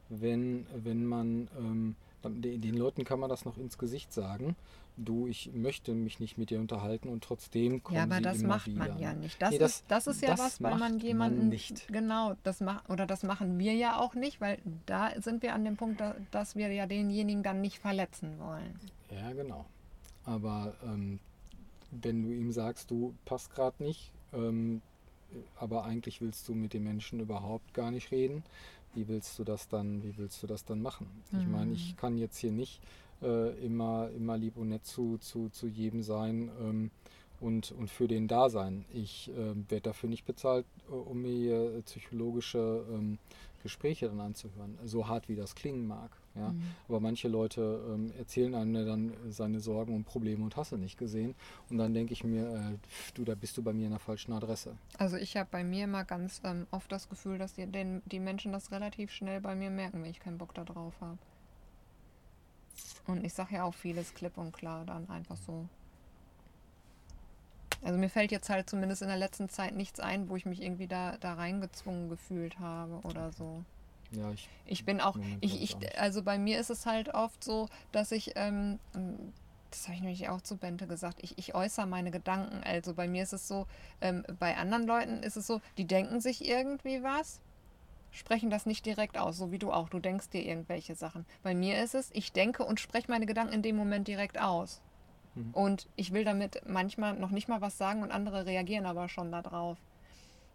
wenn, 0.09 0.67
wenn 0.75 1.05
man, 1.05 1.49
ähm, 1.59 1.97
den 2.25 2.75
Leuten 2.75 3.05
kann 3.05 3.21
man 3.21 3.31
das 3.31 3.45
noch 3.45 3.57
ins 3.57 3.79
Gesicht 3.79 4.13
sagen, 4.13 4.57
du, 5.05 5.27
ich 5.27 5.51
möchte 5.53 5.95
mich 5.95 6.21
nicht 6.21 6.39
mit 6.39 6.51
dir 6.51 6.61
unterhalten 6.61 7.09
und 7.09 7.25
trotzdem 7.25 7.83
kommen 7.83 7.97
Ja, 7.97 8.05
aber 8.05 8.21
das 8.21 8.43
macht 8.43 8.67
wieder. 8.69 8.79
man 8.79 8.99
ja 8.99 9.13
nicht. 9.15 9.41
Das, 9.41 9.51
Nee, 9.51 9.57
ist, 9.59 9.85
das 9.89 10.07
ist 10.07 10.23
ja 10.23 10.31
das 10.31 10.39
was, 10.41 10.63
weil 10.63 10.71
macht 10.73 10.81
man 10.81 10.99
jemanden 11.01 11.49
nicht. 11.49 11.89
genau 11.89 12.35
das 12.43 12.61
macht 12.61 12.89
oder 12.91 13.07
das 13.07 13.23
machen 13.23 13.59
wir 13.59 13.75
ja 13.75 13.99
auch 13.99 14.15
nicht, 14.15 14.41
weil 14.41 14.59
da 14.87 15.11
sind 15.21 15.43
wir 15.43 15.55
an 15.55 15.65
dem 15.65 15.77
Punkt, 15.77 16.01
da, 16.01 16.15
dass 16.31 16.57
wir 16.57 16.71
ja 16.73 16.87
denjenigen 16.87 17.43
dann 17.43 17.61
nicht 17.61 17.79
verletzen 17.79 18.39
wollen. 18.39 18.79
Ja, 19.11 19.33
genau. 19.33 19.67
Aber 20.25 20.75
ähm, 20.85 21.19
wenn 21.91 22.23
du 22.23 22.31
ihm 22.33 22.53
sagst, 22.53 22.91
du 22.91 23.15
passt 23.25 23.53
gerade 23.55 23.83
nicht, 23.83 24.13
ähm, 24.33 24.81
aber 25.57 25.85
eigentlich 25.85 26.21
willst 26.21 26.49
du 26.49 26.55
mit 26.55 26.75
dem 26.75 26.85
Menschen 26.85 27.21
überhaupt 27.21 27.73
gar 27.75 27.91
nicht 27.91 28.11
reden, 28.11 28.43
wie 28.95 29.07
willst 29.09 29.39
du 29.39 29.45
das 29.45 29.69
dann, 29.69 30.03
wie 30.03 30.17
willst 30.19 30.43
du 30.43 30.47
das 30.49 30.65
dann 30.65 30.83
machen? 30.83 31.07
Ich 31.41 31.47
meine, 31.47 31.73
ich 31.73 31.97
kann 31.97 32.19
jetzt 32.19 32.39
hier 32.39 32.51
nicht 32.51 32.81
äh, 33.23 33.65
immer, 33.65 34.11
immer 34.17 34.37
lieb 34.37 34.57
und 34.57 34.69
nett 34.69 34.85
zu, 34.87 35.19
zu, 35.19 35.49
zu 35.51 35.67
jedem 35.67 36.03
sein 36.03 36.51
ähm, 36.61 36.91
und, 37.41 37.73
und 37.73 37.91
für 37.91 38.09
den 38.09 38.29
da 38.29 38.51
sein. 38.51 38.85
Ich 38.93 39.31
ähm, 39.37 39.67
werde 39.69 39.83
dafür 39.83 40.09
nicht 40.09 40.25
bezahlt, 40.25 40.67
äh, 40.89 40.93
um 40.93 41.23
mir 41.23 41.33
hier 41.33 41.83
psychologische 41.83 42.85
ähm, 42.91 43.19
Gespräche 43.63 44.09
dann 44.09 44.21
anzuhören, 44.21 44.79
so 44.85 45.09
hart 45.09 45.29
wie 45.29 45.37
das 45.37 45.55
klingen 45.55 45.87
mag. 45.87 46.11
Ja? 46.35 46.49
Mhm. 46.49 46.63
Aber 46.89 47.01
manche 47.01 47.29
Leute 47.29 47.81
ähm, 47.93 48.13
erzählen 48.19 48.55
einem 48.55 48.87
dann 48.87 49.13
seine 49.29 49.61
Sorgen 49.61 49.95
und 49.95 50.05
Probleme 50.05 50.43
und 50.45 50.57
hast 50.57 50.73
du 50.73 50.77
nicht 50.77 50.99
gesehen. 50.99 51.35
Und 51.69 51.79
dann 51.79 51.93
denke 51.93 52.13
ich 52.13 52.25
mir, 52.25 52.47
äh, 52.47 52.79
du, 53.15 53.25
da 53.25 53.35
bist 53.35 53.57
du 53.57 53.63
bei 53.63 53.73
mir 53.73 53.85
in 53.85 53.91
der 53.91 53.99
falschen 53.99 54.33
Adresse. 54.33 54.77
Also 54.99 55.17
ich 55.17 55.37
habe 55.37 55.49
bei 55.51 55.65
mir 55.65 55.85
immer 55.85 56.05
ganz 56.05 56.41
ähm, 56.45 56.67
oft 56.71 56.91
das 56.91 57.09
Gefühl, 57.09 57.39
dass 57.39 57.55
die, 57.55 57.67
den, 57.67 58.03
die 58.07 58.21
Menschen 58.21 58.53
das 58.53 58.71
relativ 58.71 59.11
schnell 59.11 59.41
bei 59.41 59.55
mir 59.55 59.71
merken, 59.71 60.03
wenn 60.03 60.11
ich 60.11 60.21
keinen 60.21 60.39
Bock 60.39 60.55
da 60.55 60.65
drauf 60.65 60.95
habe. 61.01 61.19
Und 63.07 63.25
ich 63.25 63.35
sage 63.35 63.57
ja 63.57 63.65
auch 63.65 63.75
vieles 63.75 64.15
klipp 64.15 64.37
und 64.37 64.53
klar 64.53 64.85
dann 64.85 65.09
einfach 65.11 65.37
so. 65.37 65.67
Also 67.83 67.99
mir 67.99 68.11
fällt 68.11 68.31
jetzt 68.31 68.51
halt 68.51 68.69
zumindest 68.69 69.03
in 69.03 69.09
der 69.09 69.17
letzten 69.17 69.49
Zeit 69.49 69.75
nichts 69.75 70.01
ein, 70.01 70.29
wo 70.29 70.37
ich 70.37 70.45
mich 70.45 70.63
irgendwie 70.63 70.87
da, 70.87 71.17
da 71.19 71.35
reingezwungen 71.35 72.11
gefühlt 72.11 72.59
habe 72.59 73.01
oder 73.05 73.33
so. 73.33 73.65
Ja, 74.13 74.31
ich, 74.33 74.49
ich 74.67 74.85
bin 74.85 75.01
auch, 75.01 75.17
ich, 75.41 75.63
ich, 75.63 75.99
also 75.99 76.23
bei 76.23 76.37
mir 76.37 76.59
ist 76.59 76.71
es 76.71 76.85
halt 76.85 77.15
oft 77.15 77.43
so, 77.43 77.69
dass 77.93 78.13
ich, 78.13 78.33
ähm, 78.35 78.79
das 79.71 79.85
habe 79.85 79.95
ich 79.95 80.01
nämlich 80.01 80.29
auch 80.29 80.41
zu 80.41 80.57
Bente 80.57 80.87
gesagt, 80.87 81.19
ich, 81.23 81.39
ich 81.39 81.55
äußere 81.55 81.87
meine 81.87 82.11
Gedanken. 82.11 82.63
Also 82.65 82.95
bei 82.95 83.07
mir 83.07 83.23
ist 83.23 83.33
es 83.33 83.47
so, 83.47 83.67
ähm, 84.01 84.25
bei 84.39 84.57
anderen 84.57 84.87
Leuten 84.87 85.23
ist 85.23 85.37
es 85.37 85.47
so, 85.47 85.61
die 85.79 85.87
denken 85.87 86.21
sich 86.21 86.45
irgendwie 86.47 87.03
was, 87.03 87.41
sprechen 88.13 88.51
das 88.51 88.67
nicht 88.67 88.85
direkt 88.87 89.19
aus, 89.19 89.37
so 89.37 89.53
wie 89.53 89.59
du 89.59 89.73
auch. 89.73 89.89
Du 89.89 89.99
denkst 89.99 90.31
dir 90.31 90.45
irgendwelche 90.45 90.95
Sachen. 90.95 91.27
Bei 91.43 91.55
mir 91.55 91.83
ist 91.83 91.95
es, 91.95 92.11
ich 92.13 92.33
denke 92.33 92.65
und 92.65 92.81
spreche 92.81 93.11
meine 93.11 93.27
Gedanken 93.27 93.53
in 93.53 93.63
dem 93.63 93.77
Moment 93.77 94.09
direkt 94.09 94.41
aus. 94.41 94.81
Mhm. 95.35 95.51
Und 95.53 95.89
ich 95.97 96.13
will 96.13 96.25
damit 96.25 96.63
manchmal 96.67 97.15
noch 97.15 97.31
nicht 97.31 97.49
mal 97.49 97.61
was 97.61 97.79
sagen 97.79 98.03
und 98.03 98.11
andere 98.11 98.47
reagieren 98.47 98.87
aber 98.87 99.09
schon 99.09 99.31
darauf. 99.31 99.79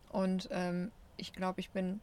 Und 0.10 0.50
ähm, 0.52 0.92
ich 1.18 1.34
glaube, 1.34 1.60
ich 1.62 1.70
bin 1.70 2.02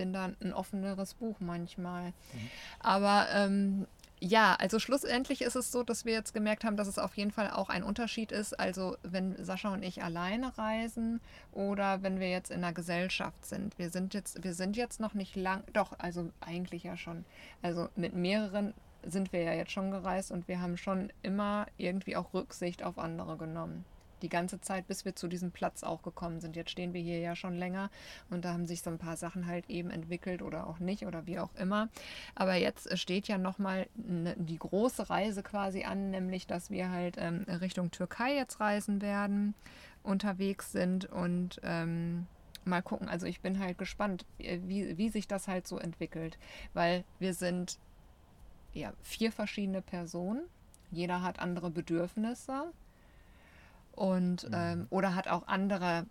bin 0.00 0.14
da 0.14 0.30
ein 0.40 0.54
offeneres 0.54 1.12
Buch 1.12 1.36
manchmal. 1.40 2.06
Mhm. 2.06 2.50
Aber 2.78 3.26
ähm, 3.34 3.86
ja, 4.20 4.54
also 4.56 4.78
schlussendlich 4.78 5.40
ist 5.40 5.56
es 5.56 5.72
so, 5.72 5.82
dass 5.82 6.04
wir 6.04 6.12
jetzt 6.12 6.34
gemerkt 6.34 6.64
haben, 6.64 6.76
dass 6.76 6.88
es 6.88 6.98
auf 6.98 7.16
jeden 7.16 7.30
Fall 7.30 7.50
auch 7.50 7.70
ein 7.70 7.82
Unterschied 7.82 8.32
ist. 8.32 8.58
Also 8.58 8.96
wenn 9.02 9.42
Sascha 9.42 9.72
und 9.72 9.82
ich 9.82 10.02
alleine 10.02 10.56
reisen 10.58 11.20
oder 11.52 12.02
wenn 12.02 12.20
wir 12.20 12.30
jetzt 12.30 12.50
in 12.50 12.58
einer 12.58 12.74
Gesellschaft 12.74 13.46
sind. 13.46 13.78
Wir 13.78 13.90
sind 13.90 14.12
jetzt, 14.12 14.44
wir 14.44 14.52
sind 14.52 14.76
jetzt 14.76 15.00
noch 15.00 15.14
nicht 15.14 15.36
lang, 15.36 15.64
doch, 15.72 15.98
also 15.98 16.30
eigentlich 16.40 16.82
ja 16.82 16.98
schon. 16.98 17.24
Also 17.62 17.88
mit 17.96 18.14
mehreren 18.14 18.74
sind 19.02 19.32
wir 19.32 19.42
ja 19.42 19.54
jetzt 19.54 19.72
schon 19.72 19.90
gereist 19.90 20.30
und 20.30 20.46
wir 20.48 20.60
haben 20.60 20.76
schon 20.76 21.10
immer 21.22 21.66
irgendwie 21.78 22.16
auch 22.16 22.34
Rücksicht 22.34 22.82
auf 22.82 22.98
andere 22.98 23.38
genommen 23.38 23.86
die 24.22 24.28
ganze 24.28 24.60
Zeit, 24.60 24.86
bis 24.86 25.04
wir 25.04 25.16
zu 25.16 25.28
diesem 25.28 25.50
Platz 25.50 25.82
auch 25.82 26.02
gekommen 26.02 26.40
sind. 26.40 26.56
Jetzt 26.56 26.70
stehen 26.70 26.94
wir 26.94 27.00
hier 27.00 27.18
ja 27.18 27.36
schon 27.36 27.56
länger 27.56 27.90
und 28.30 28.44
da 28.44 28.52
haben 28.52 28.66
sich 28.66 28.82
so 28.82 28.90
ein 28.90 28.98
paar 28.98 29.16
Sachen 29.16 29.46
halt 29.46 29.68
eben 29.68 29.90
entwickelt 29.90 30.42
oder 30.42 30.66
auch 30.66 30.78
nicht 30.78 31.06
oder 31.06 31.26
wie 31.26 31.38
auch 31.38 31.54
immer. 31.56 31.88
Aber 32.34 32.54
jetzt 32.54 32.96
steht 32.98 33.28
ja 33.28 33.38
nochmal 33.38 33.86
ne, 33.94 34.34
die 34.38 34.58
große 34.58 35.10
Reise 35.10 35.42
quasi 35.42 35.84
an, 35.84 36.10
nämlich 36.10 36.46
dass 36.46 36.70
wir 36.70 36.90
halt 36.90 37.16
ähm, 37.18 37.44
Richtung 37.48 37.90
Türkei 37.90 38.34
jetzt 38.36 38.60
reisen 38.60 39.02
werden, 39.02 39.54
unterwegs 40.02 40.72
sind 40.72 41.06
und 41.06 41.60
ähm, 41.62 42.26
mal 42.64 42.82
gucken. 42.82 43.08
Also 43.08 43.26
ich 43.26 43.40
bin 43.40 43.58
halt 43.58 43.78
gespannt, 43.78 44.24
wie, 44.38 44.96
wie 44.96 45.08
sich 45.08 45.28
das 45.28 45.48
halt 45.48 45.66
so 45.66 45.78
entwickelt, 45.78 46.38
weil 46.74 47.04
wir 47.18 47.34
sind 47.34 47.78
ja 48.72 48.92
vier 49.02 49.32
verschiedene 49.32 49.82
Personen. 49.82 50.42
Jeder 50.90 51.22
hat 51.22 51.38
andere 51.38 51.70
Bedürfnisse 51.70 52.72
und 54.00 54.48
mhm. 54.48 54.54
ähm, 54.54 54.86
oder 54.88 55.14
hat 55.14 55.28
auch 55.28 55.46
andere 55.46 56.06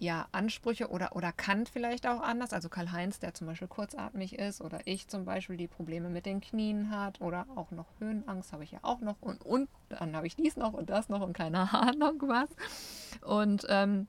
ja, 0.00 0.26
Ansprüche 0.32 0.88
oder, 0.88 1.14
oder 1.14 1.30
kann 1.30 1.66
vielleicht 1.66 2.08
auch 2.08 2.20
anders. 2.20 2.52
Also 2.52 2.68
Karl-Heinz, 2.68 3.20
der 3.20 3.32
zum 3.32 3.46
Beispiel 3.46 3.68
kurzatmig 3.68 4.36
ist, 4.40 4.60
oder 4.60 4.80
ich 4.86 5.06
zum 5.06 5.24
Beispiel, 5.24 5.56
die 5.56 5.68
Probleme 5.68 6.08
mit 6.08 6.26
den 6.26 6.40
Knien 6.40 6.90
hat, 6.90 7.20
oder 7.20 7.46
auch 7.54 7.70
noch 7.70 7.86
Höhenangst 8.00 8.52
habe 8.52 8.64
ich 8.64 8.72
ja 8.72 8.80
auch 8.82 9.00
noch 9.00 9.22
und, 9.22 9.46
und 9.46 9.68
dann 9.88 10.16
habe 10.16 10.26
ich 10.26 10.34
dies 10.34 10.56
noch 10.56 10.72
und 10.72 10.90
das 10.90 11.08
noch 11.08 11.20
und 11.20 11.32
keine 11.34 11.72
Ahnung 11.72 12.20
was. 12.22 12.48
Und 13.24 13.64
ähm, 13.68 14.08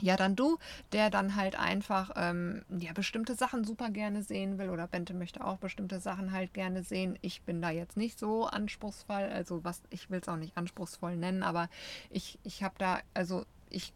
ja, 0.00 0.16
dann 0.16 0.36
du, 0.36 0.58
der 0.92 1.08
dann 1.10 1.36
halt 1.36 1.58
einfach 1.58 2.10
ähm, 2.16 2.64
ja, 2.68 2.92
bestimmte 2.92 3.34
Sachen 3.34 3.64
super 3.64 3.90
gerne 3.90 4.22
sehen 4.22 4.58
will 4.58 4.70
oder 4.70 4.86
Bente 4.86 5.14
möchte 5.14 5.44
auch 5.44 5.58
bestimmte 5.58 6.00
Sachen 6.00 6.32
halt 6.32 6.52
gerne 6.52 6.82
sehen. 6.82 7.18
Ich 7.22 7.42
bin 7.42 7.62
da 7.62 7.70
jetzt 7.70 7.96
nicht 7.96 8.18
so 8.18 8.46
anspruchsvoll, 8.46 9.22
also 9.22 9.62
was, 9.64 9.82
ich 9.90 10.10
will 10.10 10.20
es 10.20 10.28
auch 10.28 10.36
nicht 10.36 10.56
anspruchsvoll 10.56 11.16
nennen, 11.16 11.42
aber 11.42 11.68
ich, 12.10 12.38
ich 12.42 12.62
habe 12.62 12.74
da, 12.78 13.00
also 13.14 13.44
ich, 13.70 13.92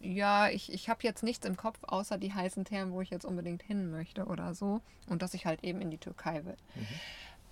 ja, 0.00 0.48
ich, 0.48 0.72
ich 0.72 0.88
habe 0.88 1.00
jetzt 1.02 1.22
nichts 1.22 1.44
im 1.44 1.56
Kopf, 1.56 1.78
außer 1.82 2.18
die 2.18 2.32
heißen 2.32 2.64
Thermen, 2.64 2.94
wo 2.94 3.00
ich 3.02 3.10
jetzt 3.10 3.24
unbedingt 3.24 3.62
hin 3.62 3.90
möchte 3.90 4.26
oder 4.26 4.54
so 4.54 4.80
und 5.08 5.22
dass 5.22 5.34
ich 5.34 5.44
halt 5.44 5.62
eben 5.62 5.80
in 5.80 5.90
die 5.90 5.98
Türkei 5.98 6.44
will. 6.44 6.56
Mhm. 6.74 6.86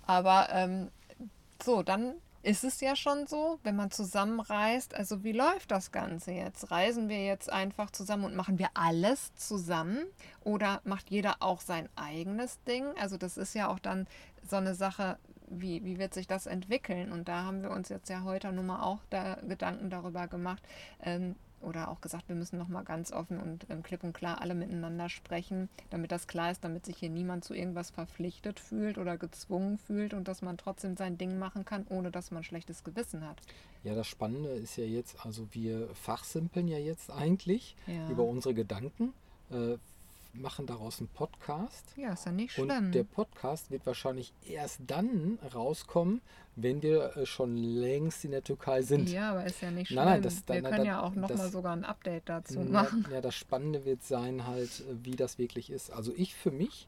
Aber 0.07 0.47
ähm, 0.51 0.89
so, 1.61 1.83
dann 1.83 2.15
ist 2.43 2.63
es 2.63 2.79
ja 2.81 2.95
schon 2.95 3.27
so, 3.27 3.59
wenn 3.63 3.75
man 3.75 3.91
zusammenreist. 3.91 4.95
Also 4.95 5.23
wie 5.23 5.31
läuft 5.31 5.71
das 5.71 5.91
Ganze 5.91 6.31
jetzt? 6.31 6.71
Reisen 6.71 7.09
wir 7.09 7.25
jetzt 7.25 7.51
einfach 7.51 7.91
zusammen 7.91 8.25
und 8.25 8.35
machen 8.35 8.59
wir 8.59 8.69
alles 8.73 9.33
zusammen? 9.35 10.05
Oder 10.43 10.81
macht 10.83 11.09
jeder 11.09 11.37
auch 11.39 11.61
sein 11.61 11.89
eigenes 11.95 12.61
Ding? 12.63 12.85
Also 12.99 13.17
das 13.17 13.37
ist 13.37 13.53
ja 13.53 13.67
auch 13.67 13.79
dann 13.79 14.07
so 14.47 14.55
eine 14.55 14.75
Sache, 14.75 15.17
wie, 15.49 15.83
wie 15.83 15.97
wird 15.97 16.13
sich 16.13 16.27
das 16.27 16.45
entwickeln? 16.45 17.11
Und 17.11 17.27
da 17.27 17.43
haben 17.43 17.61
wir 17.61 17.71
uns 17.71 17.89
jetzt 17.89 18.09
ja 18.09 18.23
heute 18.23 18.51
nun 18.51 18.67
mal 18.67 18.81
auch 18.81 18.99
da 19.09 19.35
Gedanken 19.47 19.89
darüber 19.89 20.27
gemacht, 20.27 20.61
ähm, 21.01 21.35
oder 21.61 21.89
auch 21.89 22.01
gesagt, 22.01 22.29
wir 22.29 22.35
müssen 22.35 22.57
nochmal 22.57 22.83
ganz 22.83 23.11
offen 23.11 23.39
und 23.39 23.65
ähm, 23.69 23.83
klipp 23.83 24.03
und 24.03 24.13
klar 24.13 24.41
alle 24.41 24.55
miteinander 24.55 25.09
sprechen, 25.09 25.69
damit 25.89 26.11
das 26.11 26.27
klar 26.27 26.51
ist, 26.51 26.63
damit 26.63 26.85
sich 26.85 26.97
hier 26.97 27.09
niemand 27.09 27.43
zu 27.43 27.53
irgendwas 27.53 27.89
verpflichtet 27.89 28.59
fühlt 28.59 28.97
oder 28.97 29.17
gezwungen 29.17 29.77
fühlt 29.77 30.13
und 30.13 30.27
dass 30.27 30.41
man 30.41 30.57
trotzdem 30.57 30.95
sein 30.95 31.17
Ding 31.17 31.39
machen 31.39 31.65
kann, 31.65 31.85
ohne 31.89 32.11
dass 32.11 32.31
man 32.31 32.43
schlechtes 32.43 32.83
Gewissen 32.83 33.27
hat. 33.27 33.41
Ja, 33.83 33.95
das 33.95 34.07
Spannende 34.07 34.49
ist 34.49 34.77
ja 34.77 34.85
jetzt, 34.85 35.25
also 35.25 35.47
wir 35.51 35.87
fachsimpeln 35.93 36.67
ja 36.67 36.77
jetzt 36.77 37.11
eigentlich 37.11 37.75
ja. 37.87 38.09
über 38.09 38.23
unsere 38.23 38.53
Gedanken. 38.53 39.13
Äh, 39.51 39.77
machen 40.41 40.65
daraus 40.65 40.99
einen 40.99 41.09
Podcast. 41.09 41.93
Ja, 41.95 42.13
ist 42.13 42.25
ja 42.25 42.31
nicht 42.31 42.53
schlimm. 42.53 42.69
Und 42.69 42.91
der 42.91 43.03
Podcast 43.03 43.71
wird 43.71 43.85
wahrscheinlich 43.85 44.33
erst 44.47 44.81
dann 44.87 45.39
rauskommen, 45.53 46.21
wenn 46.55 46.81
wir 46.81 47.15
äh, 47.17 47.25
schon 47.25 47.55
längst 47.55 48.25
in 48.25 48.31
der 48.31 48.43
Türkei 48.43 48.81
sind. 48.81 49.09
Ja, 49.09 49.31
aber 49.31 49.45
ist 49.45 49.61
ja 49.61 49.71
nicht 49.71 49.87
schlimm. 49.87 49.97
Nein, 49.97 50.07
nein, 50.07 50.21
das, 50.21 50.47
wir 50.47 50.61
können 50.61 50.85
ja 50.85 51.01
auch 51.01 51.15
nochmal 51.15 51.49
sogar 51.49 51.73
ein 51.73 51.85
Update 51.85 52.29
dazu 52.29 52.59
machen. 52.59 53.05
Ja, 53.11 53.21
das 53.21 53.35
Spannende 53.35 53.85
wird 53.85 54.03
sein 54.03 54.47
halt, 54.47 54.81
äh, 54.81 54.95
wie 55.03 55.15
das 55.15 55.37
wirklich 55.37 55.69
ist. 55.69 55.91
Also 55.91 56.13
ich 56.15 56.35
für 56.35 56.51
mich 56.51 56.87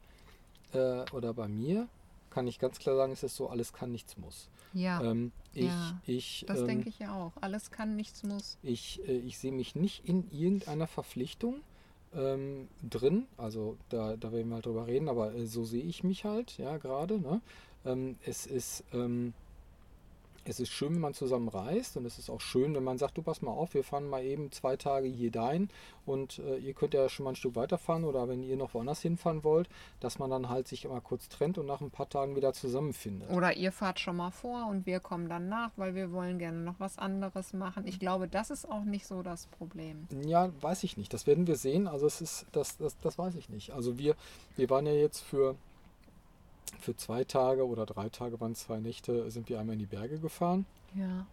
äh, 0.72 1.04
oder 1.12 1.34
bei 1.34 1.48
mir 1.48 1.88
kann 2.30 2.46
ich 2.46 2.58
ganz 2.58 2.78
klar 2.78 2.96
sagen, 2.96 3.12
ist 3.12 3.24
es 3.24 3.36
so, 3.36 3.48
alles 3.48 3.72
kann, 3.72 3.90
nichts 3.90 4.16
muss. 4.16 4.48
Ja. 4.72 5.02
Ähm, 5.02 5.32
ich, 5.52 5.64
ja 5.64 6.00
ich, 6.06 6.44
das 6.46 6.60
ähm, 6.60 6.66
denke 6.66 6.88
ich 6.88 6.98
ja 7.00 7.12
auch. 7.12 7.32
Alles 7.40 7.70
kann, 7.70 7.96
nichts 7.96 8.22
muss. 8.22 8.56
Ich, 8.62 9.06
äh, 9.08 9.18
ich 9.18 9.38
sehe 9.38 9.52
mich 9.52 9.74
nicht 9.74 10.04
in 10.08 10.30
irgendeiner 10.30 10.86
Verpflichtung 10.86 11.56
ähm, 12.14 12.68
drin. 12.88 13.26
Also 13.36 13.76
da, 13.88 14.16
da 14.16 14.32
werden 14.32 14.48
wir 14.48 14.56
halt 14.56 14.66
drüber 14.66 14.86
reden, 14.86 15.08
aber 15.08 15.34
äh, 15.34 15.46
so 15.46 15.64
sehe 15.64 15.82
ich 15.82 16.04
mich 16.04 16.24
halt, 16.24 16.58
ja, 16.58 16.76
gerade. 16.78 17.20
Ne? 17.20 17.40
Ähm, 17.84 18.16
es 18.24 18.46
ist. 18.46 18.84
Ähm, 18.92 19.34
es 20.50 20.58
ist 20.58 20.70
schön, 20.70 20.94
wenn 20.94 21.00
man 21.00 21.14
zusammen 21.14 21.48
reist 21.48 21.96
und 21.96 22.04
es 22.04 22.18
ist 22.18 22.28
auch 22.28 22.40
schön, 22.40 22.74
wenn 22.74 22.82
man 22.82 22.98
sagt, 22.98 23.16
du 23.16 23.22
pass 23.22 23.40
mal 23.40 23.52
auf, 23.52 23.74
wir 23.74 23.84
fahren 23.84 24.08
mal 24.08 24.24
eben 24.24 24.50
zwei 24.50 24.76
Tage 24.76 25.06
hier 25.06 25.30
dahin 25.30 25.68
und 26.06 26.40
äh, 26.40 26.56
ihr 26.58 26.74
könnt 26.74 26.92
ja 26.92 27.08
schon 27.08 27.24
mal 27.24 27.30
ein 27.30 27.36
Stück 27.36 27.54
weiterfahren 27.54 28.04
oder 28.04 28.28
wenn 28.28 28.42
ihr 28.42 28.56
noch 28.56 28.74
woanders 28.74 29.00
hinfahren 29.00 29.44
wollt, 29.44 29.68
dass 30.00 30.18
man 30.18 30.28
dann 30.28 30.48
halt 30.48 30.66
sich 30.66 30.84
immer 30.84 31.00
kurz 31.00 31.28
trennt 31.28 31.56
und 31.56 31.66
nach 31.66 31.80
ein 31.80 31.90
paar 31.90 32.08
Tagen 32.08 32.34
wieder 32.34 32.52
zusammenfindet. 32.52 33.30
Oder 33.30 33.56
ihr 33.56 33.70
fahrt 33.70 34.00
schon 34.00 34.16
mal 34.16 34.32
vor 34.32 34.66
und 34.66 34.86
wir 34.86 34.98
kommen 34.98 35.28
dann 35.28 35.48
nach, 35.48 35.70
weil 35.76 35.94
wir 35.94 36.10
wollen 36.10 36.38
gerne 36.38 36.58
noch 36.58 36.80
was 36.80 36.98
anderes 36.98 37.52
machen. 37.52 37.86
Ich 37.86 38.00
glaube, 38.00 38.26
das 38.26 38.50
ist 38.50 38.68
auch 38.68 38.84
nicht 38.84 39.06
so 39.06 39.22
das 39.22 39.46
Problem. 39.46 40.08
Ja, 40.26 40.50
weiß 40.60 40.82
ich 40.82 40.96
nicht. 40.96 41.14
Das 41.14 41.28
werden 41.28 41.46
wir 41.46 41.56
sehen. 41.56 41.86
Also 41.86 42.06
es 42.06 42.20
ist, 42.20 42.46
das, 42.50 42.76
das, 42.76 42.98
das 42.98 43.18
weiß 43.18 43.36
ich 43.36 43.48
nicht. 43.48 43.70
Also 43.70 43.98
wir, 43.98 44.16
wir 44.56 44.68
waren 44.68 44.86
ja 44.86 44.92
jetzt 44.92 45.20
für 45.20 45.54
für 46.78 46.96
zwei 46.96 47.24
Tage 47.24 47.66
oder 47.66 47.86
drei 47.86 48.08
Tage 48.08 48.40
waren 48.40 48.54
zwei 48.54 48.80
Nächte, 48.80 49.30
sind 49.30 49.48
wir 49.48 49.58
einmal 49.58 49.74
in 49.74 49.80
die 49.80 49.86
Berge 49.86 50.18
gefahren. 50.18 50.66
Ja. 50.94 51.26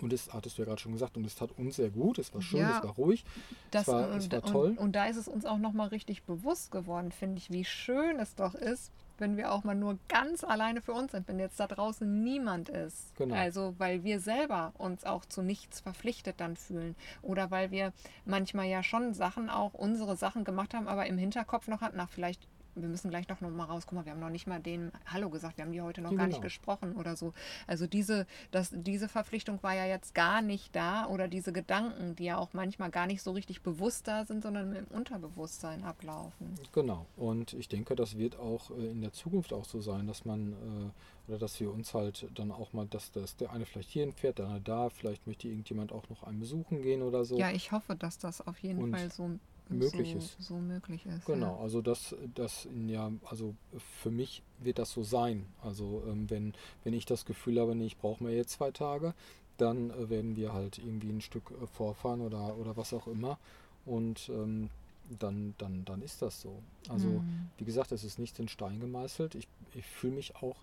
Und 0.00 0.12
das 0.12 0.32
hattest 0.32 0.58
du 0.58 0.62
ja 0.62 0.66
gerade 0.66 0.80
schon 0.80 0.92
gesagt, 0.92 1.16
und 1.16 1.24
es 1.24 1.34
tat 1.34 1.50
uns 1.58 1.76
sehr 1.76 1.90
gut, 1.90 2.18
es 2.18 2.32
war 2.34 2.42
schön, 2.42 2.60
ja, 2.60 2.78
es 2.78 2.84
war 2.84 2.94
ruhig, 2.94 3.24
das, 3.70 3.82
es 3.82 3.88
war, 3.88 4.10
es 4.16 4.30
war 4.30 4.42
toll. 4.42 4.70
Und, 4.70 4.78
und, 4.78 4.92
da 4.92 5.06
ist 5.06 5.16
es 5.16 5.28
uns 5.28 5.44
auch 5.44 5.58
nochmal 5.58 5.88
richtig 5.88 6.22
bewusst 6.24 6.70
geworden, 6.70 7.10
finde 7.10 7.38
ich, 7.38 7.50
wie 7.50 7.64
schön 7.64 8.20
es 8.20 8.34
doch 8.34 8.54
ist, 8.54 8.92
wenn 9.18 9.36
wir 9.36 9.50
auch 9.50 9.64
mal 9.64 9.74
nur 9.74 9.98
ganz 10.08 10.44
alleine 10.44 10.80
für 10.80 10.92
uns 10.92 11.12
sind, 11.12 11.26
wenn 11.26 11.40
jetzt 11.40 11.58
da 11.58 11.66
draußen 11.66 12.22
niemand 12.22 12.68
ist. 12.68 13.14
Genau. 13.16 13.34
Also 13.34 13.74
weil 13.78 14.04
wir 14.04 14.20
selber 14.20 14.72
uns 14.78 15.04
auch 15.04 15.24
zu 15.24 15.42
nichts 15.42 15.80
verpflichtet 15.80 16.36
dann 16.38 16.56
fühlen. 16.56 16.94
Oder 17.22 17.50
weil 17.50 17.72
wir 17.72 17.92
manchmal 18.24 18.66
ja 18.66 18.84
schon 18.84 19.14
Sachen 19.14 19.50
auch, 19.50 19.74
unsere 19.74 20.16
Sachen 20.16 20.44
gemacht 20.44 20.72
haben, 20.72 20.86
aber 20.86 21.06
im 21.06 21.18
Hinterkopf 21.18 21.66
noch 21.66 21.80
hatten, 21.80 21.96
nach 21.96 22.10
vielleicht 22.10 22.46
wir 22.82 22.88
müssen 22.88 23.10
gleich 23.10 23.28
noch 23.28 23.40
mal 23.40 23.64
raus, 23.64 23.84
guck 23.86 23.94
mal, 23.94 24.04
wir 24.04 24.12
haben 24.12 24.20
noch 24.20 24.30
nicht 24.30 24.46
mal 24.46 24.60
denen 24.60 24.92
Hallo 25.06 25.30
gesagt, 25.30 25.56
wir 25.56 25.64
haben 25.64 25.72
die 25.72 25.80
heute 25.80 26.00
noch 26.00 26.12
Ja, 26.12 26.16
gar 26.16 26.26
genau. 26.26 26.36
nicht 26.36 26.42
gesprochen 26.42 26.96
oder 26.96 27.16
so. 27.16 27.32
Also 27.66 27.86
diese, 27.86 28.26
das, 28.50 28.70
diese 28.72 29.08
Verpflichtung 29.08 29.62
war 29.62 29.74
ja 29.74 29.86
jetzt 29.86 30.14
gar 30.14 30.42
nicht 30.42 30.74
da 30.74 31.06
oder 31.06 31.28
diese 31.28 31.52
Gedanken, 31.52 32.16
die 32.16 32.24
ja 32.24 32.38
auch 32.38 32.52
manchmal 32.52 32.90
gar 32.90 33.06
nicht 33.06 33.22
so 33.22 33.32
richtig 33.32 33.62
bewusst 33.62 34.08
da 34.08 34.24
sind, 34.24 34.42
sondern 34.42 34.74
im 34.74 34.86
Unterbewusstsein 34.86 35.84
ablaufen. 35.84 36.54
Genau. 36.72 37.06
Und 37.16 37.52
ich 37.54 37.68
denke, 37.68 37.94
das 37.96 38.18
wird 38.18 38.38
auch 38.38 38.70
äh, 38.70 38.90
in 38.90 39.00
der 39.00 39.12
Zukunft 39.12 39.52
auch 39.52 39.64
so 39.64 39.80
sein, 39.80 40.06
dass 40.06 40.24
man 40.24 40.52
äh, 40.52 41.28
oder 41.28 41.38
dass 41.38 41.60
wir 41.60 41.70
uns 41.72 41.92
halt 41.92 42.26
dann 42.34 42.50
auch 42.50 42.72
mal, 42.72 42.86
dass, 42.86 43.12
dass 43.12 43.36
der 43.36 43.52
eine 43.52 43.66
vielleicht 43.66 43.90
hierhin 43.90 44.12
fährt, 44.12 44.38
der 44.38 44.46
andere 44.46 44.62
da, 44.62 44.88
vielleicht 44.88 45.26
möchte 45.26 45.48
irgendjemand 45.48 45.92
auch 45.92 46.08
noch 46.08 46.22
einen 46.22 46.40
besuchen 46.40 46.82
gehen 46.82 47.02
oder 47.02 47.24
so. 47.24 47.36
Ja, 47.38 47.50
ich 47.50 47.70
hoffe, 47.70 47.94
dass 47.96 48.18
das 48.18 48.46
auf 48.46 48.58
jeden 48.60 48.82
Und 48.82 48.96
Fall 48.96 49.10
so 49.10 49.30
möglich 49.70 50.12
so, 50.12 50.18
ist. 50.18 50.36
So 50.40 50.56
möglich 50.56 51.04
ist. 51.06 51.26
Genau, 51.26 51.56
Ja. 51.56 51.62
also 51.62 51.82
das, 51.82 52.14
das 52.34 52.64
in 52.66 52.88
ja, 52.88 53.10
also 53.24 53.54
für 54.00 54.10
mich 54.10 54.42
wird 54.60 54.78
das 54.78 54.92
so 54.92 55.02
sein. 55.02 55.46
Also 55.62 56.02
ähm, 56.06 56.28
wenn, 56.30 56.54
wenn 56.84 56.94
ich 56.94 57.04
das 57.06 57.24
Gefühl 57.24 57.60
habe, 57.60 57.74
nee, 57.74 57.86
ich 57.86 57.98
brauche 57.98 58.22
mir 58.22 58.34
jetzt 58.34 58.52
zwei 58.52 58.70
Tage, 58.70 59.14
dann 59.58 59.90
äh, 59.90 60.08
werden 60.10 60.36
wir 60.36 60.52
halt 60.52 60.78
irgendwie 60.78 61.10
ein 61.10 61.20
Stück 61.20 61.50
äh, 61.62 61.66
vorfahren 61.66 62.20
oder, 62.20 62.56
oder 62.56 62.76
was 62.76 62.92
auch 62.92 63.06
immer. 63.06 63.38
Und 63.84 64.28
ähm, 64.28 64.70
dann, 65.18 65.54
dann, 65.58 65.84
dann 65.84 66.02
ist 66.02 66.20
das 66.22 66.40
so. 66.40 66.62
Also 66.88 67.22
Mhm. 67.26 67.50
wie 67.58 67.64
gesagt, 67.64 67.92
es 67.92 68.04
ist 68.04 68.18
nichts 68.18 68.38
in 68.38 68.48
Stein 68.48 68.78
gemeißelt. 68.80 69.34
Ich, 69.34 69.48
ich 69.74 69.86
fühle 69.86 70.14
mich 70.14 70.36
auch 70.36 70.56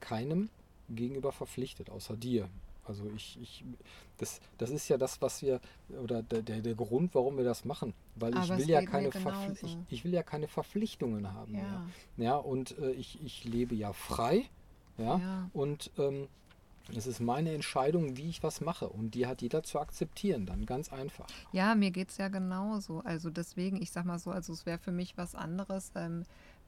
keinem 0.00 0.50
gegenüber 0.90 1.32
verpflichtet, 1.32 1.90
außer 1.90 2.16
dir. 2.16 2.48
Also 2.88 3.10
ich, 3.14 3.38
ich 3.40 3.64
das, 4.18 4.40
das 4.58 4.70
ist 4.70 4.88
ja 4.88 4.96
das, 4.96 5.20
was 5.20 5.42
wir, 5.42 5.60
oder 6.02 6.22
der, 6.22 6.42
der, 6.42 6.60
der 6.60 6.74
Grund, 6.74 7.14
warum 7.14 7.36
wir 7.36 7.44
das 7.44 7.64
machen. 7.64 7.94
Weil 8.14 8.32
ich 8.36 8.50
Aber 8.50 8.58
will 8.58 8.68
ja 8.68 8.82
keine 8.82 9.08
ich, 9.08 9.76
ich 9.90 10.04
will 10.04 10.12
ja 10.12 10.22
keine 10.22 10.48
Verpflichtungen 10.48 11.32
haben 11.32 11.54
Ja. 11.54 11.62
mehr. 11.62 11.82
Ja, 12.16 12.36
und 12.36 12.78
äh, 12.78 12.92
ich, 12.92 13.22
ich 13.24 13.44
lebe 13.44 13.74
ja 13.74 13.92
frei. 13.92 14.44
Ja, 14.98 15.18
Ja. 15.18 15.50
und 15.52 15.90
ähm, 15.98 16.28
es 16.94 17.06
ist 17.06 17.20
meine 17.20 17.52
Entscheidung, 17.52 18.16
wie 18.16 18.28
ich 18.28 18.42
was 18.42 18.60
mache. 18.60 18.88
Und 18.88 19.14
die 19.14 19.26
hat 19.26 19.42
jeder 19.42 19.62
zu 19.62 19.80
akzeptieren, 19.80 20.46
dann 20.46 20.66
ganz 20.66 20.92
einfach. 20.92 21.26
Ja, 21.52 21.74
mir 21.74 21.90
geht 21.90 22.10
es 22.10 22.16
ja 22.16 22.28
genauso. 22.28 23.00
Also 23.00 23.28
deswegen, 23.30 23.82
ich 23.82 23.90
sag 23.90 24.04
mal 24.04 24.18
so, 24.18 24.30
also 24.30 24.52
es 24.52 24.66
wäre 24.66 24.78
für 24.78 24.92
mich 24.92 25.16
was 25.18 25.34
anderes, 25.34 25.90
ähm, 25.96 26.22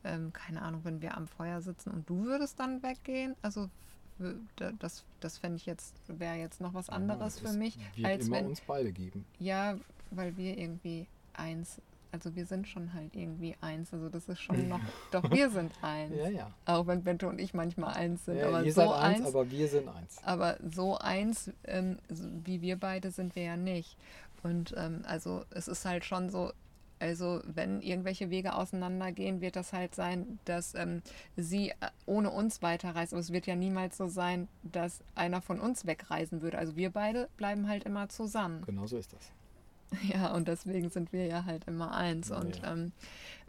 ähm, 0.04 0.32
keine 0.32 0.62
Ahnung, 0.62 0.80
wenn 0.84 1.00
wir 1.02 1.16
am 1.16 1.28
Feuer 1.28 1.60
sitzen 1.60 1.90
und 1.90 2.08
du 2.10 2.24
würdest 2.24 2.58
dann 2.58 2.82
weggehen. 2.82 3.36
Also 3.42 3.70
das, 4.78 5.04
das 5.20 5.38
fände 5.38 5.56
ich 5.56 5.66
jetzt, 5.66 5.94
wäre 6.06 6.36
jetzt 6.36 6.60
noch 6.60 6.74
was 6.74 6.88
anderes 6.88 7.36
es 7.36 7.40
für 7.40 7.56
mich, 7.56 7.78
wird 7.96 8.06
als 8.06 8.26
immer 8.26 8.36
wenn, 8.36 8.46
uns 8.46 8.60
beide 8.60 8.92
geben. 8.92 9.24
ja, 9.38 9.76
weil 10.10 10.36
wir 10.36 10.56
irgendwie 10.56 11.06
eins, 11.34 11.80
also 12.12 12.34
wir 12.34 12.46
sind 12.46 12.66
schon 12.66 12.94
halt 12.94 13.14
irgendwie 13.14 13.54
eins. 13.60 13.92
Also 13.92 14.08
das 14.08 14.28
ist 14.28 14.40
schon 14.40 14.68
noch, 14.68 14.80
doch 15.10 15.30
wir 15.30 15.50
sind 15.50 15.72
eins. 15.82 16.14
Ja, 16.16 16.28
ja. 16.28 16.50
Auch 16.64 16.86
wenn 16.86 17.02
Bente 17.04 17.28
und 17.28 17.38
ich 17.38 17.54
manchmal 17.54 17.94
eins 17.94 18.24
sind, 18.24 18.38
ja 18.38 18.48
aber 18.48 18.64
ihr 18.64 18.72
so 18.72 18.80
seid 18.80 18.90
eins, 18.90 19.18
eins, 19.18 19.28
aber 19.28 19.50
wir 19.50 19.68
sind 19.68 19.88
eins. 19.88 20.18
aber 20.24 20.56
so 20.74 20.98
eins, 20.98 21.50
ähm, 21.64 21.98
wie 22.08 22.62
wir 22.62 22.76
beide 22.76 23.10
sind 23.10 23.36
wir 23.36 23.42
ja 23.42 23.56
nicht. 23.56 23.96
Und 24.42 24.74
ähm, 24.76 25.02
also 25.04 25.44
es 25.50 25.68
ist 25.68 25.84
halt 25.84 26.04
schon 26.04 26.30
so, 26.30 26.52
also 27.00 27.40
wenn 27.44 27.80
irgendwelche 27.80 28.30
Wege 28.30 28.54
auseinandergehen, 28.54 29.40
wird 29.40 29.56
das 29.56 29.72
halt 29.72 29.94
sein, 29.94 30.38
dass 30.44 30.74
ähm, 30.74 31.02
sie 31.36 31.70
äh, 31.70 31.74
ohne 32.06 32.30
uns 32.30 32.62
weiterreist. 32.62 33.12
Aber 33.12 33.20
es 33.20 33.32
wird 33.32 33.46
ja 33.46 33.56
niemals 33.56 33.96
so 33.96 34.06
sein, 34.06 34.48
dass 34.62 35.00
einer 35.14 35.40
von 35.40 35.60
uns 35.60 35.86
wegreisen 35.86 36.42
würde. 36.42 36.58
Also 36.58 36.76
wir 36.76 36.90
beide 36.90 37.28
bleiben 37.36 37.68
halt 37.68 37.84
immer 37.84 38.08
zusammen. 38.08 38.62
Genau 38.66 38.86
so 38.86 38.98
ist 38.98 39.12
das. 39.12 39.32
Ja, 40.02 40.32
und 40.32 40.48
deswegen 40.48 40.90
sind 40.90 41.12
wir 41.12 41.26
ja 41.26 41.44
halt 41.44 41.66
immer 41.66 41.94
eins. 41.94 42.30
Und 42.30 42.58
ja. 42.58 42.72
ähm, 42.72 42.92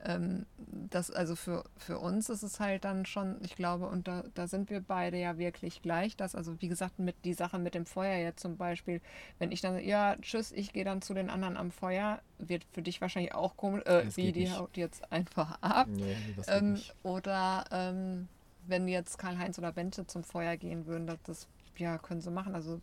ähm, 0.06 0.46
das, 0.90 1.12
also 1.12 1.36
für, 1.36 1.66
für 1.78 2.00
uns 2.00 2.30
ist 2.30 2.44
es 2.44 2.60
halt 2.60 2.86
dann 2.86 3.06
schon, 3.06 3.38
ich 3.44 3.56
glaube, 3.56 3.88
und 3.88 4.08
da, 4.08 4.24
da 4.34 4.48
sind 4.48 4.70
wir 4.70 4.80
beide 4.82 5.18
ja 5.18 5.38
wirklich 5.38 5.82
gleich, 5.82 6.16
dass, 6.16 6.36
also 6.36 6.62
wie 6.62 6.70
gesagt, 6.70 7.00
mit 7.00 7.16
die 7.26 7.34
Sache 7.34 7.60
mit 7.60 7.76
dem 7.76 7.86
Feuer 7.86 8.18
jetzt 8.18 8.42
zum 8.42 8.58
Beispiel, 8.58 9.02
wenn 9.40 9.52
ich 9.52 9.62
dann, 9.62 9.84
ja, 9.84 10.16
tschüss, 10.22 10.52
ich 10.52 10.72
gehe 10.72 10.86
dann 10.86 11.02
zu 11.02 11.14
den 11.14 11.30
anderen 11.30 11.58
am 11.58 11.72
Feuer, 11.72 12.22
wird 12.38 12.64
für 12.72 12.82
dich 12.82 13.02
wahrscheinlich 13.02 13.34
auch 13.34 13.58
komisch, 13.58 13.86
äh, 13.86 14.06
wie, 14.16 14.32
die 14.32 14.42
nicht. 14.42 14.58
haut 14.58 14.78
jetzt 14.78 15.12
einfach 15.12 15.58
ab. 15.62 15.88
Nee, 15.90 16.16
Ähm, 16.48 16.80
oder 17.04 17.66
ähm, 17.72 18.28
wenn 18.68 18.88
jetzt 18.88 19.18
Karl-Heinz 19.18 19.58
oder 19.60 19.72
Bente 19.72 20.08
zum 20.08 20.24
Feuer 20.24 20.56
gehen 20.56 20.86
würden, 20.86 21.08
das, 21.08 21.18
das 21.26 21.48
ja, 21.78 21.98
können 21.98 22.22
sie 22.22 22.32
machen. 22.32 22.56
Also 22.56 22.80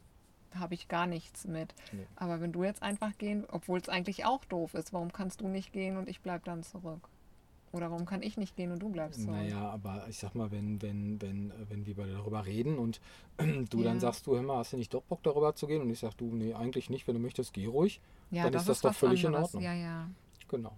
habe 0.60 0.74
ich 0.74 0.88
gar 0.88 1.06
nichts 1.06 1.46
mit. 1.46 1.74
Nee. 1.92 2.06
Aber 2.16 2.40
wenn 2.40 2.52
du 2.52 2.64
jetzt 2.64 2.82
einfach 2.82 3.16
gehen, 3.18 3.44
obwohl 3.50 3.78
es 3.78 3.88
eigentlich 3.88 4.24
auch 4.24 4.44
doof 4.44 4.74
ist, 4.74 4.92
warum 4.92 5.12
kannst 5.12 5.40
du 5.40 5.48
nicht 5.48 5.72
gehen 5.72 5.96
und 5.96 6.08
ich 6.08 6.20
bleib 6.20 6.44
dann 6.44 6.62
zurück? 6.62 7.08
Oder 7.72 7.90
warum 7.90 8.06
kann 8.06 8.22
ich 8.22 8.36
nicht 8.38 8.56
gehen 8.56 8.70
und 8.72 8.78
du 8.78 8.88
bleibst 8.88 9.20
zurück? 9.22 9.36
Naja, 9.36 9.68
aber 9.70 10.06
ich 10.08 10.16
sag 10.18 10.34
mal, 10.34 10.50
wenn, 10.50 10.80
wenn, 10.80 11.20
wenn, 11.20 11.52
wenn 11.68 11.84
wir 11.84 11.94
darüber 11.94 12.46
reden 12.46 12.78
und 12.78 13.00
du 13.38 13.82
dann 13.82 13.94
Ja. 13.96 14.00
sagst, 14.00 14.26
du, 14.26 14.34
hör 14.34 14.42
mal, 14.42 14.58
hast 14.58 14.72
du 14.72 14.76
nicht 14.78 14.94
doch 14.94 15.02
Bock 15.02 15.22
darüber 15.22 15.54
zu 15.54 15.66
gehen? 15.66 15.82
Und 15.82 15.90
ich 15.90 15.98
sag, 15.98 16.14
du, 16.16 16.26
nee, 16.34 16.54
eigentlich 16.54 16.88
nicht, 16.90 17.06
wenn 17.06 17.14
du 17.14 17.20
möchtest, 17.20 17.52
geh 17.52 17.66
ruhig. 17.66 18.00
ja, 18.30 18.44
dann 18.44 18.54
ist 18.54 18.68
das 18.68 18.80
doch 18.80 18.90
was 18.90 18.96
völlig 18.98 19.20
in 19.22 19.28
anderes. 19.28 19.46
Ordnung. 19.48 19.62
Ja, 19.64 19.74
ja. 19.74 20.08
Genau. 20.48 20.72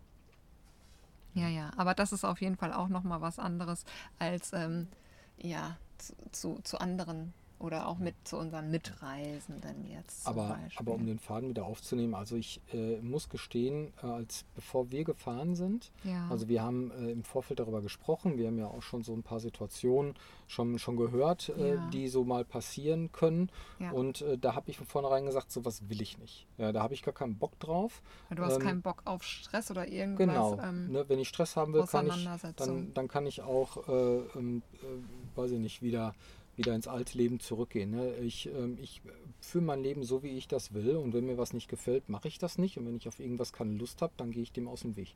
Ja, 1.34 1.48
ja. 1.48 1.70
Aber 1.76 1.94
das 1.94 2.12
ist 2.12 2.24
auf 2.24 2.40
jeden 2.40 2.56
Fall 2.56 2.72
auch 2.72 2.88
nochmal 2.88 3.20
was 3.20 3.38
anderes 3.38 3.84
als 4.18 4.52
ähm, 4.52 4.88
ja, 5.36 5.76
zu, 5.98 6.14
zu, 6.32 6.58
zu 6.62 6.80
anderen 6.80 7.32
oder 7.58 7.88
auch 7.88 7.98
mit 7.98 8.14
zu 8.24 8.36
unseren 8.36 8.70
Mitreisenden 8.70 9.86
jetzt. 9.86 10.24
Zum 10.24 10.32
Aber, 10.32 10.48
Beispiel. 10.48 10.78
aber 10.78 10.94
um 10.94 11.06
den 11.06 11.18
Faden 11.18 11.48
wieder 11.48 11.66
aufzunehmen, 11.66 12.14
also 12.14 12.36
ich 12.36 12.60
äh, 12.72 13.00
muss 13.00 13.28
gestehen, 13.28 13.92
äh, 14.02 14.06
als 14.06 14.44
bevor 14.54 14.90
wir 14.90 15.04
gefahren 15.04 15.54
sind, 15.54 15.90
ja. 16.04 16.28
also 16.28 16.48
wir 16.48 16.62
haben 16.62 16.90
äh, 16.92 17.10
im 17.10 17.24
Vorfeld 17.24 17.60
darüber 17.60 17.82
gesprochen, 17.82 18.38
wir 18.38 18.46
haben 18.46 18.58
ja 18.58 18.66
auch 18.66 18.82
schon 18.82 19.02
so 19.02 19.12
ein 19.12 19.22
paar 19.22 19.40
Situationen 19.40 20.14
schon, 20.46 20.78
schon 20.78 20.96
gehört, 20.96 21.50
äh, 21.50 21.74
Ja. 21.74 21.90
die 21.90 22.08
so 22.08 22.24
mal 22.24 22.44
passieren 22.44 23.12
können. 23.12 23.50
Ja. 23.78 23.90
Und 23.90 24.22
äh, 24.22 24.38
da 24.38 24.54
habe 24.54 24.70
ich 24.70 24.78
von 24.78 24.86
vornherein 24.86 25.26
gesagt, 25.26 25.50
sowas 25.52 25.88
will 25.88 26.00
ich 26.00 26.18
nicht. 26.18 26.46
Ja, 26.56 26.72
da 26.72 26.82
habe 26.82 26.94
ich 26.94 27.02
gar 27.02 27.14
keinen 27.14 27.38
Bock 27.38 27.58
drauf. 27.58 28.02
du 28.30 28.42
hast 28.42 28.54
ähm, 28.56 28.62
keinen 28.62 28.82
Bock 28.82 29.02
auf 29.04 29.22
Stress 29.22 29.70
oder 29.70 29.86
irgendwas. 29.88 30.26
Genau. 30.26 30.60
Ähm, 30.62 30.92
ne, 30.92 31.04
wenn 31.08 31.18
ich 31.18 31.28
Stress 31.28 31.56
haben 31.56 31.72
will, 31.72 31.84
kann 31.86 32.06
ich, 32.06 32.28
dann, 32.56 32.94
dann 32.94 33.08
kann 33.08 33.26
ich 33.26 33.42
auch, 33.42 33.88
äh, 33.88 34.18
ähm, 34.36 34.62
äh, 34.82 35.36
weiß 35.36 35.52
ich 35.52 35.58
nicht, 35.58 35.82
wieder, 35.82 36.14
wieder 36.58 36.74
ins 36.74 36.88
alte 36.88 37.16
Leben 37.16 37.40
zurückgehen. 37.40 37.90
Ne? 37.90 38.16
Ich, 38.16 38.46
ähm, 38.46 38.76
ich 38.80 39.00
führe 39.40 39.64
mein 39.64 39.82
Leben 39.82 40.02
so, 40.02 40.22
wie 40.22 40.36
ich 40.36 40.48
das 40.48 40.74
will. 40.74 40.96
Und 40.96 41.14
wenn 41.14 41.26
mir 41.26 41.38
was 41.38 41.52
nicht 41.52 41.68
gefällt, 41.68 42.08
mache 42.08 42.28
ich 42.28 42.38
das 42.38 42.58
nicht. 42.58 42.76
Und 42.76 42.86
wenn 42.86 42.96
ich 42.96 43.08
auf 43.08 43.20
irgendwas 43.20 43.52
keine 43.52 43.72
Lust 43.72 44.02
habe, 44.02 44.12
dann 44.16 44.32
gehe 44.32 44.42
ich 44.42 44.52
dem 44.52 44.68
aus 44.68 44.82
dem 44.82 44.96
Weg. 44.96 45.14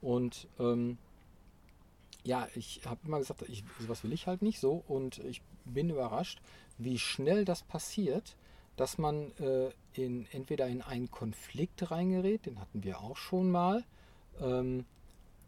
Und 0.00 0.48
ähm, 0.58 0.98
ja, 2.24 2.48
ich 2.54 2.82
habe 2.84 3.00
immer 3.06 3.18
gesagt, 3.18 3.42
ich, 3.48 3.64
sowas 3.80 4.04
will 4.04 4.12
ich 4.12 4.26
halt 4.26 4.42
nicht 4.42 4.60
so. 4.60 4.82
Und 4.86 5.18
ich 5.18 5.40
bin 5.64 5.90
überrascht, 5.90 6.40
wie 6.78 6.98
schnell 6.98 7.44
das 7.44 7.62
passiert, 7.62 8.36
dass 8.76 8.98
man 8.98 9.32
äh, 9.38 9.70
in, 9.94 10.26
entweder 10.32 10.66
in 10.66 10.82
einen 10.82 11.10
Konflikt 11.10 11.90
reingerät, 11.90 12.46
den 12.46 12.58
hatten 12.60 12.82
wir 12.82 13.00
auch 13.00 13.16
schon 13.16 13.50
mal. 13.50 13.84
Ähm, 14.40 14.84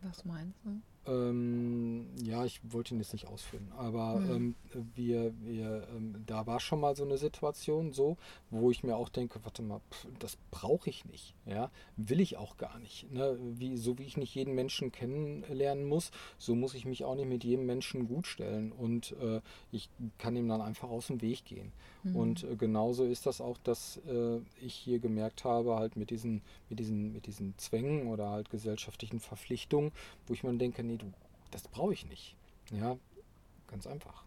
was 0.02 0.24
meinst 0.24 0.58
du? 0.64 0.80
Ähm, 1.06 2.06
ja, 2.22 2.44
ich 2.44 2.60
wollte 2.64 2.94
ihn 2.94 3.00
jetzt 3.00 3.12
nicht 3.12 3.26
ausführen, 3.26 3.70
aber 3.76 4.14
Hm. 4.14 4.30
ähm, 4.30 4.54
wir, 4.94 5.32
wir, 5.42 5.86
ähm, 5.94 6.22
da 6.26 6.46
war 6.46 6.60
schon 6.60 6.80
mal 6.80 6.96
so 6.96 7.04
eine 7.04 7.18
Situation 7.18 7.92
so, 7.92 8.16
wo 8.50 8.70
ich 8.70 8.82
mir 8.82 8.96
auch 8.96 9.08
denke, 9.08 9.40
warte 9.44 9.62
mal, 9.62 9.80
pf, 9.90 10.06
das 10.18 10.36
brauche 10.50 10.90
ich 10.90 11.04
nicht, 11.04 11.34
ja, 11.46 11.70
will 11.96 12.20
ich 12.20 12.36
auch 12.36 12.56
gar 12.56 12.78
nicht. 12.78 13.10
Ne? 13.12 13.38
Wie, 13.56 13.76
so 13.76 13.98
wie 13.98 14.04
ich 14.04 14.16
nicht 14.16 14.34
jeden 14.34 14.54
Menschen 14.54 14.92
kennenlernen 14.92 15.84
muss, 15.84 16.10
so 16.38 16.54
muss 16.54 16.74
ich 16.74 16.84
mich 16.84 17.04
auch 17.04 17.14
nicht 17.14 17.28
mit 17.28 17.44
jedem 17.44 17.66
Menschen 17.66 18.06
gut 18.08 18.26
stellen 18.26 18.72
und 18.72 19.14
äh, 19.20 19.40
ich 19.72 19.90
kann 20.18 20.36
ihm 20.36 20.48
dann 20.48 20.60
einfach 20.60 20.88
aus 20.88 21.08
dem 21.08 21.20
Weg 21.20 21.44
gehen. 21.44 21.72
Mhm. 22.04 22.16
Und 22.16 22.44
äh, 22.44 22.56
genauso 22.56 23.04
ist 23.04 23.26
das 23.26 23.40
auch, 23.40 23.58
dass 23.58 24.00
äh, 24.08 24.38
ich 24.60 24.74
hier 24.74 24.98
gemerkt 24.98 25.44
habe, 25.44 25.76
halt 25.76 25.96
mit 25.96 26.10
diesen, 26.10 26.42
mit 26.68 26.78
diesen, 26.78 27.12
mit 27.12 27.26
diesen 27.26 27.56
Zwängen 27.58 28.08
oder 28.08 28.30
halt 28.30 28.50
gesellschaftlichen 28.50 29.20
Verpflichtungen, 29.20 29.92
wo 30.26 30.34
ich 30.34 30.42
mir 30.42 30.54
denke, 30.54 30.82
nee, 30.82 30.93
du, 30.98 31.12
das 31.50 31.62
brauche 31.68 31.92
ich 31.92 32.06
nicht. 32.06 32.36
Ja, 32.70 32.96
ganz 33.66 33.86
einfach. 33.86 34.24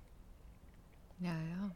Ja, 1.19 1.33
ja. 1.33 1.71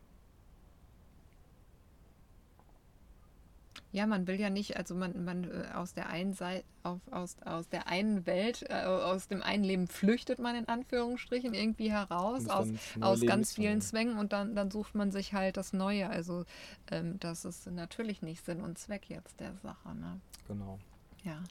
Ja, 3.93 4.07
man 4.07 4.25
will 4.25 4.39
ja 4.39 4.49
nicht, 4.49 4.77
also 4.77 4.95
man, 4.95 5.25
man 5.25 5.43
äh, 5.43 5.73
aus 5.73 5.93
der 5.93 6.07
einen 6.07 6.33
Seite, 6.33 6.63
auf, 6.83 6.99
aus, 7.11 7.35
aus 7.43 7.67
der 7.67 7.87
einen 7.87 8.25
Welt, 8.25 8.63
äh, 8.69 8.83
aus 8.83 9.27
dem 9.27 9.43
einen 9.43 9.65
Leben 9.65 9.87
flüchtet 9.87 10.39
man 10.39 10.55
in 10.55 10.67
Anführungsstrichen 10.69 11.53
irgendwie 11.53 11.91
heraus, 11.91 12.47
aus, 12.47 12.69
aus 13.01 13.19
Leben 13.19 13.29
ganz 13.29 13.53
vielen. 13.53 13.81
Zwängen 13.81 14.17
und 14.17 14.31
dann, 14.31 14.55
dann 14.55 14.71
sucht 14.71 14.95
man 14.95 15.11
sich 15.11 15.33
halt 15.33 15.57
das 15.57 15.73
Neue. 15.73 16.09
Also 16.09 16.45
ähm, 16.89 17.19
das 17.19 17.43
ist 17.43 17.69
natürlich 17.69 18.21
nicht 18.21 18.45
Sinn 18.45 18.61
und 18.61 18.77
Zweck 18.77 19.09
jetzt 19.09 19.41
der 19.41 19.55
Sache. 19.57 19.93
Ne? 19.93 20.21
Genau. 20.47 20.79
Ja, 21.23 21.43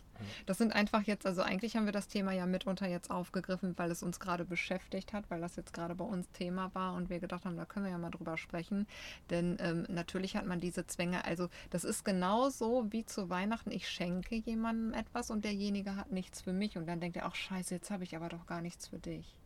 das 0.47 0.59
sind 0.59 0.73
einfach 0.73 1.03
jetzt, 1.03 1.27
also 1.27 1.43
eigentlich 1.43 1.77
haben 1.77 1.85
wir 1.85 1.93
das 1.93 2.09
Thema 2.09 2.33
ja 2.33 2.45
mitunter 2.45 2.89
jetzt 2.89 3.09
aufgegriffen, 3.09 3.79
weil 3.79 3.91
es 3.93 4.03
uns 4.03 4.19
gerade 4.19 4.45
beschäftigt 4.45 5.13
hat, 5.13 5.31
weil 5.31 5.41
das 5.41 5.55
jetzt 5.55 5.73
gerade 5.73 5.95
bei 5.95 6.05
uns 6.05 6.29
Thema 6.33 6.75
war 6.75 6.95
und 6.95 7.09
wir 7.09 7.21
gedacht 7.21 7.45
haben, 7.45 7.57
da 7.57 7.65
können 7.65 7.87
wir 7.87 7.93
ja 7.93 7.99
mal 7.99 8.11
drüber 8.11 8.37
sprechen. 8.37 8.89
Denn 9.31 9.59
ähm, 9.61 9.87
natürlich 9.89 10.37
hat 10.37 10.45
man 10.45 10.59
diese 10.59 10.87
Zwänge, 10.87 11.25
also 11.25 11.49
das 11.71 11.85
ist 11.85 12.05
genauso 12.05 12.87
wie 12.91 13.05
zu 13.05 13.31
Weihnachten, 13.31 13.71
ich 13.71 13.89
schenke 13.89 14.35
jemandem 14.35 14.93
etwas 14.93 15.31
und 15.31 15.45
derjenige 15.45 15.95
hat 15.95 16.11
nichts 16.11 16.43
für 16.43 16.53
mich 16.53 16.77
und 16.77 16.87
dann 16.87 16.99
denkt 16.99 17.17
er, 17.17 17.27
ach 17.27 17.37
scheiße, 17.37 17.73
jetzt 17.73 17.93
habe 17.93 18.03
ich 18.03 18.17
aber 18.17 18.29
doch 18.29 18.47
gar 18.47 18.63
nichts 18.63 18.89
für 18.89 18.99
dich. 18.99 19.37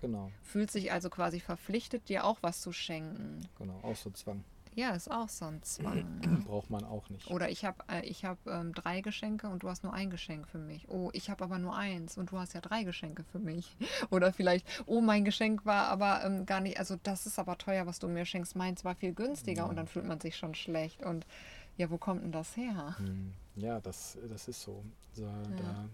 Genau. 0.00 0.30
Fühlt 0.42 0.72
sich 0.72 0.92
also 0.92 1.08
quasi 1.08 1.38
verpflichtet, 1.38 2.08
dir 2.08 2.24
auch 2.24 2.38
was 2.42 2.60
zu 2.60 2.72
schenken. 2.72 3.48
Genau, 3.58 3.78
auch 3.82 3.96
so 3.96 4.10
Zwang. 4.10 4.44
Ja, 4.76 4.90
ist 4.90 5.10
auch 5.10 5.30
so 5.30 5.46
ein 5.46 5.62
Zwang. 5.62 6.20
Braucht 6.46 6.68
man 6.68 6.84
auch 6.84 7.08
nicht. 7.08 7.30
Oder 7.30 7.48
ich 7.48 7.64
habe 7.64 7.82
äh, 7.90 8.04
ich 8.06 8.26
hab, 8.26 8.46
ähm, 8.46 8.74
drei 8.74 9.00
Geschenke 9.00 9.48
und 9.48 9.62
du 9.62 9.70
hast 9.70 9.82
nur 9.82 9.94
ein 9.94 10.10
Geschenk 10.10 10.46
für 10.46 10.58
mich. 10.58 10.86
Oh, 10.90 11.08
ich 11.14 11.30
habe 11.30 11.42
aber 11.44 11.58
nur 11.58 11.74
eins 11.74 12.18
und 12.18 12.30
du 12.30 12.38
hast 12.38 12.52
ja 12.52 12.60
drei 12.60 12.84
Geschenke 12.84 13.24
für 13.24 13.38
mich. 13.38 13.74
Oder 14.10 14.34
vielleicht, 14.34 14.66
oh, 14.84 15.00
mein 15.00 15.24
Geschenk 15.24 15.64
war 15.64 15.86
aber 15.86 16.22
ähm, 16.24 16.44
gar 16.44 16.60
nicht, 16.60 16.78
also 16.78 16.96
das 17.02 17.24
ist 17.24 17.38
aber 17.38 17.56
teuer, 17.56 17.86
was 17.86 17.98
du 18.00 18.06
mir 18.06 18.26
schenkst. 18.26 18.54
Meins 18.54 18.84
war 18.84 18.94
viel 18.94 19.14
günstiger 19.14 19.62
Ja. 19.62 19.68
und 19.68 19.76
dann 19.76 19.86
fühlt 19.86 20.04
man 20.06 20.20
sich 20.20 20.36
schon 20.36 20.54
schlecht. 20.54 21.02
Und 21.02 21.26
ja, 21.78 21.90
wo 21.90 21.96
kommt 21.96 22.22
denn 22.22 22.32
das 22.32 22.54
her? 22.54 22.96
Hm, 22.98 23.32
Ja, 23.56 23.80
das, 23.80 24.18
das 24.30 24.46
ist 24.46 24.60
so. 24.60 24.84
Da, 25.16 25.42
da 25.56 25.88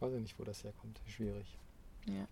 weiß 0.00 0.14
ich 0.14 0.20
nicht, 0.22 0.38
wo 0.40 0.42
das 0.42 0.64
herkommt. 0.64 1.00
Schwierig. 1.06 1.46
Ja. 2.06 2.26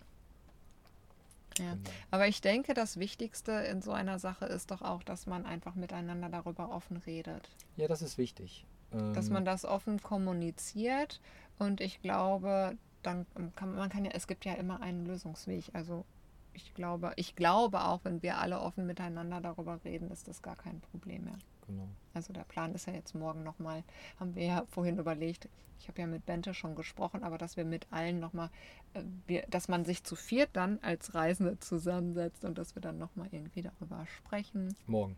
Ja. 1.59 1.74
Genau. 1.74 1.90
Aber 2.11 2.28
ich 2.28 2.40
denke, 2.40 2.74
das 2.74 2.98
Wichtigste 2.98 3.53
in 3.53 3.82
so 3.82 3.92
einer 3.92 4.18
Sache 4.18 4.46
ist 4.46 4.70
doch 4.70 4.82
auch, 4.82 5.03
dass 5.03 5.26
man 5.26 5.46
einfach 5.46 5.74
miteinander 5.74 6.28
darüber 6.28 6.70
offen 6.70 6.96
redet. 6.98 7.48
Ja, 7.76 7.88
das 7.88 8.03
ist 8.03 8.18
wichtig. 8.18 8.66
dass 8.90 9.28
Ähm, 9.28 9.32
man 9.34 9.44
das 9.44 9.64
offen 9.64 10.03
kommuniziert 10.03 11.20
und 11.59 11.80
ich 11.80 12.03
glaube, 12.03 12.76
dann 13.03 13.26
kann 13.57 13.74
man 13.74 13.88
kann 13.88 14.05
ja, 14.05 14.12
es 14.12 14.26
gibt 14.26 14.44
ja 14.44 14.55
immer 14.55 14.80
einen 14.80 15.07
Lösungsweg. 15.07 15.70
Also 15.72 16.05
ich 16.53 16.74
glaube, 16.74 17.12
ich 17.16 17.34
glaube 17.34 17.84
auch, 17.84 18.00
wenn 18.05 18.22
wir 18.22 18.38
alle 18.38 18.61
offen 18.61 18.86
miteinander 18.86 19.40
darüber 19.40 19.80
reden, 19.84 20.11
ist 20.11 20.28
das 20.28 20.42
gar 20.42 20.57
kein 20.57 20.80
Problem 20.80 21.24
mehr. 21.24 21.38
Genau. 21.66 21.88
Also 22.14 22.32
der 22.32 22.44
Plan 22.44 22.74
ist 22.74 22.86
ja 22.86 22.92
jetzt 22.92 23.14
morgen 23.14 23.42
nochmal, 23.42 23.84
haben 24.18 24.34
wir 24.34 24.44
ja 24.44 24.64
vorhin 24.70 24.98
überlegt, 24.98 25.48
ich 25.78 25.88
habe 25.88 26.00
ja 26.00 26.06
mit 26.06 26.26
Bente 26.26 26.54
schon 26.54 26.74
gesprochen, 26.76 27.24
aber 27.24 27.38
dass 27.38 27.56
wir 27.56 27.64
mit 27.64 27.86
allen 27.90 28.20
nochmal, 28.20 28.50
äh, 28.94 29.02
wir- 29.26 29.46
dass 29.48 29.68
man 29.68 29.84
sich 29.84 30.04
zu 30.04 30.14
viert 30.16 30.50
dann 30.52 30.78
als 30.82 31.14
Reisende 31.14 31.58
zusammensetzt 31.58 32.44
und 32.44 32.58
dass 32.58 32.74
wir 32.76 32.82
dann 32.82 32.98
nochmal 32.98 33.28
irgendwie 33.32 33.62
darüber 33.62 34.06
sprechen. 34.06 34.74
Morgen. 34.86 35.16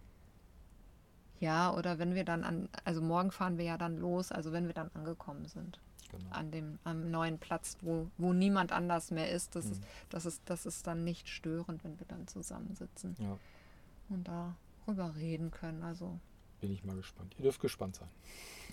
Ja, 1.41 1.75
oder 1.75 1.99
wenn 1.99 2.15
wir 2.15 2.25
dann 2.25 2.45
an, 2.45 2.69
also 2.85 3.03
morgen 3.03 3.31
fahren 3.31 3.59
wir 3.59 3.65
ja 3.65 3.77
dann 3.77 3.99
los, 3.99 4.33
also 4.33 4.53
wenn 4.53 4.67
wir 4.67 4.75
dann 4.75 4.91
angekommen 4.95 5.47
sind 5.47 5.81
Genau. 6.11 6.31
an 6.31 6.51
dem 6.53 6.79
am 6.85 7.11
neuen 7.11 7.39
Platz, 7.39 7.77
wo, 7.83 8.09
wo 8.19 8.33
niemand 8.33 8.71
anders 8.73 9.11
mehr 9.11 9.31
ist, 9.33 9.57
das, 9.57 9.67
ist, 9.67 9.81
Mhm. 9.81 9.87
das 10.11 10.27
ist 10.27 10.43
das 10.47 10.65
ist 10.65 10.87
dann 10.87 11.03
nicht 11.05 11.29
störend, 11.29 11.83
wenn 11.83 11.99
wir 11.99 12.07
dann 12.07 12.27
zusammensitzen 12.29 13.17
Ja, 13.19 13.37
und 14.11 14.29
darüber 14.29 15.17
reden 15.17 15.51
können. 15.51 15.83
Also 15.83 16.19
bin 16.61 16.71
ich 16.73 16.85
mal 16.85 16.97
gespannt. 16.97 17.35
Ihr 17.39 17.43
dürft 17.45 17.61
gespannt 17.61 17.97
sein. 17.97 18.09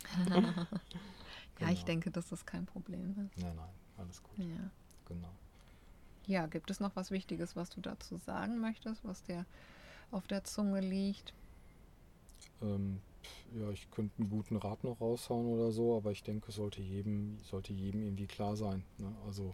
ja, 1.59 1.69
ich 1.69 1.79
Genau. 1.79 1.85
denke, 1.85 2.11
dass 2.11 2.29
das 2.29 2.45
kein 2.45 2.65
Problem 2.65 3.11
ist. 3.27 3.37
Nein, 3.37 3.55
nein, 3.55 3.69
alles 3.97 4.21
gut. 4.23 4.37
Ja. 4.37 4.71
Genau. 5.07 5.29
ja, 6.25 6.45
gibt 6.47 6.71
es 6.71 6.79
noch 6.79 6.95
was 6.95 7.11
Wichtiges, 7.11 7.55
was 7.55 7.69
du 7.69 7.81
dazu 7.81 8.17
sagen 8.17 8.59
möchtest, 8.59 9.03
was 9.03 9.23
dir 9.23 9.45
auf 10.11 10.27
der 10.27 10.43
Zunge 10.43 10.79
liegt? 10.79 11.33
Ähm, 12.61 12.99
ja, 13.53 13.69
ich 13.71 13.89
könnte 13.91 14.17
einen 14.19 14.29
guten 14.29 14.55
Rat 14.55 14.83
noch 14.83 15.01
raushauen 15.01 15.45
oder 15.47 15.71
so, 15.71 15.95
aber 15.97 16.11
ich 16.11 16.23
denke, 16.23 16.49
es 16.49 16.55
sollte 16.55 16.81
jedem, 16.81 17.37
sollte 17.43 17.73
jedem 17.73 18.03
irgendwie 18.03 18.27
klar 18.27 18.55
sein. 18.55 18.83
Ne? 18.97 19.13
Also 19.25 19.53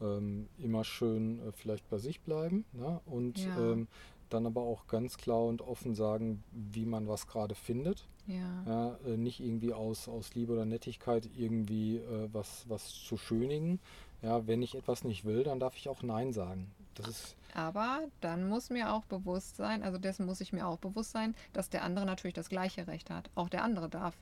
ähm, 0.00 0.48
immer 0.58 0.84
schön 0.84 1.38
äh, 1.40 1.52
vielleicht 1.52 1.88
bei 1.88 1.98
sich 1.98 2.20
bleiben 2.20 2.64
ne? 2.72 3.00
und 3.06 3.38
Ja. 3.38 3.56
ähm, 3.72 3.88
dann 4.30 4.46
aber 4.46 4.62
auch 4.62 4.86
ganz 4.86 5.16
klar 5.16 5.44
und 5.44 5.62
offen 5.62 5.94
sagen, 5.94 6.42
wie 6.52 6.84
man 6.84 7.08
was 7.08 7.26
gerade 7.26 7.54
findet. 7.54 8.08
Ja. 8.26 8.64
Ja, 8.66 8.98
äh, 9.06 9.16
nicht 9.16 9.40
irgendwie 9.40 9.72
aus, 9.72 10.08
aus 10.08 10.34
Liebe 10.34 10.52
oder 10.52 10.64
Nettigkeit 10.64 11.28
irgendwie 11.36 11.98
äh, 11.98 12.28
was, 12.32 12.64
was 12.68 12.88
zu 12.88 13.16
schönigen. 13.16 13.80
Ja, 14.22 14.46
wenn 14.46 14.62
ich 14.62 14.74
etwas 14.74 15.04
nicht 15.04 15.24
will, 15.24 15.44
dann 15.44 15.60
darf 15.60 15.76
ich 15.76 15.88
auch 15.88 16.02
Nein 16.02 16.32
sagen. 16.32 16.72
Das 16.94 17.06
ist, 17.08 17.36
Aber 17.54 18.00
dann 18.20 18.48
muss 18.48 18.70
mir 18.70 18.92
auch 18.92 19.04
bewusst 19.04 19.56
sein, 19.56 19.82
also 19.82 19.98
dessen 19.98 20.26
muss 20.26 20.40
ich 20.40 20.52
mir 20.52 20.66
auch 20.66 20.78
bewusst 20.78 21.12
sein, 21.12 21.34
dass 21.52 21.68
der 21.68 21.84
andere 21.84 22.06
natürlich 22.06 22.34
das 22.34 22.48
gleiche 22.48 22.86
Recht 22.86 23.10
hat. 23.10 23.30
Auch 23.34 23.48
der 23.48 23.62
andere 23.62 23.88
darf 23.88 24.14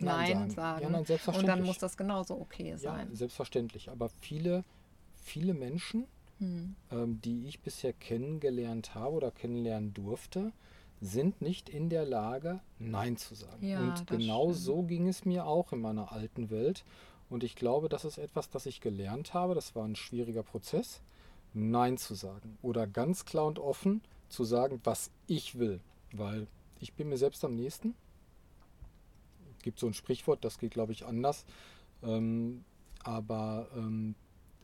Nein 0.00 0.16
Nein, 0.16 0.28
sagen. 0.28 0.50
sagen. 0.50 0.82
Ja, 0.82 0.90
nein, 0.90 1.00
und 1.00 1.06
selbstverständlich. 1.06 1.56
dann 1.56 1.66
muss 1.66 1.78
das 1.78 1.96
genauso 1.96 2.40
okay 2.40 2.70
ja, 2.70 2.78
sein. 2.78 3.14
selbstverständlich. 3.14 3.90
Aber 3.90 4.08
viele, 4.08 4.64
viele 5.16 5.54
Menschen, 5.54 6.06
Hm. 6.38 6.76
ähm, 6.92 7.20
die 7.22 7.46
ich 7.46 7.60
bisher 7.60 7.92
kennengelernt 7.92 8.94
habe 8.94 9.16
oder 9.16 9.30
kennenlernen 9.30 9.92
durfte, 9.92 10.52
sind 11.00 11.40
nicht 11.42 11.68
in 11.68 11.88
der 11.90 12.04
Lage, 12.04 12.60
Nein 12.78 13.16
zu 13.16 13.34
sagen. 13.34 13.66
Ja, 13.66 13.80
und 13.80 14.06
genau 14.06 14.50
stimmt. 14.52 14.64
so 14.64 14.82
ging 14.82 15.08
es 15.08 15.24
mir 15.24 15.46
auch 15.46 15.72
in 15.72 15.80
meiner 15.80 16.12
alten 16.12 16.50
Welt. 16.50 16.84
Und 17.30 17.44
ich 17.44 17.56
glaube, 17.56 17.88
das 17.88 18.04
ist 18.04 18.18
etwas, 18.18 18.48
das 18.50 18.66
ich 18.66 18.80
gelernt 18.80 19.34
habe. 19.34 19.54
Das 19.54 19.74
war 19.74 19.84
ein 19.84 19.96
schwieriger 19.96 20.42
Prozess, 20.42 21.02
Nein 21.54 21.98
zu 21.98 22.14
sagen. 22.14 22.58
Oder 22.62 22.86
ganz 22.86 23.24
klar 23.24 23.46
und 23.46 23.58
offen 23.58 24.00
zu 24.28 24.44
sagen, 24.44 24.80
was 24.84 25.10
ich 25.26 25.58
will. 25.58 25.80
Weil 26.12 26.46
ich 26.80 26.94
bin 26.94 27.08
mir 27.08 27.18
selbst 27.18 27.44
am 27.44 27.54
nächsten. 27.54 27.94
Gibt 29.62 29.78
so 29.78 29.86
ein 29.86 29.94
Sprichwort, 29.94 30.44
das 30.44 30.58
geht, 30.58 30.72
glaube 30.72 30.92
ich, 30.92 31.04
anders. 31.04 31.44
Ähm, 32.02 32.64
aber 33.04 33.68
ähm, 33.76 34.14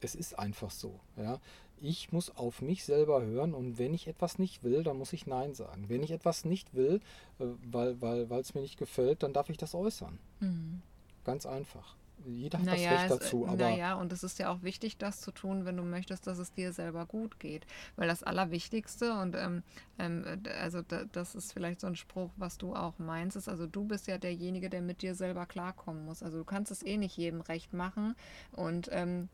es 0.01 0.15
ist 0.15 0.39
einfach 0.39 0.71
so. 0.71 1.01
Ja? 1.17 1.41
Ich 1.81 2.13
muss 2.13 2.35
auf 2.37 2.63
mich 2.63 2.85
selber 2.85 3.23
hören 3.23 3.55
und 3.55 3.79
wenn 3.79 3.95
ich 3.95 4.07
etwas 4.09 4.39
nicht 4.39 4.65
will, 4.65 4.83
dann 4.83 4.97
muss 4.97 5.13
ich 5.13 5.27
Nein 5.27 5.55
sagen. 5.55 5.89
Wenn 5.89 6.03
ich 6.03 6.11
etwas 6.11 6.45
nicht 6.45 6.75
will, 6.75 7.01
äh, 7.39 7.45
weil 7.71 8.01
weil 8.01 8.31
weil, 8.31 8.41
es 8.41 8.55
mir 8.55 8.63
nicht 8.63 8.79
gefällt, 8.79 9.23
dann 9.23 9.33
darf 9.33 9.51
ich 9.51 9.59
das 9.59 9.75
äußern. 9.75 10.19
Hm. 10.41 10.83
Ganz 11.25 11.47
einfach. 11.47 11.97
Jeder 12.27 12.59
hat 12.59 12.67
Naja, 12.67 12.91
das 12.91 13.03
Recht 13.03 13.13
es, 13.13 13.19
dazu, 13.19 13.47
aber 13.47 13.57
naja, 13.57 13.95
und 13.95 14.13
es 14.13 14.23
ist 14.23 14.39
ja 14.39 14.51
auch 14.51 14.63
wichtig, 14.63 14.97
das 14.97 15.21
zu 15.21 15.31
tun, 15.31 15.65
wenn 15.65 15.77
du 15.77 15.83
möchtest, 15.83 16.27
dass 16.27 16.39
es 16.39 16.53
dir 16.53 16.73
selber 16.73 17.07
gut 17.07 17.39
geht. 17.39 17.67
Weil 17.97 18.09
das 18.09 18.23
Allerwichtigste, 18.23 19.13
und 19.21 19.37
ähm, 19.37 19.63
ähm, 19.99 20.25
also 20.61 20.81
da, 20.83 21.05
das 21.05 21.35
ist 21.35 21.53
vielleicht 21.53 21.81
so 21.81 21.87
ein 21.87 21.97
Spruch, 21.97 22.31
was 22.37 22.57
du 22.57 22.75
auch 22.75 22.99
meinst, 22.99 23.37
ist, 23.37 23.49
also 23.49 23.67
du 23.67 23.85
bist 23.85 24.07
ja 24.07 24.17
derjenige, 24.17 24.71
der 24.71 24.81
mit 24.81 25.03
dir 25.03 25.15
selber 25.15 25.45
klarkommen 25.45 26.05
muss. 26.05 26.23
Also 26.23 26.39
du 26.39 26.45
kannst 26.45 26.73
es 26.73 26.83
eh 26.83 26.97
nicht 26.97 27.17
jedem 27.17 27.43
recht 27.43 27.75
machen 27.75 28.15
und 28.53 28.89
ähm, 28.93 29.29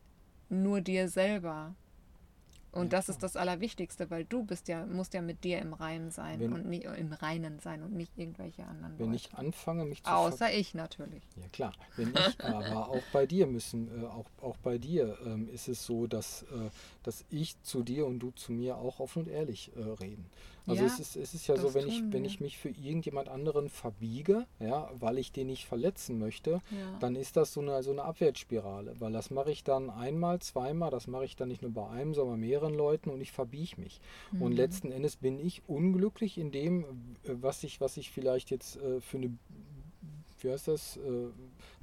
nur 0.48 0.80
dir 0.80 1.08
selber. 1.08 1.74
Und 2.72 2.84
Ja, 2.92 2.98
das 2.98 3.06
klar. 3.06 3.14
ist 3.16 3.22
das 3.22 3.36
Allerwichtigste, 3.36 4.10
weil 4.10 4.24
du 4.24 4.44
bist 4.44 4.68
ja, 4.68 4.86
musst 4.86 5.12
ja 5.14 5.22
mit 5.22 5.42
dir 5.44 5.58
im 5.58 5.72
Reinen 5.72 6.10
sein 6.10 6.38
Wenn- 6.40 6.52
und 6.52 6.66
nie, 6.66 6.82
im 6.82 7.12
Reinen 7.12 7.58
sein 7.58 7.82
und 7.82 7.92
nicht 7.94 8.16
irgendwelche 8.16 8.64
anderen 8.64 8.98
wenn 8.98 9.06
Leute. 9.06 9.16
ich 9.16 9.34
anfange, 9.34 9.84
mich 9.84 10.02
zu 10.04 10.10
Außer 10.12 10.52
ich 10.52 10.74
natürlich. 10.74 11.22
Ja 11.40 11.48
klar, 11.52 11.72
wenn 11.96 12.10
ich, 12.14 12.40
aber 12.44 12.88
auch 12.88 13.02
bei 13.12 13.26
dir 13.26 13.46
müssen, 13.46 13.88
äh, 14.02 14.06
auch, 14.06 14.26
auch 14.40 14.56
bei 14.58 14.78
dir 14.78 15.18
ähm, 15.26 15.48
ist 15.52 15.68
es 15.68 15.84
so, 15.84 16.06
dass, 16.06 16.42
äh, 16.44 16.46
dass 17.02 17.24
ich 17.30 17.60
zu 17.62 17.82
dir 17.82 18.06
und 18.06 18.20
du 18.20 18.30
zu 18.32 18.52
mir 18.52 18.76
auch 18.76 19.00
offen 19.00 19.24
und 19.24 19.28
ehrlich 19.28 19.72
äh, 19.76 19.80
reden. 20.02 20.26
Also 20.66 20.82
Ja, 20.84 20.88
es, 20.88 21.00
ist, 21.00 21.16
es 21.16 21.34
ist 21.34 21.46
ja 21.48 21.56
so, 21.56 21.74
wenn 21.74 21.88
ich, 21.88 22.02
wenn 22.12 22.24
ich 22.24 22.38
mich 22.38 22.56
für 22.58 22.68
irgendjemand 22.68 23.28
anderen 23.28 23.68
verbiege, 23.68 24.46
ja, 24.60 24.88
weil 25.00 25.18
ich 25.18 25.32
den 25.32 25.48
nicht 25.48 25.64
verletzen 25.66 26.18
möchte, 26.18 26.60
Ja. 26.70 26.98
dann 27.00 27.16
ist 27.16 27.36
das 27.36 27.52
so 27.54 27.60
eine, 27.60 27.82
so 27.82 27.90
eine 27.90 28.04
Abwärtsspirale, 28.04 29.00
weil 29.00 29.10
das 29.12 29.30
mache 29.30 29.50
ich 29.50 29.64
dann 29.64 29.90
einmal, 29.90 30.38
zweimal, 30.40 30.90
das 30.90 31.06
mache 31.08 31.24
ich 31.24 31.34
dann 31.34 31.48
nicht 31.48 31.62
nur 31.62 31.72
bei 31.72 31.88
einem, 31.88 32.14
sondern 32.14 32.36
bei 32.36 32.46
mehreren 32.60 32.74
Leuten 32.74 33.10
und 33.10 33.20
ich 33.20 33.32
verbiege 33.32 33.80
mich. 33.80 34.00
Und 34.38 34.50
Mhm. 34.50 34.56
letzten 34.56 34.92
Endes 34.92 35.16
bin 35.16 35.38
ich 35.38 35.62
unglücklich 35.68 36.38
in 36.38 36.50
dem, 36.50 36.84
äh, 37.24 37.34
was 37.40 37.64
ich, 37.64 37.80
was 37.80 37.96
ich 37.96 38.10
vielleicht 38.10 38.50
jetzt 38.50 38.76
äh, 38.76 39.00
für 39.00 39.18
eine, 39.18 39.36
wie 40.40 40.50
heißt 40.50 40.68
das, 40.68 40.96
äh, 40.96 41.00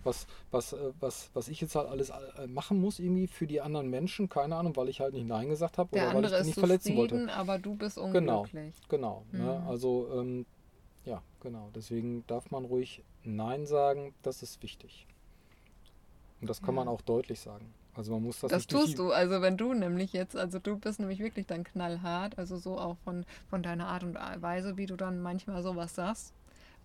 was, 0.04 0.28
was, 0.52 0.74
äh, 0.74 0.92
was, 1.00 1.30
was 1.34 1.48
ich 1.48 1.62
jetzt 1.62 1.76
halt 1.76 1.90
alles 1.90 2.12
machen 2.48 2.80
muss 2.80 3.00
irgendwie 3.00 3.28
für 3.28 3.48
die 3.48 3.62
anderen 3.62 3.90
Menschen, 3.90 4.30
keine 4.30 4.56
Ahnung, 4.56 4.76
weil 4.76 4.90
ich 4.90 5.00
halt 5.00 5.14
nicht 5.14 5.28
Nein 5.28 5.50
gesagt 5.50 5.78
habe 5.78 5.90
Der 5.94 6.10
oder 6.10 6.16
weil 6.16 6.26
ich 6.26 6.32
die 6.40 6.46
nicht 6.48 6.60
verletzen 6.60 6.96
wollte. 6.96 7.34
aber 7.34 7.60
du 7.60 7.76
bist 7.76 7.98
Genau. 7.98 8.42
unglücklich. 8.42 8.76
Genau. 8.90 9.26
Ne? 9.32 9.60
Mhm. 9.62 9.68
Also 9.68 10.10
ähm, 10.14 10.46
ja, 11.06 11.22
genau. 11.42 11.70
Deswegen 11.76 12.26
darf 12.28 12.52
man 12.52 12.66
ruhig 12.66 13.04
Nein 13.24 13.66
sagen, 13.66 14.14
das 14.22 14.44
ist 14.44 14.62
wichtig. 14.64 15.06
Und 16.40 16.50
das 16.50 16.62
kann 16.62 16.76
man 16.76 16.86
Ja. 16.88 16.94
auch 16.94 17.02
deutlich 17.02 17.40
sagen. 17.40 17.74
Also 17.98 18.14
man 18.14 18.24
muss 18.24 18.40
das, 18.42 18.52
Das 18.52 18.68
tust 18.68 19.00
du, 19.00 19.12
also 19.12 19.42
wenn 19.42 19.58
du 19.58 19.74
nämlich 19.74 20.14
jetzt, 20.14 20.38
also 20.38 20.60
du 20.60 20.78
bist 20.78 21.00
nämlich 21.00 21.18
wirklich 21.20 21.48
dann 21.48 21.64
knallhart, 21.64 22.38
also 22.38 22.58
so 22.58 22.78
auch 22.78 22.96
von, 23.04 23.26
von 23.50 23.64
deiner 23.64 23.88
Art 23.88 24.04
und 24.04 24.16
Weise, 24.16 24.78
wie 24.78 24.86
du 24.86 24.96
dann 24.96 25.20
manchmal 25.20 25.64
sowas 25.64 25.96
sagst. 25.96 26.32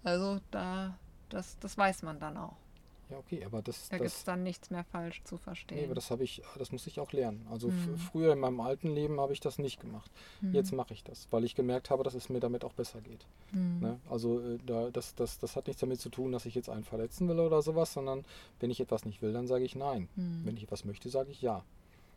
Also 0.04 0.40
da, 0.50 0.96
das, 1.28 1.58
das 1.60 1.76
weiß 1.76 2.02
man 2.02 2.18
dann 2.18 2.38
auch. 2.38 2.56
Ja, 3.12 3.18
okay, 3.18 3.44
aber 3.44 3.60
das, 3.60 3.88
Da 3.90 3.98
gibt 3.98 4.08
es 4.08 4.24
dann 4.24 4.42
nichts 4.42 4.70
mehr 4.70 4.84
falsch 4.84 5.22
zu 5.24 5.36
verstehen. 5.36 5.78
nee, 5.78 5.84
aber 5.84 5.94
das 5.94 6.10
habe 6.10 6.24
ich, 6.24 6.42
das 6.58 6.72
muss 6.72 6.86
ich 6.86 6.98
auch 6.98 7.12
lernen. 7.12 7.46
Also 7.50 7.68
Mhm. 7.68 7.98
früher 7.98 8.32
in 8.32 8.38
meinem 8.40 8.60
alten 8.60 8.90
Leben 8.90 9.20
habe 9.20 9.34
ich 9.34 9.40
das 9.40 9.58
nicht 9.58 9.80
gemacht. 9.80 10.10
Hm. 10.40 10.54
Jetzt 10.54 10.72
mache 10.72 10.94
ich 10.94 11.04
das, 11.04 11.28
weil 11.30 11.44
ich 11.44 11.54
gemerkt 11.54 11.90
habe, 11.90 12.02
dass 12.04 12.14
es 12.14 12.30
mir 12.30 12.40
damit 12.40 12.64
auch 12.64 12.72
besser 12.72 13.00
geht. 13.02 13.26
Hm. 13.52 13.80
Ne? 13.80 14.00
Also 14.08 14.40
äh, 14.40 14.58
da, 14.64 14.90
das, 14.90 15.14
das, 15.14 15.38
das 15.38 15.56
hat 15.56 15.66
nichts 15.66 15.80
damit 15.80 16.00
zu 16.00 16.08
tun, 16.08 16.32
dass 16.32 16.46
ich 16.46 16.54
jetzt 16.54 16.70
einen 16.70 16.84
verletzen 16.84 17.28
will 17.28 17.38
oder 17.38 17.60
sowas, 17.60 17.92
sondern 17.92 18.24
wenn 18.60 18.70
ich 18.70 18.80
etwas 18.80 19.04
nicht 19.04 19.20
will, 19.20 19.32
dann 19.34 19.46
sage 19.46 19.64
ich 19.64 19.76
nein. 19.76 20.08
Hm. 20.16 20.40
Wenn 20.44 20.56
ich 20.56 20.62
etwas 20.64 20.84
möchte, 20.86 21.10
sage 21.10 21.30
ich 21.30 21.42
ja. 21.42 21.64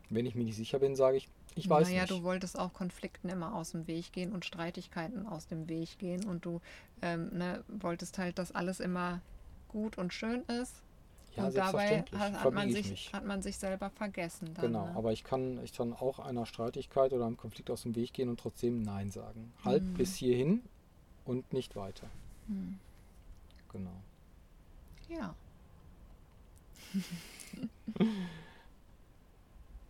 Wenn 0.08 0.24
ich 0.24 0.34
mir 0.34 0.44
nicht 0.44 0.56
sicher 0.56 0.78
bin, 0.78 0.94
sage 0.96 1.16
ich, 1.18 1.28
ich 1.56 1.68
weiß 1.68 1.88
naja, 1.88 2.02
nicht. 2.02 2.12
du 2.12 2.22
wolltest 2.22 2.58
auch 2.58 2.72
Konflikten 2.72 3.28
immer 3.28 3.54
aus 3.54 3.72
dem 3.72 3.86
Weg 3.86 4.12
gehen 4.12 4.32
und 4.32 4.44
Streitigkeiten 4.44 5.26
aus 5.26 5.46
dem 5.46 5.68
Weg 5.68 5.98
gehen 5.98 6.24
und 6.24 6.44
du 6.44 6.60
ähm, 7.02 7.28
ne, 7.36 7.64
wolltest 7.68 8.16
halt, 8.18 8.38
dass 8.38 8.52
alles 8.52 8.78
immer 8.80 9.20
gut 9.68 9.98
und 9.98 10.14
schön 10.14 10.42
ist. 10.42 10.82
Ja, 11.36 11.46
und 11.46 11.56
dabei 11.56 12.02
hat, 12.18 12.52
man 12.52 12.70
sich, 12.72 13.12
hat 13.12 13.24
man 13.24 13.42
sich 13.42 13.56
selber 13.58 13.90
vergessen. 13.90 14.52
Dann, 14.54 14.66
Genau, 14.66 14.86
ne? 14.86 14.96
aber 14.96 15.12
ich 15.12 15.22
kann, 15.24 15.62
ich 15.64 15.72
kann 15.72 15.92
auch 15.92 16.18
einer 16.18 16.46
Streitigkeit 16.46 17.12
oder 17.12 17.26
einem 17.26 17.36
Konflikt 17.36 17.70
aus 17.70 17.82
dem 17.82 17.94
Weg 17.94 18.12
gehen 18.12 18.28
und 18.28 18.40
trotzdem 18.40 18.82
Nein 18.82 19.10
sagen. 19.10 19.52
Halt 19.64 19.82
Mhm. 19.82 19.94
bis 19.94 20.14
hierhin 20.16 20.62
und 21.24 21.52
nicht 21.52 21.76
weiter. 21.76 22.08
Hm. 22.48 22.78
Genau. 23.72 24.00
Ja. 25.08 25.34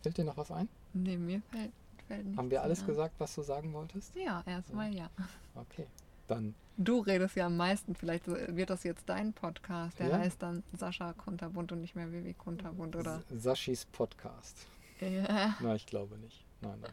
Fällt 0.03 0.19
dir 0.19 0.25
noch 0.25 0.37
was 0.37 0.51
ein? 0.51 0.69
Nee, 0.93 1.17
mir 1.17 1.43
fällt, 1.51 1.73
fällt 2.07 2.25
nichts 2.25 2.39
Haben 2.39 2.51
wir 2.51 2.63
alles 2.63 2.81
mehr. 2.81 2.87
gesagt, 2.89 3.15
was 3.19 3.35
du 3.35 3.43
sagen 3.43 3.73
wolltest? 3.73 4.15
Ja, 4.15 4.43
erstmal 4.47 4.95
ja. 4.95 5.11
Okay. 5.55 5.87
Dann 6.27 6.55
Du 6.79 6.99
redest 7.01 7.37
ja 7.37 7.47
am 7.47 7.57
meisten, 7.57 7.95
vielleicht 7.95 8.27
wird 8.27 8.69
das 8.69 8.83
jetzt 8.85 9.09
dein 9.09 9.33
Podcast. 9.33 9.99
Der 9.99 10.09
Ja. 10.09 10.19
heißt 10.19 10.43
dann 10.43 10.63
Sascha 10.77 11.15
Kunterbunt 11.15 11.73
und 11.73 11.81
nicht 11.81 11.97
mehr 11.97 12.13
Vivi 12.13 12.35
Kunterbunt, 12.35 12.97
oder? 12.97 13.23
Saschis 13.35 13.87
Podcast. 13.87 14.67
Ja. 15.01 15.57
Na, 15.61 15.75
ich 15.75 15.87
glaube 15.87 16.19
nicht. 16.19 16.45
Nein, 16.61 16.79
nein. 16.83 16.93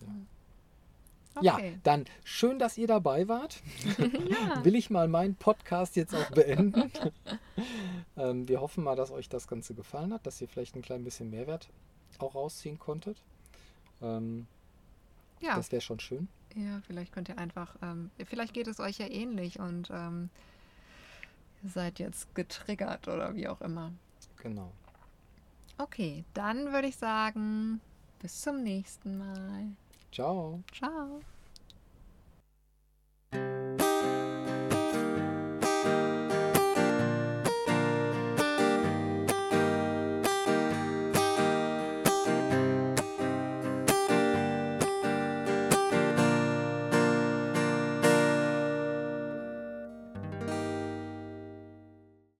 Genau. 0.00 0.12
Ja. 1.42 1.54
Okay. 1.54 1.70
Ja, 1.72 1.78
dann 1.84 2.04
schön, 2.24 2.58
dass 2.58 2.76
ihr 2.78 2.86
dabei 2.88 3.26
wart. 3.28 3.60
ja. 3.98 4.64
Will 4.64 4.74
ich 4.76 4.90
mal 4.90 5.06
meinen 5.08 5.34
Podcast 5.36 5.94
jetzt 5.96 6.14
auch 6.14 6.30
beenden. 6.30 6.90
ähm, 8.16 8.48
wir 8.48 8.60
hoffen 8.60 8.82
mal, 8.84 8.94
dass 8.96 9.10
euch 9.12 9.28
das 9.28 9.46
Ganze 9.48 9.74
gefallen 9.74 10.12
hat, 10.12 10.26
dass 10.26 10.40
ihr 10.40 10.48
vielleicht 10.48 10.74
ein 10.76 10.82
klein 10.82 11.02
bisschen 11.04 11.30
Mehrwert 11.30 11.68
auch 12.18 12.34
rausziehen 12.34 12.78
konntet. 12.78 13.22
Ähm, 14.02 14.46
Ja. 15.40 15.56
Das 15.56 15.70
wäre 15.72 15.80
schon 15.82 15.98
schön. 16.00 16.28
Ja, 16.54 16.80
vielleicht 16.86 17.12
könnt 17.12 17.28
ihr 17.28 17.38
einfach, 17.38 17.76
ähm, 17.82 18.10
vielleicht 18.24 18.54
geht 18.54 18.68
es 18.68 18.80
euch 18.80 18.98
ja 18.98 19.06
ähnlich 19.06 19.58
und 19.58 19.90
ähm, 19.90 20.30
ihr 21.62 21.70
seid 21.70 21.98
jetzt 21.98 22.34
getriggert 22.34 23.08
oder 23.08 23.34
wie 23.34 23.48
auch 23.48 23.60
immer. 23.60 23.92
Genau. 24.42 24.72
Okay, 25.78 26.24
dann 26.34 26.72
würde 26.72 26.88
ich 26.88 26.96
sagen, 26.96 27.80
bis 28.20 28.40
zum 28.40 28.62
nächsten 28.62 29.18
Mal. 29.18 29.66
Ciao. 30.12 30.62
Ciao. 30.72 31.20